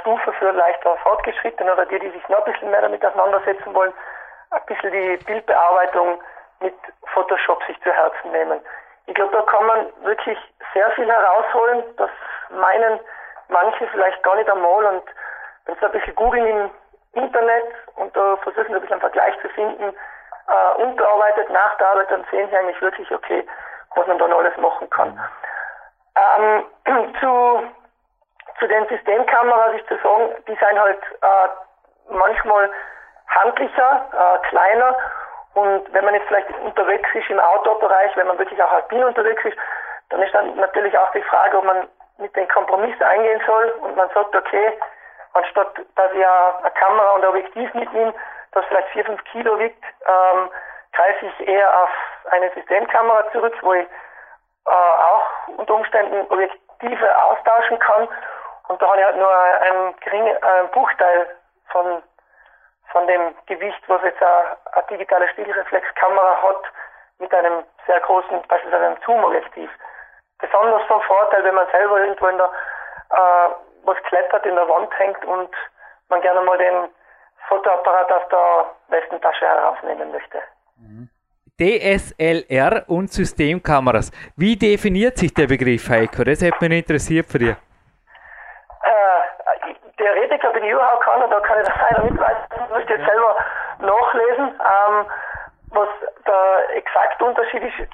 Stufe 0.00 0.32
für 0.34 0.50
leichter 0.52 0.96
Fortgeschrittene 0.98 1.72
oder 1.72 1.86
die, 1.86 1.98
die 1.98 2.10
sich 2.10 2.28
noch 2.28 2.44
ein 2.44 2.52
bisschen 2.52 2.70
mehr 2.70 2.82
damit 2.82 3.04
auseinandersetzen 3.04 3.74
wollen, 3.74 3.92
ein 4.50 4.66
bisschen 4.66 4.92
die 4.92 5.16
Bildbearbeitung 5.24 6.20
mit 6.60 6.74
Photoshop 7.12 7.62
sich 7.64 7.80
zu 7.82 7.92
Herzen 7.92 8.30
nehmen. 8.30 8.60
Ich 9.06 9.14
glaube, 9.14 9.36
da 9.36 9.42
kann 9.42 9.66
man 9.66 9.86
wirklich 10.04 10.38
sehr 10.74 10.90
viel 10.92 11.10
herausholen. 11.10 11.82
Das 11.96 12.10
meinen 12.50 13.00
manche 13.48 13.86
vielleicht 13.88 14.22
gar 14.22 14.36
nicht 14.36 14.50
einmal. 14.50 14.84
Und 14.84 15.02
wenn 15.66 15.76
sie 15.76 15.84
ein 15.84 15.92
bisschen 15.92 16.14
googeln 16.14 16.46
im 16.46 16.70
Internet 17.14 17.64
und 17.96 18.16
da 18.16 18.36
versuchen, 18.38 18.74
ein 18.74 18.80
bisschen 18.80 18.94
einen 18.94 19.00
Vergleich 19.00 19.34
zu 19.40 19.48
finden, 19.50 19.94
äh, 20.48 20.82
unterarbeitet, 20.82 21.50
nachgearbeitet, 21.50 22.10
dann 22.10 22.24
sehen 22.30 22.48
sie 22.48 22.56
eigentlich 22.56 22.80
wirklich, 22.80 23.10
okay, 23.10 23.46
was 23.94 24.06
man 24.06 24.18
dann 24.18 24.32
alles 24.32 24.56
machen 24.56 24.88
kann. 24.90 25.18
Ähm, 26.16 26.64
zu, 27.20 27.62
zu 28.62 28.68
den 28.68 28.86
Systemkameras 28.86 29.74
ist 29.74 29.88
zu 29.88 29.96
sagen, 29.96 30.30
die 30.46 30.54
sind 30.54 30.80
halt 30.80 31.02
äh, 31.20 31.48
manchmal 32.10 32.70
handlicher, 33.26 34.06
äh, 34.12 34.48
kleiner 34.48 34.96
und 35.54 35.92
wenn 35.92 36.04
man 36.04 36.14
jetzt 36.14 36.28
vielleicht 36.28 36.48
unterwegs 36.60 37.08
ist 37.12 37.28
im 37.28 37.40
Outdoor-Bereich, 37.40 38.16
wenn 38.16 38.28
man 38.28 38.38
wirklich 38.38 38.62
auch 38.62 38.72
alpin 38.72 39.02
unterwegs 39.02 39.44
ist, 39.44 39.56
dann 40.10 40.22
ist 40.22 40.32
dann 40.32 40.54
natürlich 40.56 40.96
auch 40.96 41.10
die 41.10 41.22
Frage, 41.22 41.58
ob 41.58 41.64
man 41.64 41.88
mit 42.18 42.34
den 42.36 42.46
Kompromiss 42.48 43.00
eingehen 43.02 43.42
soll 43.46 43.74
und 43.80 43.96
man 43.96 44.08
sagt, 44.10 44.34
okay, 44.36 44.78
anstatt 45.32 45.74
dass 45.96 46.12
ich 46.12 46.24
eine 46.24 46.70
Kamera 46.70 47.10
und 47.12 47.24
ein 47.24 47.30
Objektiv 47.30 47.74
mitnehme, 47.74 48.14
das 48.52 48.64
vielleicht 48.66 48.88
4, 48.90 49.06
5 49.06 49.24
Kilo 49.24 49.58
wiegt, 49.58 49.82
ähm, 50.06 50.50
greife 50.92 51.26
ich 51.26 51.48
eher 51.48 51.82
auf 51.82 51.90
eine 52.30 52.50
Systemkamera 52.52 53.28
zurück, 53.32 53.56
wo 53.62 53.72
ich 53.72 53.86
äh, 54.66 54.70
auch 54.70 55.48
unter 55.56 55.74
Umständen 55.74 56.30
Objektive 56.30 57.24
austauschen 57.24 57.78
kann. 57.80 58.08
Und 58.72 58.80
da 58.80 58.88
habe 58.88 59.00
ich 59.00 59.04
halt 59.04 59.18
nur 59.18 59.30
einen 59.30 59.94
geringen 60.00 60.42
einen 60.42 60.68
Bruchteil 60.70 61.26
von, 61.66 62.02
von 62.90 63.06
dem 63.06 63.34
Gewicht, 63.44 63.82
was 63.86 64.02
jetzt 64.02 64.22
eine, 64.22 64.56
eine 64.72 64.86
digitale 64.88 65.28
Spiegelreflexkamera 65.28 66.42
hat, 66.42 66.62
mit 67.18 67.34
einem 67.34 67.64
sehr 67.86 68.00
großen, 68.00 68.40
beispielsweise 68.48 68.86
einem 68.86 68.96
Zoom-Objektiv. 69.04 69.70
Besonders 70.38 70.82
vom 70.86 71.02
Vorteil, 71.02 71.44
wenn 71.44 71.54
man 71.54 71.66
selber 71.70 72.00
irgendwo 72.00 72.26
in 72.28 72.38
der 72.38 72.50
äh, 73.10 73.48
was 73.84 74.02
klettert, 74.04 74.46
in 74.46 74.54
der 74.54 74.66
Wand 74.66 74.98
hängt 74.98 75.22
und 75.26 75.50
man 76.08 76.22
gerne 76.22 76.40
mal 76.40 76.56
den 76.56 76.88
Fotoapparat 77.48 78.10
aus 78.10 78.22
der 78.30 78.70
Westentasche 78.88 79.46
herausnehmen 79.46 80.12
möchte. 80.12 80.38
DSLR 81.60 82.84
und 82.88 83.12
Systemkameras. 83.12 84.10
Wie 84.34 84.56
definiert 84.56 85.18
sich 85.18 85.34
der 85.34 85.46
Begriff, 85.46 85.90
Heiko? 85.90 86.24
Das 86.24 86.40
hätte 86.40 86.66
mich 86.66 86.78
interessiert 86.78 87.26
für 87.26 87.38
dich. 87.38 87.56
Theoretiker 90.02 90.50
bin 90.50 90.64
ich 90.64 90.70
überhaupt 90.70 91.04
keiner, 91.04 91.28
da 91.28 91.40
kann 91.40 91.60
ich 91.60 91.66
das 91.68 91.76
leider 91.80 92.02
nicht 92.02 92.20
weiter. 92.20 92.46
Ich 92.50 92.76
müsste 92.76 92.92
jetzt 92.94 93.06
selber 93.06 93.36
nachlesen, 93.78 94.46
ähm, 94.60 95.06
was 95.70 95.88
der 96.26 96.76
exakte 96.76 97.24
Unterschied 97.24 97.62
ist 97.62 97.88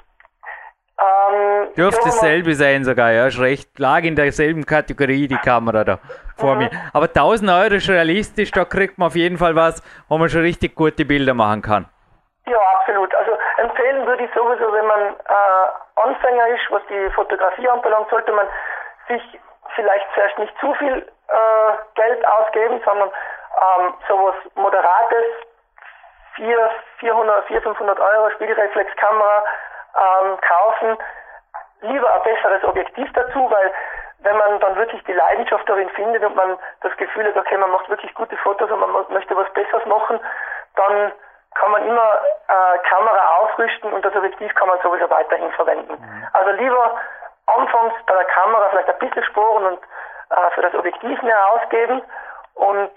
ähm, 0.99 1.73
Dürfte 1.75 2.01
dasselbe 2.03 2.53
sein 2.55 2.83
sogar, 2.83 3.11
ja, 3.11 3.27
ist 3.27 3.39
recht, 3.39 3.79
lag 3.79 4.03
in 4.03 4.15
derselben 4.15 4.65
Kategorie 4.65 5.27
die 5.27 5.37
Kamera 5.37 5.83
da 5.85 5.99
vor 6.35 6.55
mhm. 6.55 6.63
mir. 6.63 6.69
Aber 6.93 7.05
1000 7.05 7.49
Euro 7.49 7.75
ist 7.75 7.89
realistisch, 7.89 8.51
da 8.51 8.65
kriegt 8.65 8.97
man 8.97 9.07
auf 9.07 9.15
jeden 9.15 9.37
Fall 9.37 9.55
was, 9.55 9.81
wo 10.09 10.17
man 10.17 10.27
schon 10.27 10.41
richtig 10.41 10.75
gute 10.75 11.05
Bilder 11.05 11.33
machen 11.33 11.61
kann. 11.61 11.85
Ja, 12.47 12.59
absolut. 12.79 13.13
Also 13.15 13.31
empfehlen 13.57 14.05
würde 14.05 14.25
ich 14.25 14.31
sowieso, 14.33 14.73
wenn 14.73 14.87
man 14.87 14.99
äh, 14.99 16.01
Anfänger 16.01 16.47
ist, 16.49 16.67
was 16.69 16.81
die 16.89 17.09
Fotografie 17.13 17.69
anbelangt, 17.69 18.09
sollte 18.09 18.33
man 18.33 18.47
sich 19.07 19.21
vielleicht 19.75 20.05
zuerst 20.15 20.37
nicht 20.37 20.53
zu 20.59 20.73
viel 20.73 21.05
äh, 21.29 21.71
Geld 21.95 22.25
ausgeben, 22.27 22.81
sondern 22.85 23.09
ähm, 23.09 23.93
sowas 24.07 24.35
Moderates, 24.55 25.25
4, 26.35 26.69
400, 26.99 27.45
400, 27.45 27.63
500 27.63 27.99
Euro 27.99 28.29
Spiegelreflexkamera, 28.31 29.43
ähm, 29.95 30.37
kaufen, 30.41 30.97
lieber 31.81 32.13
ein 32.13 32.23
besseres 32.23 32.63
Objektiv 32.63 33.11
dazu, 33.13 33.49
weil 33.49 33.73
wenn 34.21 34.37
man 34.37 34.59
dann 34.59 34.75
wirklich 34.75 35.03
die 35.05 35.13
Leidenschaft 35.13 35.67
darin 35.67 35.89
findet 35.91 36.23
und 36.23 36.35
man 36.35 36.57
das 36.81 36.95
Gefühl 36.97 37.25
hat, 37.25 37.37
okay, 37.37 37.57
man 37.57 37.71
macht 37.71 37.89
wirklich 37.89 38.13
gute 38.15 38.35
Fotos 38.37 38.69
und 38.69 38.79
man 38.79 38.91
möchte 39.09 39.35
was 39.35 39.51
Besseres 39.53 39.85
machen, 39.85 40.19
dann 40.75 41.11
kann 41.55 41.71
man 41.71 41.87
immer 41.87 42.21
äh, 42.47 42.77
Kamera 42.89 43.37
aufrüsten 43.37 43.91
und 43.93 44.03
das 44.03 44.15
Objektiv 44.15 44.53
kann 44.55 44.67
man 44.67 44.79
sowieso 44.81 45.09
weiterhin 45.09 45.51
verwenden. 45.53 45.93
Mhm. 45.93 46.27
Also 46.33 46.51
lieber 46.51 46.97
anfangs 47.47 47.93
bei 48.05 48.13
der 48.13 48.25
Kamera 48.25 48.69
vielleicht 48.69 48.89
ein 48.89 48.99
bisschen 48.99 49.23
sporen 49.23 49.65
und 49.65 49.79
äh, 50.29 50.51
für 50.55 50.61
das 50.61 50.73
Objektiv 50.73 51.21
mehr 51.21 51.51
ausgeben 51.51 52.01
und 52.55 52.91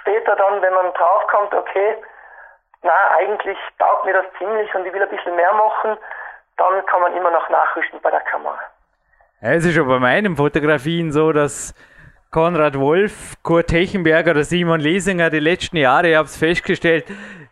später 0.00 0.36
dann, 0.36 0.62
wenn 0.62 0.74
man 0.74 0.92
draufkommt, 0.94 1.54
okay, 1.54 1.96
na, 2.82 2.92
eigentlich 3.18 3.58
taugt 3.78 4.04
mir 4.04 4.12
das 4.12 4.26
ziemlich 4.38 4.72
und 4.74 4.86
ich 4.86 4.92
will 4.92 5.02
ein 5.02 5.08
bisschen 5.08 5.34
mehr 5.34 5.52
machen, 5.52 5.96
dann 6.56 6.86
kann 6.86 7.00
man 7.00 7.16
immer 7.16 7.30
noch 7.30 7.48
nachrüsten 7.48 8.00
bei 8.00 8.10
der 8.10 8.20
Kamera. 8.20 8.58
Es 9.40 9.64
ist 9.64 9.74
schon 9.74 9.88
bei 9.88 9.98
meinen 9.98 10.36
Fotografien 10.36 11.12
so, 11.12 11.32
dass 11.32 11.74
Konrad 12.30 12.78
Wolf, 12.78 13.36
Kurt 13.42 13.72
Hechenberger 13.72 14.32
oder 14.32 14.44
Simon 14.44 14.80
Lesinger 14.80 15.30
die 15.30 15.38
letzten 15.38 15.78
Jahre, 15.78 16.10
ich 16.10 16.16
habe 16.16 16.28
es 16.28 16.36
festgestellt, 16.36 17.06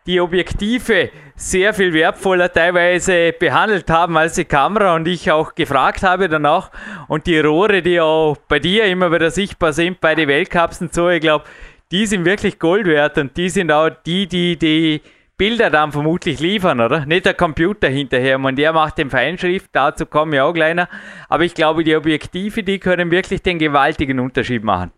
die 0.07 0.21
Objektive 0.21 1.11
sehr 1.35 1.73
viel 1.73 1.95
wertvoller 1.95 2.53
teilweise 2.53 3.33
behandelt 3.33 3.89
haben 3.89 4.19
als 4.19 4.35
die 4.35 4.45
Kamera 4.45 4.95
und 4.95 5.09
ich 5.09 5.31
auch 5.31 5.55
gefragt 5.55 6.03
habe 6.03 6.29
danach. 6.29 6.71
Und 7.09 7.27
die 7.27 7.39
Rohre, 7.39 7.81
die 7.81 8.01
auch 8.01 8.37
bei 8.49 8.59
dir 8.59 8.85
immer 8.85 9.11
wieder 9.11 9.31
sichtbar 9.31 9.73
sind 9.73 9.99
bei 10.01 10.15
den 10.15 10.29
Weltcups 10.29 10.83
und 10.83 10.93
so, 10.93 11.09
ich 11.09 11.23
glaube, 11.23 11.47
die 11.91 12.05
sind 12.07 12.27
wirklich 12.27 12.59
Gold 12.59 12.87
wert 12.87 13.17
und 13.17 13.35
die 13.37 13.49
sind 13.49 13.73
auch 13.73 13.89
die, 14.05 14.27
die 14.27 14.57
die 14.59 15.01
Bilder 15.39 15.69
dann 15.69 15.93
vermutlich 15.93 16.41
liefern, 16.41 16.81
oder? 16.81 17.05
Nicht 17.05 17.27
der 17.27 17.35
Computer 17.35 17.89
hinterher. 17.89 18.37
Und 18.37 18.57
der 18.57 18.73
macht 18.73 18.97
den 18.97 19.11
Feinschrift, 19.11 19.69
dazu 19.75 20.07
komme 20.07 20.37
ich 20.37 20.41
auch 20.41 20.55
kleiner. 20.55 20.89
Aber 21.29 21.43
ich 21.43 21.55
glaube, 21.55 21.85
die 21.85 21.95
Objektive, 21.95 22.63
die 22.63 22.81
können 22.81 23.11
wirklich 23.11 23.43
den 23.43 23.59
gewaltigen 23.59 24.19
Unterschied 24.19 24.65
machen. 24.65 24.93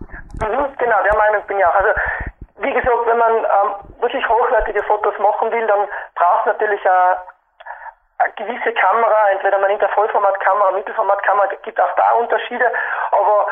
Mhm, 0.00 0.66
genau, 0.78 0.96
der 1.04 1.16
Meinung 1.16 1.42
bin 1.46 1.58
ich 1.58 1.66
auch. 1.66 1.74
Also, 1.74 1.90
wie 2.60 2.72
gesagt, 2.72 3.06
wenn 3.06 3.18
man 3.18 3.36
ähm, 3.36 4.00
wirklich 4.00 4.26
hochwertige 4.26 4.82
Fotos 4.84 5.14
machen 5.18 5.52
will, 5.52 5.66
dann 5.66 5.86
braucht 6.14 6.40
es 6.40 6.46
natürlich 6.46 6.80
ein, 6.86 7.16
eine 8.18 8.32
gewisse 8.36 8.72
Kamera, 8.72 9.30
entweder 9.32 9.58
man 9.58 9.68
nimmt 9.68 9.82
eine 9.82 9.92
Vollformatkamera, 9.92 10.72
Mittelformatkamera, 10.72 11.48
gibt 11.62 11.78
auch 11.80 11.94
da 11.96 12.12
Unterschiede, 12.12 12.64
aber 13.10 13.46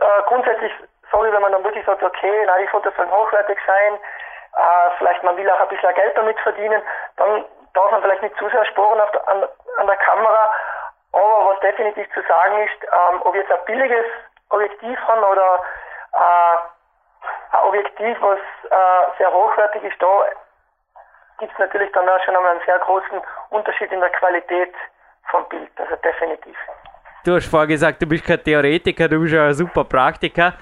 äh, 0.00 0.22
grundsätzlich 0.26 0.72
ich, 1.10 1.32
wenn 1.32 1.42
man 1.42 1.52
dann 1.52 1.64
wirklich 1.64 1.84
sagt, 1.86 2.02
okay, 2.02 2.44
nein, 2.46 2.62
die 2.62 2.68
Fotos 2.68 2.94
sollen 2.96 3.10
hochwertig 3.10 3.58
sein, 3.66 3.98
äh, 4.56 4.90
vielleicht 4.98 5.22
man 5.22 5.36
will 5.36 5.48
auch 5.50 5.60
ein 5.60 5.68
bisschen 5.68 5.94
Geld 5.94 6.16
damit 6.16 6.38
verdienen, 6.40 6.82
dann 7.16 7.44
darf 7.74 7.90
man 7.90 8.02
vielleicht 8.02 8.22
nicht 8.22 8.36
zu 8.36 8.48
sehr 8.48 8.64
sporen 8.66 9.00
auf 9.00 9.10
der, 9.12 9.28
an, 9.28 9.44
an 9.78 9.86
der 9.86 9.96
Kamera, 9.96 10.50
aber 11.12 11.50
was 11.52 11.60
definitiv 11.60 12.06
zu 12.14 12.22
sagen 12.22 12.58
ist, 12.62 12.84
ähm, 12.84 13.20
ob 13.22 13.34
jetzt 13.34 13.50
ein 13.50 13.64
billiges 13.66 14.06
Objektiv 14.50 14.98
haben 15.06 15.24
oder 15.24 15.60
äh, 16.12 17.56
ein 17.56 17.62
Objektiv, 17.66 18.16
was 18.20 18.38
äh, 18.70 19.18
sehr 19.18 19.32
hochwertig 19.32 19.82
ist, 19.84 20.00
da 20.00 20.24
gibt 21.38 21.52
es 21.52 21.58
natürlich 21.58 21.90
dann 21.92 22.08
auch 22.08 22.22
schon 22.24 22.36
einmal 22.36 22.52
einen 22.52 22.60
sehr 22.66 22.78
großen 22.78 23.20
Unterschied 23.50 23.90
in 23.92 24.00
der 24.00 24.10
Qualität 24.10 24.74
vom 25.30 25.48
Bild, 25.48 25.70
also 25.76 25.96
definitiv. 25.96 26.56
Du 27.24 27.34
hast 27.34 27.50
vorher 27.50 27.66
gesagt, 27.66 28.00
du 28.00 28.06
bist 28.06 28.24
kein 28.24 28.42
Theoretiker, 28.42 29.08
du 29.08 29.20
bist 29.20 29.34
ja 29.34 29.46
ein 29.46 29.54
super 29.54 29.84
Praktiker. 29.84 30.54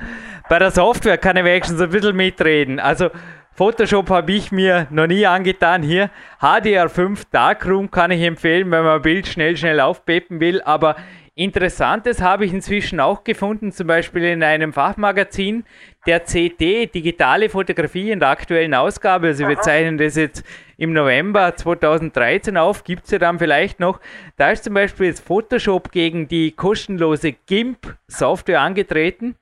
Bei 0.48 0.59
der 0.59 0.70
Software 0.70 1.16
kann 1.16 1.37
ich 1.37 1.44
wenigstens 1.44 1.81
ein 1.81 1.90
bisschen 1.90 2.16
mitreden. 2.16 2.81
Also 2.81 3.11
Photoshop 3.59 4.09
habe 4.11 4.31
ich 4.31 4.53
mir 4.53 4.87
noch 4.90 5.09
nie 5.09 5.27
angetan 5.27 5.83
hier. 5.83 6.11
HDR5 6.40 7.25
Darkroom 7.33 7.90
kann 7.90 8.12
ich 8.12 8.23
empfehlen, 8.23 8.71
wenn 8.71 8.85
man 8.85 8.99
ein 8.99 9.03
Bild 9.03 9.27
schnell, 9.27 9.57
schnell 9.57 9.81
aufpeppen 9.81 10.38
will. 10.38 10.62
Aber 10.62 10.94
Interessantes 11.35 12.23
habe 12.23 12.44
ich 12.44 12.53
inzwischen 12.53 13.01
auch 13.01 13.25
gefunden, 13.25 13.73
zum 13.73 13.88
Beispiel 13.88 14.23
in 14.23 14.44
einem 14.44 14.73
Fachmagazin 14.73 15.64
der 16.07 16.25
CD, 16.25 16.87
digitale 16.87 17.49
Fotografie 17.49 18.12
in 18.12 18.21
der 18.21 18.29
aktuellen 18.29 18.75
Ausgabe. 18.75 19.27
Also 19.27 19.49
wir 19.49 19.61
zeichnen 19.61 19.99
das 19.99 20.14
jetzt 20.14 20.44
im 20.77 20.92
November 20.92 21.57
2013 21.57 22.57
auf, 22.57 22.85
gibt 22.85 23.07
es 23.07 23.11
ja 23.11 23.18
dann 23.18 23.40
vielleicht 23.40 23.81
noch. 23.81 23.99
Da 24.37 24.53
ist 24.53 24.62
zum 24.62 24.75
Beispiel 24.75 25.07
jetzt 25.07 25.27
Photoshop 25.27 25.90
gegen 25.90 26.29
die 26.29 26.53
kostenlose 26.53 27.33
GIMP-Software 27.33 28.61
angetreten. 28.61 29.35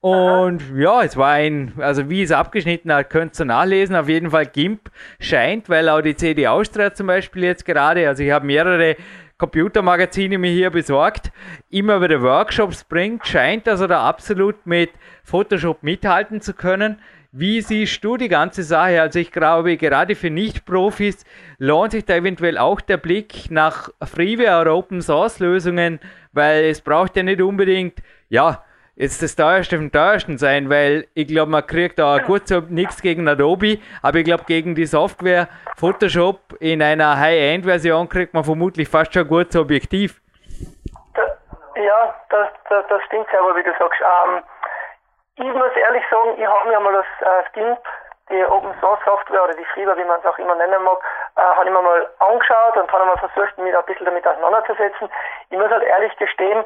Und 0.00 0.62
ja, 0.76 1.02
es 1.02 1.16
war 1.16 1.32
ein, 1.32 1.72
also 1.78 2.08
wie 2.08 2.22
es 2.22 2.30
abgeschnitten 2.30 2.92
hat, 2.92 3.10
könnt 3.10 3.38
ihr 3.38 3.44
nachlesen. 3.44 3.96
Auf 3.96 4.08
jeden 4.08 4.30
Fall 4.30 4.46
GIMP 4.46 4.90
scheint, 5.18 5.68
weil 5.68 5.88
auch 5.88 6.02
die 6.02 6.14
CD 6.14 6.46
Austria 6.46 6.94
zum 6.94 7.08
Beispiel 7.08 7.44
jetzt 7.44 7.64
gerade, 7.64 8.06
also 8.06 8.22
ich 8.22 8.30
habe 8.30 8.46
mehrere 8.46 8.96
Computermagazine 9.38 10.38
mir 10.38 10.50
hier 10.50 10.70
besorgt, 10.70 11.32
immer 11.70 12.00
wieder 12.00 12.22
Workshops 12.22 12.84
bringt, 12.84 13.26
scheint 13.26 13.68
also 13.68 13.86
da 13.86 14.08
absolut 14.08 14.66
mit 14.66 14.90
Photoshop 15.22 15.82
mithalten 15.82 16.40
zu 16.40 16.54
können. 16.54 16.98
Wie 17.30 17.60
siehst 17.60 18.02
du 18.02 18.16
die 18.16 18.28
ganze 18.28 18.62
Sache? 18.62 19.00
Also 19.00 19.18
ich 19.18 19.30
glaube, 19.30 19.76
gerade 19.76 20.14
für 20.14 20.30
Nicht-Profis 20.30 21.24
lohnt 21.58 21.92
sich 21.92 22.04
da 22.04 22.16
eventuell 22.16 22.56
auch 22.56 22.80
der 22.80 22.96
Blick 22.96 23.50
nach 23.50 23.90
Freeware 24.02 24.60
oder 24.60 24.74
Open 24.74 25.02
Source 25.02 25.38
Lösungen, 25.38 26.00
weil 26.32 26.64
es 26.64 26.80
braucht 26.80 27.16
ja 27.16 27.22
nicht 27.22 27.42
unbedingt, 27.42 28.00
ja, 28.28 28.64
jetzt 28.98 29.22
das 29.22 29.36
teuerste 29.36 29.76
vom 29.76 29.92
teuersten 29.92 30.38
sein, 30.38 30.68
weil 30.68 31.06
ich 31.14 31.28
glaube, 31.28 31.50
man 31.52 31.64
kriegt 31.64 32.00
da 32.00 32.18
gut 32.18 32.48
so 32.48 32.60
nichts 32.68 33.00
gegen 33.00 33.28
Adobe, 33.28 33.78
aber 34.02 34.18
ich 34.18 34.24
glaube, 34.24 34.42
gegen 34.44 34.74
die 34.74 34.86
Software 34.86 35.46
Photoshop 35.76 36.40
in 36.58 36.82
einer 36.82 37.16
High-End-Version 37.16 38.08
kriegt 38.08 38.34
man 38.34 38.42
vermutlich 38.42 38.88
fast 38.88 39.14
schon 39.14 39.22
ein 39.22 39.28
gutes 39.28 39.54
Objektiv. 39.56 40.20
Ja, 41.76 42.14
das, 42.28 42.48
das, 42.68 42.84
das 42.88 43.02
stimmt 43.04 43.28
selber, 43.30 43.54
wie 43.54 43.62
du 43.62 43.70
sagst. 43.78 44.00
Ähm, 44.02 44.42
ich 45.36 45.54
muss 45.54 45.72
ehrlich 45.76 46.02
sagen, 46.10 46.34
ich 46.36 46.46
habe 46.46 46.68
mir 46.68 46.80
mal 46.80 46.92
das 46.92 47.06
äh, 47.22 47.48
Skimp, 47.50 47.78
die 48.30 48.44
Open 48.46 48.74
Source 48.80 48.98
Software 49.04 49.44
oder 49.44 49.54
die 49.54 49.64
Freeware, 49.66 49.96
wie 49.96 50.04
man 50.04 50.18
es 50.18 50.26
auch 50.26 50.38
immer 50.38 50.56
nennen 50.56 50.82
mag, 50.82 50.98
äh, 51.36 51.40
habe 51.40 51.66
ich 51.66 51.70
mir 51.70 51.80
mal 51.80 52.04
angeschaut 52.18 52.76
und 52.76 52.92
habe 52.92 53.06
mal 53.06 53.16
versucht, 53.16 53.56
mich 53.58 53.76
ein 53.76 53.84
bisschen 53.86 54.06
damit 54.06 54.26
auseinanderzusetzen. 54.26 55.08
Ich 55.50 55.56
muss 55.56 55.70
halt 55.70 55.84
ehrlich 55.84 56.14
gestehen, 56.16 56.64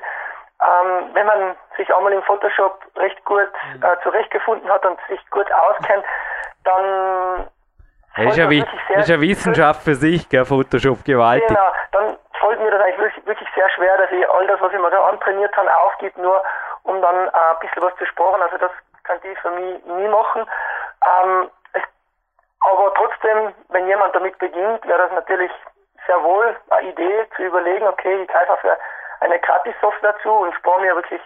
ähm, 0.63 1.11
wenn 1.15 1.27
man 1.27 1.57
sich 1.77 1.93
einmal 1.95 2.13
im 2.13 2.23
Photoshop 2.23 2.79
recht 2.97 3.25
gut 3.25 3.51
mhm. 3.75 3.83
äh, 3.83 3.97
zurechtgefunden 4.03 4.71
hat 4.71 4.85
und 4.87 4.99
sich 5.09 5.21
gut 5.31 5.51
auskennt, 5.53 6.05
dann 6.65 7.49
das 8.17 8.27
ist, 8.27 8.37
ja 8.37 8.51
wie, 8.51 8.59
ist 8.61 9.11
eine 9.11 9.21
Wissenschaft 9.23 9.83
für 9.83 9.95
sich, 9.95 10.29
gell, 10.29 10.45
Photoshop 10.45 11.03
gewaltig. 11.03 11.49
Genau, 11.49 11.73
dann 11.93 12.19
fällt 12.39 12.61
mir 12.61 12.71
das 12.71 12.83
eigentlich 12.83 12.99
wirklich, 12.99 13.27
wirklich 13.27 13.49
sehr 13.55 13.71
schwer, 13.71 13.97
dass 13.97 14.11
ich 14.11 14.29
all 14.29 14.47
das, 14.47 14.61
was 14.61 14.73
ich 14.73 14.79
mir 14.79 14.91
da 14.91 15.09
antrainiert 15.09 15.57
habe, 15.57 15.75
aufgebe, 15.79 16.21
nur 16.21 16.43
um 16.83 17.01
dann 17.01 17.29
äh, 17.29 17.31
ein 17.31 17.59
bisschen 17.61 17.83
was 17.83 17.97
zu 17.97 18.05
sparen. 18.07 18.43
Also 18.43 18.59
das 18.59 18.71
kann 19.05 19.19
ich 19.23 19.39
für 19.39 19.51
mich 19.51 19.85
nie 19.87 20.09
machen. 20.09 20.45
Ähm, 21.07 21.51
es, 21.73 21.83
aber 22.71 22.93
trotzdem, 22.95 23.55
wenn 23.71 23.87
jemand 23.87 24.15
damit 24.15 24.39
beginnt, 24.39 24.87
wäre 24.87 24.99
das 24.99 25.13
natürlich 25.13 25.53
sehr 26.07 26.23
wohl 26.23 26.55
eine 26.69 26.89
Idee 26.89 27.27
zu 27.37 27.45
überlegen, 27.45 27.87
okay, 27.87 28.23
ich 28.23 28.29
greife 28.29 28.57
für 28.61 28.73
eine 28.73 28.79
Gratis-Software 29.39 30.15
zu 30.23 30.31
und 30.31 30.55
spare 30.55 30.81
mir 30.81 30.95
wirklich 30.95 31.21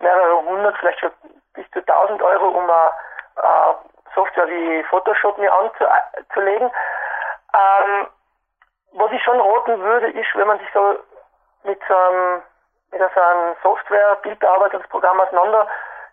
mehrere 0.00 0.42
hundert, 0.42 0.76
vielleicht 0.78 1.00
schon 1.00 1.12
bis 1.54 1.70
zu 1.70 1.84
tausend 1.84 2.22
Euro, 2.22 2.48
um 2.48 2.64
eine 2.70 2.90
äh, 3.36 3.74
Software 4.14 4.48
wie 4.48 4.82
Photoshop 4.84 5.38
mir 5.38 5.52
anzulegen. 5.52 6.70
Ähm, 7.54 8.06
was 8.92 9.12
ich 9.12 9.22
schon 9.22 9.40
roten 9.40 9.80
würde, 9.80 10.10
ist, 10.10 10.28
wenn 10.34 10.46
man 10.46 10.58
sich 10.58 10.68
so 10.72 10.96
mit 11.64 11.80
so 11.88 11.94
mit 12.90 13.00
so 13.14 13.20
einem 13.20 13.54
Software-Bildbearbeitungsprogramm 13.62 15.20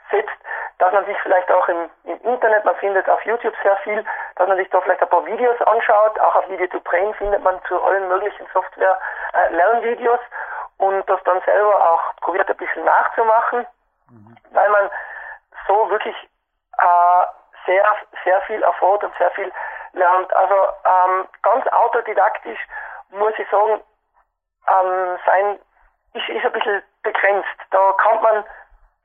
auseinandersetzt, 0.06 0.38
dass 0.78 0.92
man 0.92 1.06
sich 1.06 1.18
vielleicht 1.22 1.50
auch 1.52 1.68
im, 1.68 1.90
im, 2.04 2.20
Internet, 2.22 2.66
man 2.66 2.76
findet 2.76 3.08
auf 3.10 3.22
YouTube 3.26 3.56
sehr 3.64 3.76
viel, 3.78 4.04
dass 4.36 4.48
man 4.48 4.58
sich 4.58 4.70
da 4.70 4.82
vielleicht 4.82 5.02
ein 5.02 5.10
paar 5.10 5.26
Videos 5.26 5.60
anschaut, 5.62 6.20
auch 6.20 6.36
auf 6.36 6.50
Video 6.50 6.68
to 6.68 6.80
Brain 6.82 7.14
findet 7.16 7.42
man 7.44 7.62
zu 7.68 7.82
allen 7.82 8.08
möglichen 8.08 8.46
Software-Lernvideos 8.54 10.20
äh, 10.20 10.84
und 10.84 11.10
das 11.10 11.22
dann 11.24 11.42
selber 11.42 11.92
auch 11.92 12.16
probiert 12.18 12.50
ein 12.50 12.58
bisschen 12.58 12.84
nachzumachen, 12.84 13.66
mhm. 14.10 14.38
weil 14.52 14.70
man 14.70 14.90
so 15.68 15.90
wirklich 15.90 16.16
äh, 16.78 17.26
sehr, 17.66 17.86
sehr 18.24 18.42
viel 18.42 18.62
erfährt 18.62 19.04
und 19.04 19.18
sehr 19.18 19.32
viel 19.32 19.52
lernt. 19.94 20.34
Also 20.34 20.56
ähm, 20.56 21.28
ganz 21.42 21.66
autodidaktisch 21.68 22.60
muss 23.12 23.34
ich 23.38 23.50
sagen, 23.50 23.82
ähm, 24.68 25.18
sein 25.26 25.60
ist, 26.14 26.30
ist 26.30 26.46
ein 26.46 26.52
bisschen 26.52 26.84
begrenzt. 27.04 27.58
Da 27.72 27.94
kann 27.94 28.22
man 28.22 28.44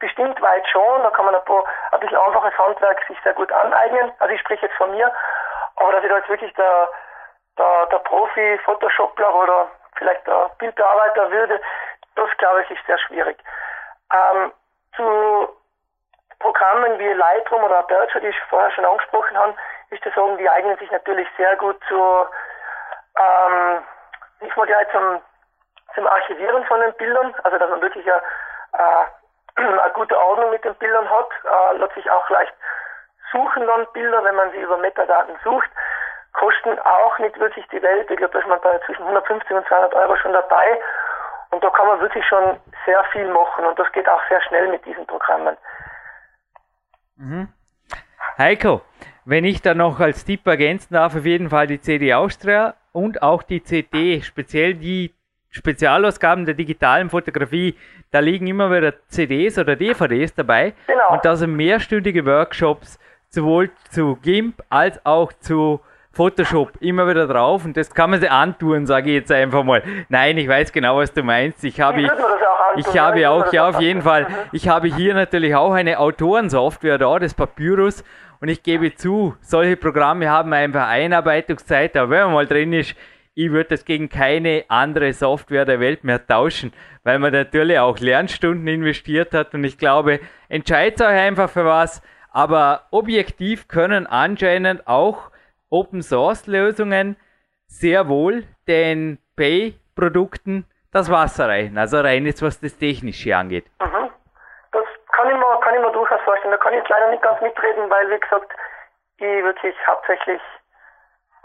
bestimmt 0.01 0.41
weit 0.43 0.67
schon, 0.69 1.03
da 1.03 1.11
kann 1.11 1.27
man 1.27 1.35
ein, 1.35 1.45
paar, 1.45 1.65
ein 1.93 2.01
bisschen 2.01 2.19
einfaches 2.19 2.59
Handwerk 2.59 3.01
sich 3.07 3.19
sehr 3.23 3.35
gut 3.35 3.53
aneignen. 3.53 4.13
Also 4.19 4.35
ich 4.35 4.41
spreche 4.41 4.67
jetzt 4.67 4.77
von 4.77 4.91
mir, 4.91 5.13
aber 5.77 5.93
dass 5.93 6.03
ich 6.03 6.11
da 6.11 6.17
jetzt 6.17 6.29
wirklich 6.29 6.53
der, 6.55 6.89
der, 7.57 7.87
der 7.87 7.99
Profi-Photoshopler 7.99 9.35
oder 9.35 9.69
vielleicht 9.97 10.27
der 10.27 10.51
Bildbearbeiter 10.59 11.31
würde, 11.31 11.61
das 12.17 12.29
glaube 12.39 12.63
ich 12.63 12.71
ist 12.71 12.87
sehr 12.87 12.99
schwierig. 12.99 13.39
Ähm, 14.13 14.53
zu 14.97 15.49
Programmen 16.41 16.99
wie 16.99 17.13
Lightroom 17.13 17.63
oder 17.63 17.79
Aperture, 17.79 18.21
die 18.21 18.29
ich 18.29 18.41
vorher 18.49 18.71
schon 18.73 18.85
angesprochen 18.85 19.37
habe, 19.37 19.55
ist 19.91 20.03
zu 20.03 20.11
sagen, 20.11 20.39
die 20.39 20.49
eignen 20.49 20.77
sich 20.79 20.91
natürlich 20.91 21.29
sehr 21.37 21.55
gut 21.57 21.79
zur, 21.87 22.31
ähm, 23.19 23.83
nicht 24.41 24.57
mal 24.57 24.67
gleich 24.67 24.91
zum, 24.91 25.21
zum 25.95 26.07
Archivieren 26.07 26.65
von 26.65 26.81
den 26.81 26.95
Bildern, 26.95 27.35
also 27.45 27.59
dass 27.59 27.69
man 27.69 27.83
wirklich 27.83 28.11
eine, 28.11 28.23
äh, 28.73 29.05
eine 29.57 29.93
gute 29.95 30.19
Ordnung 30.19 30.51
mit 30.51 30.65
den 30.65 30.75
Bildern 30.77 31.09
hat, 31.09 31.29
äh, 31.45 31.77
lässt 31.79 31.95
sich 31.95 32.11
auch 32.11 32.29
leicht 32.31 32.55
suchen 33.33 33.65
dann 33.65 33.87
Bilder, 33.93 34.25
wenn 34.25 34.35
man 34.35 34.51
sie 34.51 34.61
über 34.61 34.77
Metadaten 34.79 35.37
sucht 35.45 35.71
kosten 36.33 36.79
auch 36.79 37.19
nicht 37.19 37.39
wirklich 37.39 37.67
die 37.69 37.83
Welt. 37.83 38.11
Ich 38.11 38.17
glaube, 38.17 38.33
da 38.33 38.39
ist 38.39 38.49
man 38.49 38.61
bei 38.61 38.79
zwischen 38.87 39.03
150 39.03 39.51
und 39.51 39.67
200 39.67 39.95
Euro 39.95 40.17
schon 40.17 40.33
dabei. 40.33 40.81
Und 41.51 41.63
da 41.65 41.71
kann 41.71 41.87
man 41.87 42.01
wirklich 42.01 42.25
schon 42.27 42.59
sehr 42.87 43.03
viel 43.13 43.27
machen 43.29 43.65
und 43.65 43.79
das 43.79 43.91
geht 43.93 44.09
auch 44.09 44.21
sehr 44.29 44.41
schnell 44.43 44.69
mit 44.69 44.85
diesen 44.85 45.05
Programmen. 45.07 45.57
Mhm. 47.17 47.49
Heiko, 48.39 48.83
wenn 49.25 49.45
ich 49.45 49.61
da 49.61 49.75
noch 49.75 49.99
als 49.99 50.25
Tipp 50.25 50.47
ergänzen 50.47 50.95
darf, 50.95 51.17
auf 51.17 51.25
jeden 51.25 51.51
Fall 51.51 51.67
die 51.67 51.81
CD 51.81 52.15
Austria 52.15 52.75
und 52.93 53.23
auch 53.23 53.43
die 53.43 53.63
CD, 53.65 54.23
speziell 54.23 54.75
die 54.75 55.13
Spezialausgaben 55.51 56.47
der 56.47 56.55
digitalen 56.55 57.11
Fotografie, 57.11 57.75
da 58.11 58.21
liegen 58.21 58.47
immer 58.47 58.71
wieder 58.71 58.95
CDs 59.09 59.59
oder 59.59 59.77
DVDs 59.77 60.35
dabei. 60.35 60.75
Genau. 60.87 61.13
Und 61.13 61.25
da 61.25 61.37
sind 61.37 61.55
mehrstündige 61.55 62.25
Workshops 62.25 62.99
sowohl 63.29 63.71
zu 63.91 64.17
GIMP 64.23 64.63
als 64.69 65.05
auch 65.05 65.33
zu 65.33 65.81
Photoshop 66.13 66.73
immer 66.81 67.09
wieder 67.09 67.29
drauf 67.29 67.65
und 67.65 67.77
das 67.77 67.95
kann 67.95 68.11
man 68.11 68.21
sich 68.21 68.31
antun, 68.31 68.85
sage 68.85 69.11
ich 69.11 69.15
jetzt 69.15 69.31
einfach 69.31 69.63
mal. 69.63 69.83
Nein, 70.09 70.37
ich 70.39 70.49
weiß 70.49 70.73
genau, 70.73 70.97
was 70.97 71.13
du 71.13 71.23
meinst. 71.23 71.63
Ich 71.63 71.81
habe, 71.81 72.03
ich, 72.03 72.11
ich 72.77 72.99
habe 72.99 73.31
auch, 73.31 73.53
ja, 73.53 73.69
auf 73.69 73.81
jeden 73.81 74.03
Fall, 74.03 74.27
ich 74.51 74.69
habe 74.69 74.89
hier 74.89 75.15
natürlich 75.15 75.55
auch 75.55 75.73
eine 75.73 76.01
Autorensoftware 76.01 76.99
da, 76.99 77.19
das 77.19 77.35
Papyrus. 77.35 78.03
Und 78.41 78.49
ich 78.49 78.63
gebe 78.63 78.95
zu, 78.95 79.37
solche 79.41 79.77
Programme 79.77 80.29
haben 80.31 80.53
einfach 80.53 80.89
Einarbeitungszeit, 80.89 81.97
aber 81.97 82.11
wenn 82.11 82.25
man 82.25 82.33
mal 82.33 82.47
drin 82.47 82.73
ist, 82.73 82.97
ich 83.35 83.51
würde 83.51 83.71
das 83.71 83.85
gegen 83.85 84.09
keine 84.09 84.65
andere 84.69 85.13
Software 85.13 85.65
der 85.65 85.81
Welt 85.81 86.05
mehr 86.05 86.27
tauschen, 86.27 86.73
weil 87.05 87.19
man 87.19 87.33
natürlich 87.33 87.79
auch 87.79 87.99
Lernstunden 87.99 88.67
investiert 88.67 89.35
hat 89.35 89.55
und 89.55 89.65
ich 89.65 89.79
glaube, 89.79 90.21
entscheidet 90.49 91.01
euch 91.01 91.09
einfach 91.09 91.49
für 91.49 91.65
was, 91.65 92.03
aber 92.33 92.87
objektiv 92.91 93.69
können 93.69 94.07
anscheinend 94.07 94.87
auch 94.87 95.31
Open 95.71 96.03
Source 96.03 96.47
Lösungen 96.47 97.17
sehr 97.67 98.09
wohl 98.09 98.45
den 98.67 99.19
Pay-Produkten 99.37 100.67
das 100.93 101.11
Wasser 101.11 101.49
rein. 101.49 101.79
Also 101.79 102.01
rein 102.01 102.27
jetzt, 102.27 102.43
was 102.43 102.61
das 102.61 102.77
Technische 102.77 103.37
angeht. 103.37 103.67
Mhm. 103.81 104.11
Das 104.73 104.85
kann 105.13 105.29
ich, 105.29 105.37
mir, 105.37 105.61
kann 105.63 105.75
ich 105.75 105.81
mir 105.81 105.93
durchaus 105.93 106.21
vorstellen. 106.23 106.53
Da 106.53 106.59
kann 106.59 106.75
ich 106.75 106.89
leider 106.89 107.11
nicht 107.11 107.23
ganz 107.23 107.41
mitreden, 107.41 107.89
weil, 107.89 108.11
wie 108.11 108.21
gesagt, 108.21 108.53
ich 109.19 109.45
wirklich 109.45 109.75
hauptsächlich 109.87 110.41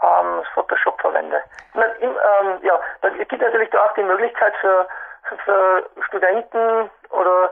ähm, 0.02 0.42
Photoshop 0.54 1.00
verwende. 1.00 1.42
Ähm, 1.74 2.58
ja, 2.62 2.80
es 3.02 3.28
gibt 3.28 3.42
natürlich 3.42 3.70
da 3.70 3.84
auch 3.84 3.94
die 3.94 4.02
Möglichkeit 4.02 4.54
für, 4.60 4.86
für, 5.28 5.36
für 5.38 6.02
Studenten 6.06 6.90
oder 7.10 7.50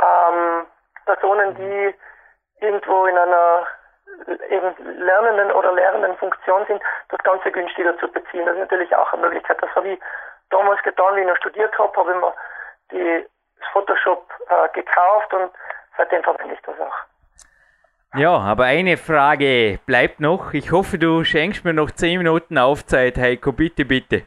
ähm, 0.00 0.66
Personen, 1.06 1.54
die 1.54 1.94
irgendwo 2.60 3.06
in 3.06 3.16
einer 3.16 3.66
eben 4.48 4.74
lernenden 4.98 5.52
oder 5.52 5.72
lehrenden 5.72 6.16
Funktion 6.16 6.66
sind, 6.66 6.82
das 7.08 7.18
Ganze 7.22 7.50
günstiger 7.50 7.96
zu 7.98 8.08
beziehen. 8.08 8.44
Das 8.46 8.54
ist 8.54 8.60
natürlich 8.60 8.94
auch 8.94 9.12
eine 9.12 9.22
Möglichkeit. 9.22 9.62
Das 9.62 9.74
habe 9.74 9.88
ich 9.88 10.00
damals 10.50 10.82
getan, 10.82 11.16
wie 11.16 11.20
ich 11.20 11.26
noch 11.26 11.36
studiert 11.36 11.76
habe, 11.78 11.96
habe 11.96 12.12
ich 12.12 12.18
mir 12.18 12.34
die, 12.92 13.28
das 13.58 13.68
Photoshop 13.72 14.30
äh, 14.48 14.68
gekauft 14.74 15.32
und 15.32 15.50
seitdem 15.96 16.22
verwende 16.22 16.54
ich 16.54 16.62
das 16.62 16.78
auch. 16.80 17.09
Ja, 18.16 18.36
aber 18.36 18.64
eine 18.64 18.96
Frage 18.96 19.78
bleibt 19.86 20.18
noch. 20.18 20.52
Ich 20.52 20.72
hoffe, 20.72 20.98
du 20.98 21.22
schenkst 21.22 21.64
mir 21.64 21.72
noch 21.72 21.92
10 21.92 22.18
Minuten 22.18 22.58
Aufzeit, 22.58 23.16
Heiko. 23.16 23.52
Bitte, 23.52 23.84
bitte. 23.84 24.22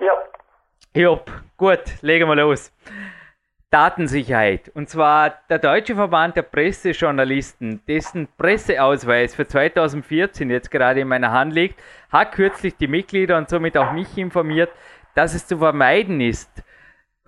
Ja. 0.00 0.12
Jupp, 0.94 1.30
gut, 1.58 1.82
legen 2.00 2.26
wir 2.28 2.36
los. 2.36 2.72
Datensicherheit. 3.70 4.70
Und 4.74 4.88
zwar 4.88 5.34
der 5.50 5.58
Deutsche 5.58 5.94
Verband 5.94 6.36
der 6.36 6.42
Pressejournalisten, 6.42 7.82
dessen 7.86 8.26
Presseausweis 8.38 9.34
für 9.34 9.46
2014 9.46 10.48
jetzt 10.48 10.70
gerade 10.70 11.00
in 11.00 11.08
meiner 11.08 11.30
Hand 11.30 11.52
liegt, 11.52 11.78
hat 12.10 12.32
kürzlich 12.32 12.74
die 12.76 12.88
Mitglieder 12.88 13.36
und 13.36 13.50
somit 13.50 13.76
auch 13.76 13.92
mich 13.92 14.16
informiert, 14.16 14.70
dass 15.14 15.34
es 15.34 15.46
zu 15.46 15.58
vermeiden 15.58 16.22
ist, 16.22 16.62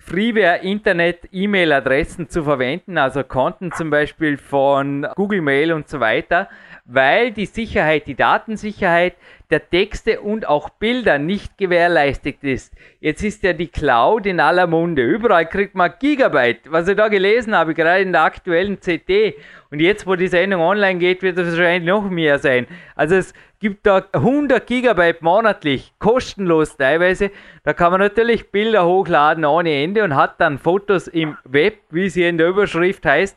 Freeware 0.01 0.63
Internet 0.63 1.29
E-Mail-Adressen 1.31 2.31
zu 2.31 2.43
verwenden, 2.43 2.97
also 2.97 3.23
Konten 3.23 3.71
zum 3.71 3.91
Beispiel 3.91 4.39
von 4.39 5.07
Google 5.15 5.43
Mail 5.43 5.73
und 5.73 5.89
so 5.89 6.01
weiter, 6.01 6.49
weil 6.87 7.33
die 7.33 7.45
Sicherheit, 7.45 8.07
die 8.07 8.15
Datensicherheit 8.15 9.15
der 9.51 9.69
Texte 9.69 10.21
und 10.21 10.47
auch 10.47 10.71
Bilder 10.71 11.19
nicht 11.19 11.59
gewährleistet 11.59 12.43
ist. 12.43 12.73
Jetzt 13.01 13.23
ist 13.23 13.43
ja 13.43 13.53
die 13.53 13.69
Cloud 13.69 14.27
in 14.27 14.41
aller 14.41 14.67
Munde. 14.67 15.03
Überall 15.03 15.47
kriegt 15.47 15.75
man 15.75 15.93
Gigabyte. 15.99 16.71
Was 16.71 16.89
ich 16.89 16.97
da 16.97 17.09
gelesen 17.09 17.55
habe, 17.55 17.75
gerade 17.75 18.03
in 18.03 18.13
der 18.13 18.23
aktuellen 18.23 18.79
CT. 18.79 19.35
Und 19.71 19.81
jetzt, 19.81 20.07
wo 20.07 20.17
die 20.17 20.29
Sendung 20.29 20.61
online 20.61 20.99
geht, 20.99 21.23
wird 21.23 21.39
es 21.39 21.57
wahrscheinlich 21.57 21.89
noch 21.89 22.09
mehr 22.09 22.39
sein. 22.39 22.67
Also 22.95 23.17
es 23.17 23.35
gibt 23.59 23.87
da 23.87 24.05
100 24.13 24.67
Gigabyte 24.67 25.23
monatlich, 25.23 25.93
kostenlos 25.99 26.77
teilweise. 26.77 27.31
Da 27.63 27.73
kann 27.73 27.93
man 27.93 28.01
natürlich 28.01 28.51
Bilder 28.51 28.87
hochladen 28.87 29.45
ohne 29.45 29.83
Ende 29.83 30.03
und 30.03 30.17
hat 30.17 30.41
dann 30.41 30.59
Fotos 30.59 31.09
im 31.09 31.37
Web, 31.45 31.79
wie 31.91 32.09
sie 32.09 32.25
in 32.25 32.39
der 32.39 32.49
Überschrift 32.49 33.05
heißt. 33.05 33.37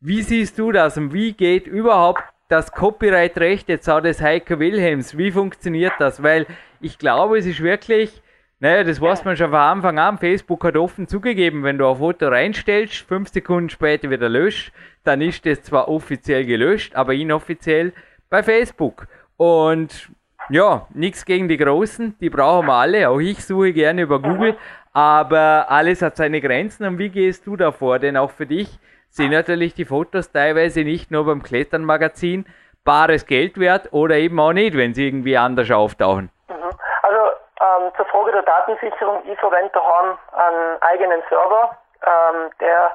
Wie 0.00 0.22
siehst 0.22 0.58
du 0.58 0.70
das 0.72 0.96
und 0.96 1.12
wie 1.12 1.32
geht 1.32 1.66
überhaupt 1.66 2.22
das 2.48 2.72
Copyright-Recht 2.72 3.68
jetzt 3.68 3.88
auch 3.88 4.00
des 4.00 4.20
Heiko 4.20 4.58
Wilhelms, 4.58 5.16
wie 5.16 5.30
funktioniert 5.30 5.92
das? 5.98 6.22
Weil 6.22 6.46
ich 6.80 6.98
glaube, 6.98 7.38
es 7.38 7.46
ist 7.46 7.62
wirklich, 7.62 8.22
naja, 8.58 8.84
das 8.84 9.00
weiß 9.00 9.24
man 9.24 9.36
schon 9.36 9.50
von 9.50 9.58
Anfang 9.58 9.98
an. 9.98 10.18
Facebook 10.18 10.64
hat 10.64 10.76
offen 10.76 11.06
zugegeben, 11.06 11.62
wenn 11.62 11.78
du 11.78 11.88
ein 11.88 11.96
Foto 11.96 12.28
reinstellst, 12.28 12.96
fünf 13.06 13.28
Sekunden 13.28 13.68
später 13.68 14.10
wieder 14.10 14.28
löscht, 14.28 14.72
dann 15.04 15.20
ist 15.20 15.44
das 15.44 15.62
zwar 15.62 15.88
offiziell 15.88 16.44
gelöscht, 16.46 16.94
aber 16.94 17.12
inoffiziell 17.12 17.92
bei 18.30 18.42
Facebook. 18.42 19.06
Und 19.36 20.10
ja, 20.48 20.86
nichts 20.94 21.26
gegen 21.26 21.48
die 21.48 21.58
Großen, 21.58 22.16
die 22.20 22.30
brauchen 22.30 22.66
wir 22.66 22.74
alle. 22.74 23.10
Auch 23.10 23.18
ich 23.18 23.44
suche 23.44 23.74
gerne 23.74 24.02
über 24.02 24.20
Google, 24.20 24.56
aber 24.94 25.70
alles 25.70 26.00
hat 26.00 26.16
seine 26.16 26.40
Grenzen. 26.40 26.86
Und 26.86 26.98
wie 26.98 27.10
gehst 27.10 27.46
du 27.46 27.56
davor? 27.56 27.98
Denn 27.98 28.16
auch 28.16 28.30
für 28.30 28.46
dich 28.46 28.78
sind 29.10 29.32
natürlich 29.32 29.74
die 29.74 29.84
Fotos 29.84 30.32
teilweise 30.32 30.84
nicht 30.84 31.10
nur 31.10 31.26
beim 31.26 31.42
Kletternmagazin 31.42 32.46
bares 32.84 33.26
Geld 33.26 33.58
wert 33.58 33.92
oder 33.92 34.16
eben 34.16 34.38
auch 34.40 34.52
nicht, 34.52 34.76
wenn 34.76 34.94
sie 34.94 35.06
irgendwie 35.06 35.36
anders 35.36 35.70
auftauchen. 35.70 36.30
Mhm. 36.48 36.70
Also 37.02 37.20
ähm, 37.60 37.92
zur 37.96 38.06
Frage 38.06 38.32
der 38.32 38.42
Datensicherung, 38.42 39.22
ich 39.24 39.38
verwende 39.38 39.70
daheim 39.72 40.16
einen 40.32 40.82
eigenen 40.82 41.22
Server, 41.28 41.76
ähm, 42.06 42.50
der 42.60 42.92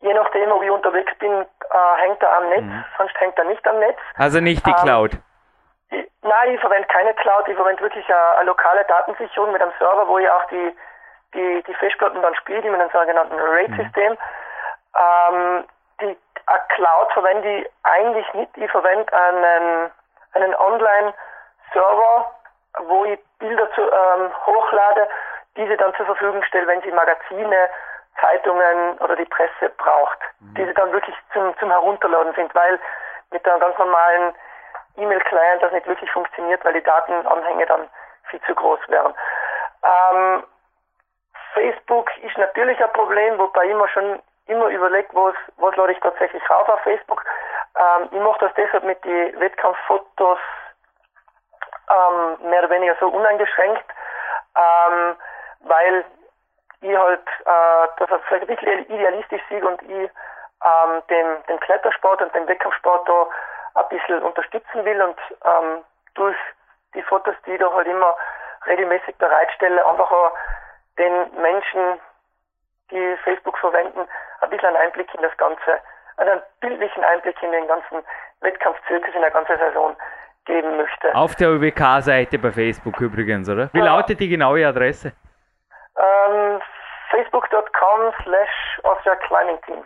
je 0.00 0.12
nachdem, 0.12 0.52
ob 0.52 0.62
ich 0.62 0.70
unterwegs 0.70 1.12
bin, 1.18 1.32
äh, 1.32 2.02
hängt 2.02 2.22
er 2.22 2.36
am 2.36 2.48
Netz, 2.50 2.62
mhm. 2.62 2.84
sonst 2.98 3.18
hängt 3.20 3.38
er 3.38 3.44
nicht 3.44 3.66
am 3.66 3.78
Netz. 3.78 3.98
Also 4.16 4.40
nicht 4.40 4.64
die 4.66 4.70
ähm, 4.70 4.76
Cloud. 4.76 5.12
Ich, 5.90 6.10
nein, 6.22 6.54
ich 6.54 6.60
verwende 6.60 6.86
keine 6.88 7.14
Cloud, 7.14 7.48
ich 7.48 7.56
verwende 7.56 7.82
wirklich 7.82 8.06
eine, 8.08 8.36
eine, 8.36 8.46
lokale 8.46 8.84
Datensicherung 8.84 9.52
mit 9.52 9.62
einem 9.62 9.72
Server, 9.78 10.06
wo 10.06 10.18
ich 10.18 10.28
auch 10.28 10.44
die, 10.48 10.76
die, 11.34 11.64
die 11.66 11.74
Festplatten 11.74 12.20
dann 12.20 12.34
spiele, 12.36 12.70
mit 12.70 12.80
einem 12.80 12.90
sogenannten 12.90 13.38
RAID-System. 13.38 14.12
Mhm. 14.12 14.18
Ähm, 14.98 15.64
die 16.00 16.16
Cloud 16.68 17.12
verwende 17.12 17.58
ich 17.58 17.70
eigentlich 17.82 18.32
nicht. 18.34 18.56
Ich 18.56 18.70
verwende 18.70 19.12
einen, 19.12 19.90
einen 20.32 20.54
Online-Server, 20.54 22.30
wo 22.80 23.04
ich 23.04 23.18
Bilder 23.38 23.70
zu, 23.72 23.82
ähm, 23.82 24.30
hochlade, 24.46 25.08
diese 25.56 25.76
dann 25.76 25.94
zur 25.94 26.06
Verfügung 26.06 26.42
stelle, 26.44 26.66
wenn 26.66 26.82
sie 26.82 26.90
Magazine, 26.90 27.70
Zeitungen 28.20 28.98
oder 28.98 29.16
die 29.16 29.24
Presse 29.24 29.70
braucht. 29.76 30.18
Mhm. 30.40 30.54
Diese 30.54 30.74
dann 30.74 30.92
wirklich 30.92 31.16
zum, 31.32 31.56
zum 31.58 31.70
Herunterladen 31.70 32.34
sind, 32.34 32.54
weil 32.54 32.80
mit 33.30 33.46
einem 33.48 33.60
ganz 33.60 33.78
normalen 33.78 34.34
E-Mail-Client 34.96 35.62
das 35.62 35.72
nicht 35.72 35.86
wirklich 35.86 36.10
funktioniert, 36.12 36.64
weil 36.64 36.74
die 36.74 36.82
Datenanhänge 36.82 37.66
dann 37.66 37.88
viel 38.30 38.40
zu 38.42 38.54
groß 38.54 38.80
wären. 38.88 39.14
Ähm, 39.82 40.44
Facebook 41.52 42.10
ist 42.18 42.38
natürlich 42.38 42.82
ein 42.82 42.92
Problem, 42.92 43.38
wobei 43.38 43.66
ich 43.66 43.74
mir 43.74 43.88
schon 43.88 44.22
immer 44.46 44.68
überlegt, 44.68 45.14
was, 45.14 45.34
was 45.56 45.76
lade 45.76 45.92
ich 45.92 46.00
tatsächlich 46.00 46.42
rauf 46.50 46.68
auf 46.68 46.80
Facebook. 46.80 47.24
Ähm, 47.78 48.08
ich 48.10 48.20
mache 48.20 48.40
das 48.40 48.54
deshalb 48.54 48.84
mit 48.84 49.02
den 49.04 49.38
Wettkampffotos 49.40 50.38
ähm, 51.90 52.50
mehr 52.50 52.60
oder 52.60 52.70
weniger 52.70 52.96
so 53.00 53.08
uneingeschränkt, 53.08 53.84
ähm, 54.56 55.16
weil 55.60 56.04
ich 56.80 56.96
halt 56.96 57.26
äh, 57.46 57.88
das 57.98 58.20
vielleicht 58.28 58.48
ein 58.48 58.56
bisschen 58.56 58.86
idealistisch 58.86 59.42
sehe 59.48 59.66
und 59.66 59.82
ich 59.82 60.10
ähm, 60.64 61.02
den, 61.08 61.42
den 61.48 61.60
Klettersport 61.60 62.22
und 62.22 62.34
den 62.34 62.46
Wettkampfsport 62.46 63.08
da 63.08 63.26
ein 63.74 63.88
bisschen 63.88 64.22
unterstützen 64.22 64.84
will 64.84 65.02
und 65.02 65.18
ähm, 65.44 65.84
durch 66.14 66.36
die 66.94 67.02
Fotos, 67.02 67.34
die 67.46 67.52
ich 67.52 67.58
da 67.58 67.72
halt 67.72 67.86
immer 67.86 68.16
regelmäßig 68.66 69.16
bereitstelle, 69.16 69.84
einfach 69.84 70.10
auch 70.10 70.32
den 70.98 71.40
Menschen, 71.40 72.00
die 72.90 73.16
Facebook 73.24 73.58
verwenden, 73.58 74.06
ein 74.40 74.50
bisschen 74.50 74.68
einen 74.68 74.76
Einblick 74.76 75.12
in 75.14 75.22
das 75.22 75.36
Ganze, 75.36 75.80
einen 76.16 76.40
bildlichen 76.60 77.04
Einblick 77.04 77.42
in 77.42 77.52
den 77.52 77.66
ganzen 77.66 78.02
Wettkampfzirkus 78.40 79.14
in 79.14 79.20
der 79.20 79.30
ganzen 79.30 79.58
Saison 79.58 79.96
geben 80.44 80.76
möchte. 80.76 81.14
Auf 81.14 81.34
der 81.36 81.50
UWK-Seite 81.50 82.38
bei 82.38 82.52
Facebook 82.52 83.00
übrigens, 83.00 83.48
oder? 83.48 83.70
Wie 83.72 83.78
ja. 83.78 83.84
lautet 83.86 84.20
die 84.20 84.28
genaue 84.28 84.66
Adresse? 84.66 85.12
Ähm, 85.96 86.60
Facebook.com 87.10 88.12
slash 88.22 88.80
Austria 88.82 89.16
Climbing 89.16 89.60
Team. 89.62 89.84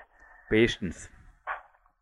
Bestens. 0.48 1.11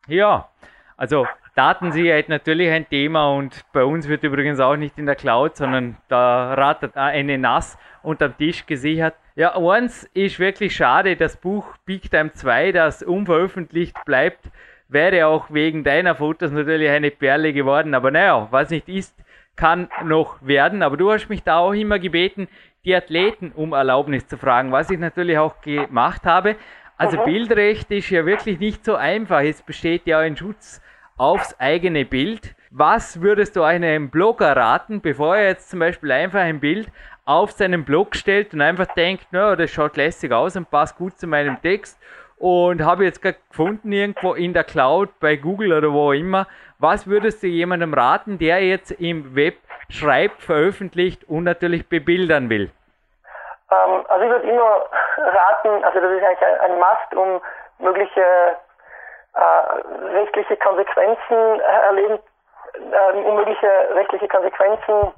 Ja, 0.07 0.49
also 0.97 1.27
Datensicherheit 1.55 2.29
natürlich 2.29 2.71
ein 2.71 2.89
Thema 2.89 3.31
und 3.33 3.65
bei 3.73 3.85
uns 3.85 4.09
wird 4.09 4.23
übrigens 4.23 4.61
auch 4.61 4.77
nicht 4.77 4.99
in 4.99 5.07
der 5.07 5.15
Cloud, 5.15 5.57
sondern 5.57 5.97
da 6.09 6.55
ratet 6.55 6.97
eine 6.97 7.39
NAS 7.39 7.79
unterm 8.03 8.37
Tisch 8.37 8.67
gesichert. 8.67 9.15
Ja, 9.37 9.57
eins 9.57 10.05
ist 10.15 10.39
wirklich 10.39 10.77
schade, 10.77 11.17
das 11.17 11.37
Buch 11.37 11.67
Big 11.85 12.11
Time 12.11 12.33
2, 12.33 12.73
das 12.73 13.03
unveröffentlicht 13.03 13.97
bleibt, 14.05 14.51
wäre 14.89 15.27
auch 15.27 15.47
wegen 15.51 15.85
deiner 15.85 16.15
Fotos 16.15 16.51
natürlich 16.53 16.91
eine 16.91 17.11
Perle 17.11 17.53
geworden. 17.53 17.95
Aber 17.95 18.11
naja, 18.11 18.49
was 18.51 18.71
nicht 18.71 18.89
ist, 18.89 19.15
kann 19.57 19.89
noch 20.05 20.37
werden. 20.41 20.83
Aber 20.83 20.97
du 20.97 21.11
hast 21.11 21.29
mich 21.29 21.43
da 21.43 21.59
auch 21.59 21.73
immer 21.73 21.99
gebeten, 21.99 22.49
die 22.85 22.95
Athleten 22.95 23.53
um 23.55 23.73
Erlaubnis 23.73 24.27
zu 24.29 24.39
fragen, 24.39 24.73
was 24.73 24.91
ich 24.91 24.99
natürlich 24.99 25.39
auch 25.39 25.61
gemacht 25.61 26.25
habe. 26.25 26.57
Also 26.97 27.19
mhm. 27.19 27.25
Bildrecht 27.25 27.91
ist 27.91 28.11
ja 28.11 28.25
wirklich 28.25 28.59
nicht 28.59 28.85
so 28.85 28.97
einfach. 28.97 29.43
Es 29.43 29.63
besteht 29.63 30.07
ja 30.07 30.19
ein 30.19 30.37
Schutz 30.37 30.81
aufs 31.17 31.59
eigene 31.59 32.05
Bild. 32.05 32.55
Was 32.71 33.21
würdest 33.21 33.57
du 33.57 33.63
einem 33.63 34.11
Blogger 34.11 34.57
raten, 34.57 35.01
bevor 35.01 35.37
er 35.37 35.49
jetzt 35.49 35.71
zum 35.71 35.81
Beispiel 35.81 36.13
einfach 36.13 36.41
ein 36.41 36.61
Bild 36.61 36.89
auf 37.25 37.51
seinen 37.51 37.85
Blog 37.85 38.15
stellt 38.15 38.55
und 38.55 38.61
einfach 38.61 38.87
denkt, 38.95 39.27
na, 39.31 39.57
das 39.57 39.71
schaut 39.71 39.97
lässig 39.97 40.33
aus 40.33 40.57
und 40.57 40.71
passt 40.71 40.97
gut 40.97 41.19
zu 41.19 41.27
meinem 41.27 41.61
Text 41.61 41.99
und 42.37 42.83
habe 42.83 43.05
jetzt 43.05 43.23
gerade 43.23 43.39
gefunden 43.49 43.93
irgendwo 43.93 44.35
in 44.35 44.53
der 44.53 44.65
Cloud 44.65 45.09
bei 45.21 45.37
Google 45.37 45.73
oder 45.73 45.93
wo 45.93 46.13
immer. 46.13 46.47
Was 46.79 47.07
würdest 47.07 47.43
du 47.43 47.47
jemandem 47.47 47.95
raten, 47.95 48.39
der 48.39 48.65
jetzt 48.65 48.91
im 48.93 49.35
Web 49.35 49.57
schreibt, 49.89 50.43
veröffentlicht 50.43 51.25
und 51.25 51.45
natürlich 51.45 51.87
bebildern 51.87 52.51
will? 52.51 52.71
Ähm, 53.71 54.05
also 54.09 54.25
ich 54.25 54.31
würde 54.31 54.49
immer 54.49 54.85
raten, 55.17 55.85
also 55.85 56.01
das 56.01 56.11
ist 56.11 56.25
eigentlich 56.25 56.43
ein, 56.43 56.61
ein 56.61 56.79
Must, 56.79 57.15
um 57.15 57.41
mögliche 57.79 58.57
äh, 59.35 60.09
rechtliche 60.13 60.57
Konsequenzen 60.57 61.61
erleben, 61.61 62.19
äh, 62.75 63.13
um 63.13 63.37
mögliche 63.37 63.71
rechtliche 63.95 64.29
Konsequenzen 64.29 65.13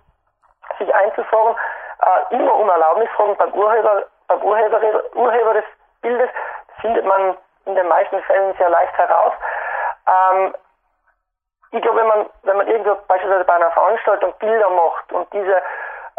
sich 0.78 0.94
einzufordern 0.94 1.56
äh, 2.00 2.34
immer 2.34 2.54
um 2.54 2.68
Erlaubnis 2.68 3.08
fragen 3.10 3.36
beim 3.36 3.52
Urheber, 3.52 4.04
beim 4.28 4.42
Urheber, 4.42 4.80
Urheber 5.14 5.54
des 5.54 5.64
Bildes, 6.02 6.30
findet 6.80 7.04
man 7.04 7.36
in 7.64 7.74
den 7.74 7.88
meisten 7.88 8.22
Fällen 8.22 8.54
sehr 8.56 8.70
leicht 8.70 8.96
heraus. 8.96 9.32
Ähm, 10.06 10.54
ich 11.70 11.82
glaube, 11.82 12.00
wenn 12.00 12.06
man, 12.06 12.26
wenn 12.44 12.56
man 12.56 12.66
irgendwo 12.68 12.94
beispielsweise 13.08 13.44
bei 13.44 13.54
einer 13.54 13.70
Veranstaltung 13.72 14.32
Bilder 14.38 14.70
macht 14.70 15.12
und 15.12 15.30
diese 15.32 15.62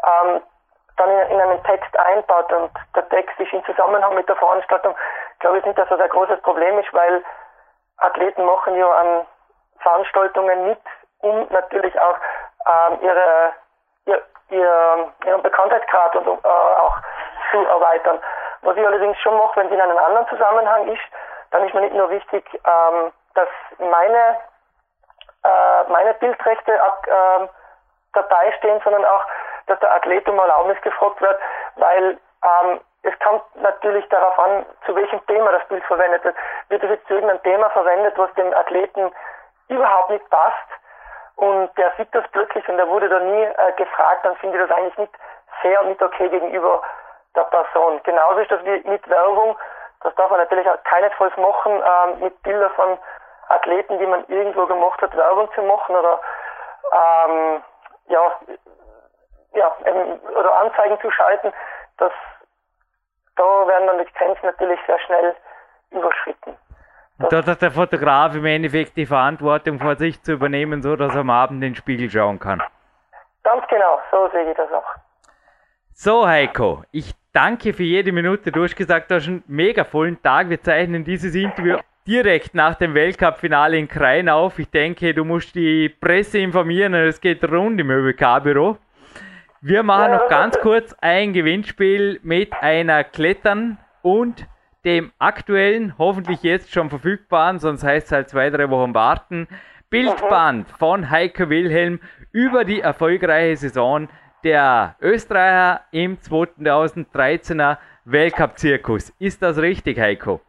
ähm, 0.06 0.42
dann 1.00 1.10
in, 1.10 1.20
in, 1.30 1.42
einen 1.42 1.64
Text 1.64 1.98
einbaut 1.98 2.52
und 2.52 2.72
der 2.96 3.08
Text 3.10 3.40
ist 3.40 3.54
in 3.54 3.64
Zusammenhang 3.66 4.16
mit 4.16 4.28
der 4.28 4.36
Veranstaltung, 4.36 4.96
glaube 5.40 5.60
ich 5.60 5.66
nicht, 5.66 5.78
dass 5.78 5.90
das 5.90 6.00
ein 6.00 6.10
großes 6.10 6.42
Problem 6.42 6.78
ist, 6.80 6.94
weil 6.94 7.24
Athleten 7.98 8.46
machen 8.46 8.76
ja 8.76 8.92
an 8.92 9.26
Veranstaltungen 9.80 10.68
mit, 10.68 10.80
um 11.20 11.48
natürlich 11.50 12.00
auch 12.00 12.18
ähm, 12.68 13.00
ihre, 13.02 13.54
ihr, 14.06 14.22
ihr, 14.50 15.14
ihren 15.26 15.42
Bekanntheitsgrad 15.42 16.16
und, 16.16 16.28
äh, 16.28 16.48
auch 16.48 16.98
zu 17.52 17.66
erweitern. 17.66 18.20
Was 18.62 18.76
ich 18.76 18.86
allerdings 18.86 19.18
schon 19.20 19.38
mache, 19.38 19.60
wenn 19.60 19.68
es 19.68 19.74
in 19.74 19.82
einem 19.82 19.98
anderen 19.98 20.28
Zusammenhang 20.28 20.88
ist, 20.88 21.04
dann 21.52 21.66
ist 21.66 21.74
mir 21.74 21.82
nicht 21.82 21.96
nur 21.96 22.10
wichtig, 22.10 22.46
ähm, 22.54 23.12
dass 23.36 23.50
meine, 23.78 24.38
äh, 25.44 25.84
meine 25.90 26.14
Bildrechte 26.16 26.74
äh, 26.74 27.48
dabei 28.14 28.52
stehen, 28.58 28.82
sondern 28.84 29.06
auch, 29.06 29.24
dass 29.70 29.80
der 29.80 29.94
Athlet 29.96 30.28
um 30.28 30.40
Erlaubnis 30.40 30.82
gefragt 30.82 31.22
wird, 31.22 31.40
weil 31.76 32.18
ähm, 32.44 32.80
es 33.04 33.18
kommt 33.20 33.44
natürlich 33.56 34.08
darauf 34.10 34.38
an, 34.40 34.66
zu 34.86 34.96
welchem 34.96 35.26
Thema 35.28 35.52
das 35.52 35.66
Bild 35.68 35.84
verwendet 35.86 36.24
wird. 36.24 36.36
Wird 36.70 36.84
es 36.84 36.90
jetzt 36.90 37.08
zu 37.08 37.14
irgendeinem 37.14 37.44
Thema 37.44 37.70
verwendet, 37.70 38.18
was 38.18 38.34
dem 38.34 38.54
Athleten 38.54 39.12
überhaupt 39.70 40.10
nicht 40.10 40.30
passt 40.30 40.70
und 41.40 41.70
der 41.78 41.94
sieht 41.98 42.14
das 42.14 42.26
plötzlich 42.34 42.68
und 42.68 42.78
er 42.78 42.88
wurde 42.90 43.08
da 43.08 43.20
nie 43.20 43.44
äh, 43.44 43.72
gefragt, 43.78 44.26
dann 44.26 44.36
finde 44.38 44.58
ich 44.58 44.68
das 44.68 44.78
eigentlich 44.78 44.98
nicht 44.98 45.14
fair 45.62 45.80
und 45.82 45.90
nicht 45.90 46.02
okay 46.02 46.28
gegenüber 46.28 46.82
der 47.36 47.44
Person. 47.44 48.02
Genauso 48.04 48.40
ist 48.40 48.52
das 48.52 48.64
wie 48.66 48.82
mit 48.90 49.08
Werbung. 49.10 49.58
Das 50.02 50.14
darf 50.16 50.30
man 50.30 50.40
natürlich 50.40 50.70
auch 50.70 50.84
keinesfalls 50.84 51.36
machen, 51.38 51.82
ähm, 51.82 52.20
mit 52.20 52.44
Bildern 52.44 52.72
von 52.72 52.98
Athleten, 53.48 54.00
die 54.00 54.06
man 54.06 54.26
irgendwo 54.28 54.66
gemacht 54.66 55.02
hat, 55.02 55.16
Werbung 55.16 55.50
zu 55.54 55.62
machen 55.62 55.96
oder 55.96 56.20
ähm, 56.92 57.64
ja, 58.08 58.32
ja, 59.54 59.76
oder 60.38 60.60
Anzeigen 60.62 61.00
zu 61.02 61.12
schalten. 61.12 61.52
Das, 61.98 62.12
da 63.36 63.44
werden 63.44 63.88
dann 63.88 64.00
die 64.00 64.14
Grenzen 64.14 64.46
natürlich 64.46 64.80
sehr 64.88 65.00
schnell 65.00 65.36
überschritten. 65.92 66.58
Da 67.30 67.46
hat 67.46 67.62
der 67.62 67.72
Fotograf 67.72 68.34
im 68.36 68.46
Endeffekt 68.46 68.96
die 68.96 69.06
Verantwortung 69.06 69.80
vor 69.80 69.98
sich 69.98 70.22
zu 70.24 70.34
übernehmen, 70.34 70.82
so 70.82 70.96
dass 70.96 71.14
er 71.14 71.22
am 71.22 71.30
Abend 71.30 71.58
in 71.58 71.72
den 71.72 71.76
Spiegel 71.76 72.10
schauen 72.10 72.40
kann. 72.40 72.64
Ganz 73.44 73.68
genau, 73.68 74.00
so 74.10 74.30
sehe 74.30 74.50
ich 74.50 74.56
das 74.56 74.72
auch. 74.72 74.86
So, 75.94 76.26
Heiko, 76.26 76.84
ich 76.92 77.14
danke 77.34 77.74
für 77.74 77.84
jede 77.84 78.14
Minute. 78.14 78.54
Du 78.54 78.64
hast 78.64 78.76
gesagt, 78.76 79.12
du 79.12 79.16
hast 79.16 79.28
einen 79.28 79.44
mega 79.48 79.84
vollen 79.84 80.22
Tag. 80.22 80.50
Wir 80.50 80.62
zeichnen 80.62 81.04
dieses 81.04 81.36
Interview 81.36 81.78
direkt 82.08 82.56
nach 82.56 82.76
dem 82.76 82.94
Weltcup-Finale 82.94 83.78
in 83.78 83.88
Krain 83.88 84.30
auf. 84.30 84.58
Ich 84.60 84.70
denke, 84.72 85.14
du 85.14 85.26
musst 85.26 85.56
die 85.56 85.90
Presse 85.90 86.40
informieren 86.40 86.94
es 86.94 87.20
geht 87.20 87.44
rund 87.44 87.80
im 87.82 87.92
ÖBK-Büro. 87.92 88.78
Wir 89.62 89.84
machen 89.84 90.14
noch 90.14 90.30
ganz 90.30 90.58
kurz 90.62 90.96
ein 91.02 91.34
Gewinnspiel 91.34 92.22
mit 92.24 92.54
einer 92.54 93.04
Klettern 93.04 93.78
und 94.02 94.48
dem 94.86 95.12
aktuellen, 95.20 95.96
hoffentlich 95.98 96.44
jetzt 96.44 96.72
schon 96.72 96.90
verfügbaren, 96.90 97.60
sonst 97.60 97.84
heißt 97.84 98.08
es 98.08 98.12
halt 98.14 98.30
zwei, 98.30 98.50
drei 98.52 98.70
Wochen 98.70 98.94
warten, 98.94 99.50
Bildband 99.90 100.70
von 100.70 101.10
Heiko 101.10 101.50
Wilhelm 101.50 102.00
über 102.32 102.64
die 102.64 102.80
erfolgreiche 102.80 103.58
Saison 103.58 104.08
der 104.46 104.96
Österreicher 105.02 105.82
im 105.92 106.18
2013er 106.20 107.80
Weltcup-Zirkus. 108.06 109.14
Ist 109.20 109.42
das 109.42 109.58
richtig, 109.58 110.00
Heiko? 110.00 110.40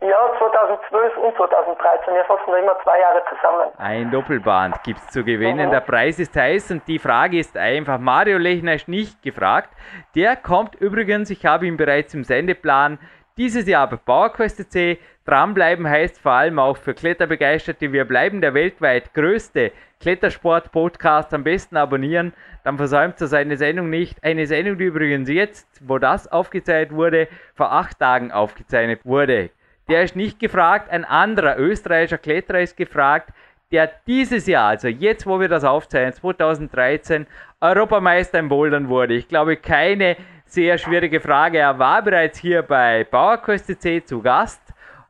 Ja, 0.00 0.34
2012 0.66 1.16
und 1.18 1.36
2013. 1.36 2.14
Wir 2.14 2.24
fassen 2.24 2.50
noch 2.50 2.58
immer 2.58 2.76
zwei 2.82 2.98
Jahre 2.98 3.22
zusammen. 3.28 3.70
Ein 3.78 4.10
Doppelband 4.10 4.82
gibt 4.82 5.00
es 5.00 5.08
zu 5.08 5.24
gewinnen. 5.24 5.68
Mhm. 5.68 5.70
Der 5.70 5.80
Preis 5.80 6.18
ist 6.18 6.34
heiß 6.34 6.70
und 6.72 6.88
die 6.88 6.98
Frage 6.98 7.38
ist 7.38 7.56
einfach. 7.56 7.98
Mario 7.98 8.38
Lechner 8.38 8.74
ist 8.74 8.88
nicht 8.88 9.22
gefragt. 9.22 9.70
Der 10.14 10.36
kommt 10.36 10.74
übrigens, 10.76 11.30
ich 11.30 11.44
habe 11.46 11.66
ihn 11.66 11.76
bereits 11.76 12.14
im 12.14 12.24
Sendeplan, 12.24 12.98
dieses 13.38 13.68
Jahr 13.68 13.86
bei 13.86 13.96
PowerQuest.c. 13.96 14.98
Dranbleiben 15.26 15.86
heißt 15.86 16.18
vor 16.18 16.32
allem 16.32 16.58
auch 16.58 16.78
für 16.78 16.94
Kletterbegeisterte, 16.94 17.92
wir 17.92 18.06
bleiben 18.06 18.40
der 18.40 18.54
weltweit 18.54 19.12
größte 19.12 19.72
Klettersport-Podcast. 20.00 21.34
Am 21.34 21.44
besten 21.44 21.76
abonnieren, 21.76 22.32
dann 22.64 22.78
versäumt 22.78 23.20
ihr 23.20 23.26
seine 23.26 23.58
Sendung 23.58 23.90
nicht. 23.90 24.24
Eine 24.24 24.46
Sendung, 24.46 24.78
die 24.78 24.84
übrigens 24.84 25.28
jetzt, 25.28 25.68
wo 25.86 25.98
das 25.98 26.32
aufgezeichnet 26.32 26.96
wurde, 26.96 27.28
vor 27.54 27.72
acht 27.72 27.98
Tagen 27.98 28.32
aufgezeichnet 28.32 29.04
wurde. 29.04 29.50
Der 29.88 30.02
ist 30.02 30.16
nicht 30.16 30.40
gefragt, 30.40 30.90
ein 30.90 31.04
anderer 31.04 31.58
österreichischer 31.58 32.18
Kletterer 32.18 32.60
ist 32.60 32.76
gefragt, 32.76 33.32
der 33.70 33.90
dieses 34.06 34.46
Jahr, 34.46 34.68
also 34.68 34.88
jetzt, 34.88 35.26
wo 35.26 35.40
wir 35.40 35.48
das 35.48 35.64
aufzeichnen, 35.64 36.12
2013, 36.12 37.26
Europameister 37.60 38.38
im 38.38 38.48
Bouldern 38.48 38.88
wurde. 38.88 39.14
Ich 39.14 39.28
glaube, 39.28 39.56
keine 39.56 40.16
sehr 40.44 40.78
schwierige 40.78 41.20
Frage. 41.20 41.58
Er 41.58 41.78
war 41.78 42.02
bereits 42.02 42.38
hier 42.38 42.62
bei 42.62 43.04
PowerQuest.c 43.04 44.04
zu 44.04 44.22
Gast 44.22 44.60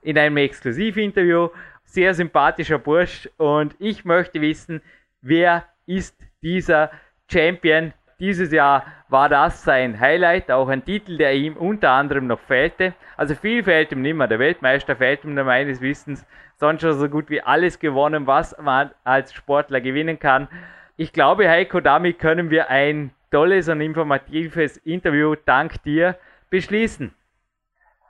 in 0.03 0.19
einem 0.19 0.37
Exklusivinterview. 0.39 1.49
Sehr 1.85 2.15
sympathischer 2.15 2.79
Bursch 2.79 3.29
und 3.37 3.75
ich 3.79 4.05
möchte 4.05 4.41
wissen, 4.41 4.83
wer 5.23 5.65
ist 5.87 6.17
dieser 6.43 6.91
Champion? 7.31 7.93
Dieses 8.19 8.51
Jahr 8.51 8.85
war 9.09 9.29
das 9.29 9.63
sein 9.63 10.01
Highlight, 10.01 10.51
auch 10.51 10.69
ein 10.69 10.83
Titel, 10.83 11.19
der 11.19 11.35
ihm 11.35 11.55
unter 11.55 11.91
anderem 11.91 12.27
noch 12.27 12.41
fehlte. 12.41 12.95
Also 13.19 13.35
viel 13.35 13.63
fehlt 13.63 13.93
ihm 13.93 14.01
nicht 14.01 14.15
mehr. 14.15 14.27
Der 14.27 14.39
Weltmeister 14.39 14.97
fehlt 14.97 15.23
ihm 15.25 15.35
meines 15.35 15.83
Wissens 15.83 16.27
sonst 16.57 16.81
schon 16.81 16.95
so 16.95 17.11
gut 17.11 17.29
wie 17.29 17.43
alles 17.43 17.79
gewonnen, 17.79 18.27
was 18.27 18.57
man 18.59 18.91
als 19.05 19.35
Sportler 19.35 19.83
gewinnen 19.83 20.19
kann. 20.19 20.49
Ich 20.97 21.13
glaube, 21.13 21.51
Heiko, 21.51 21.81
damit 21.81 22.19
können 22.19 22.49
wir 22.49 22.71
ein 22.71 23.11
tolles 23.31 23.69
und 23.69 23.83
informatives 23.83 24.79
Interview 24.79 25.35
dank 25.45 25.83
dir 25.83 26.17
beschließen. 26.49 27.15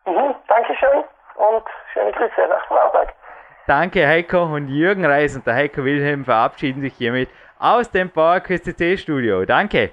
Mhm, 0.06 0.34
Dankeschön 0.46 1.02
und 1.34 1.64
schöne 1.92 2.12
Grüße 2.12 2.48
nach 2.48 2.64
Vorarlberg. 2.68 3.12
Danke 3.66 4.06
Heiko 4.06 4.44
und 4.44 4.68
Jürgen 4.68 5.04
Reis 5.04 5.34
und 5.34 5.44
der 5.44 5.54
Heiko 5.54 5.84
Wilhelm 5.84 6.24
verabschieden 6.24 6.82
sich 6.82 6.94
hiermit 6.94 7.28
aus 7.58 7.90
dem 7.90 8.10
PowerQuest 8.10 8.74
Studio. 8.98 9.44
Danke. 9.44 9.92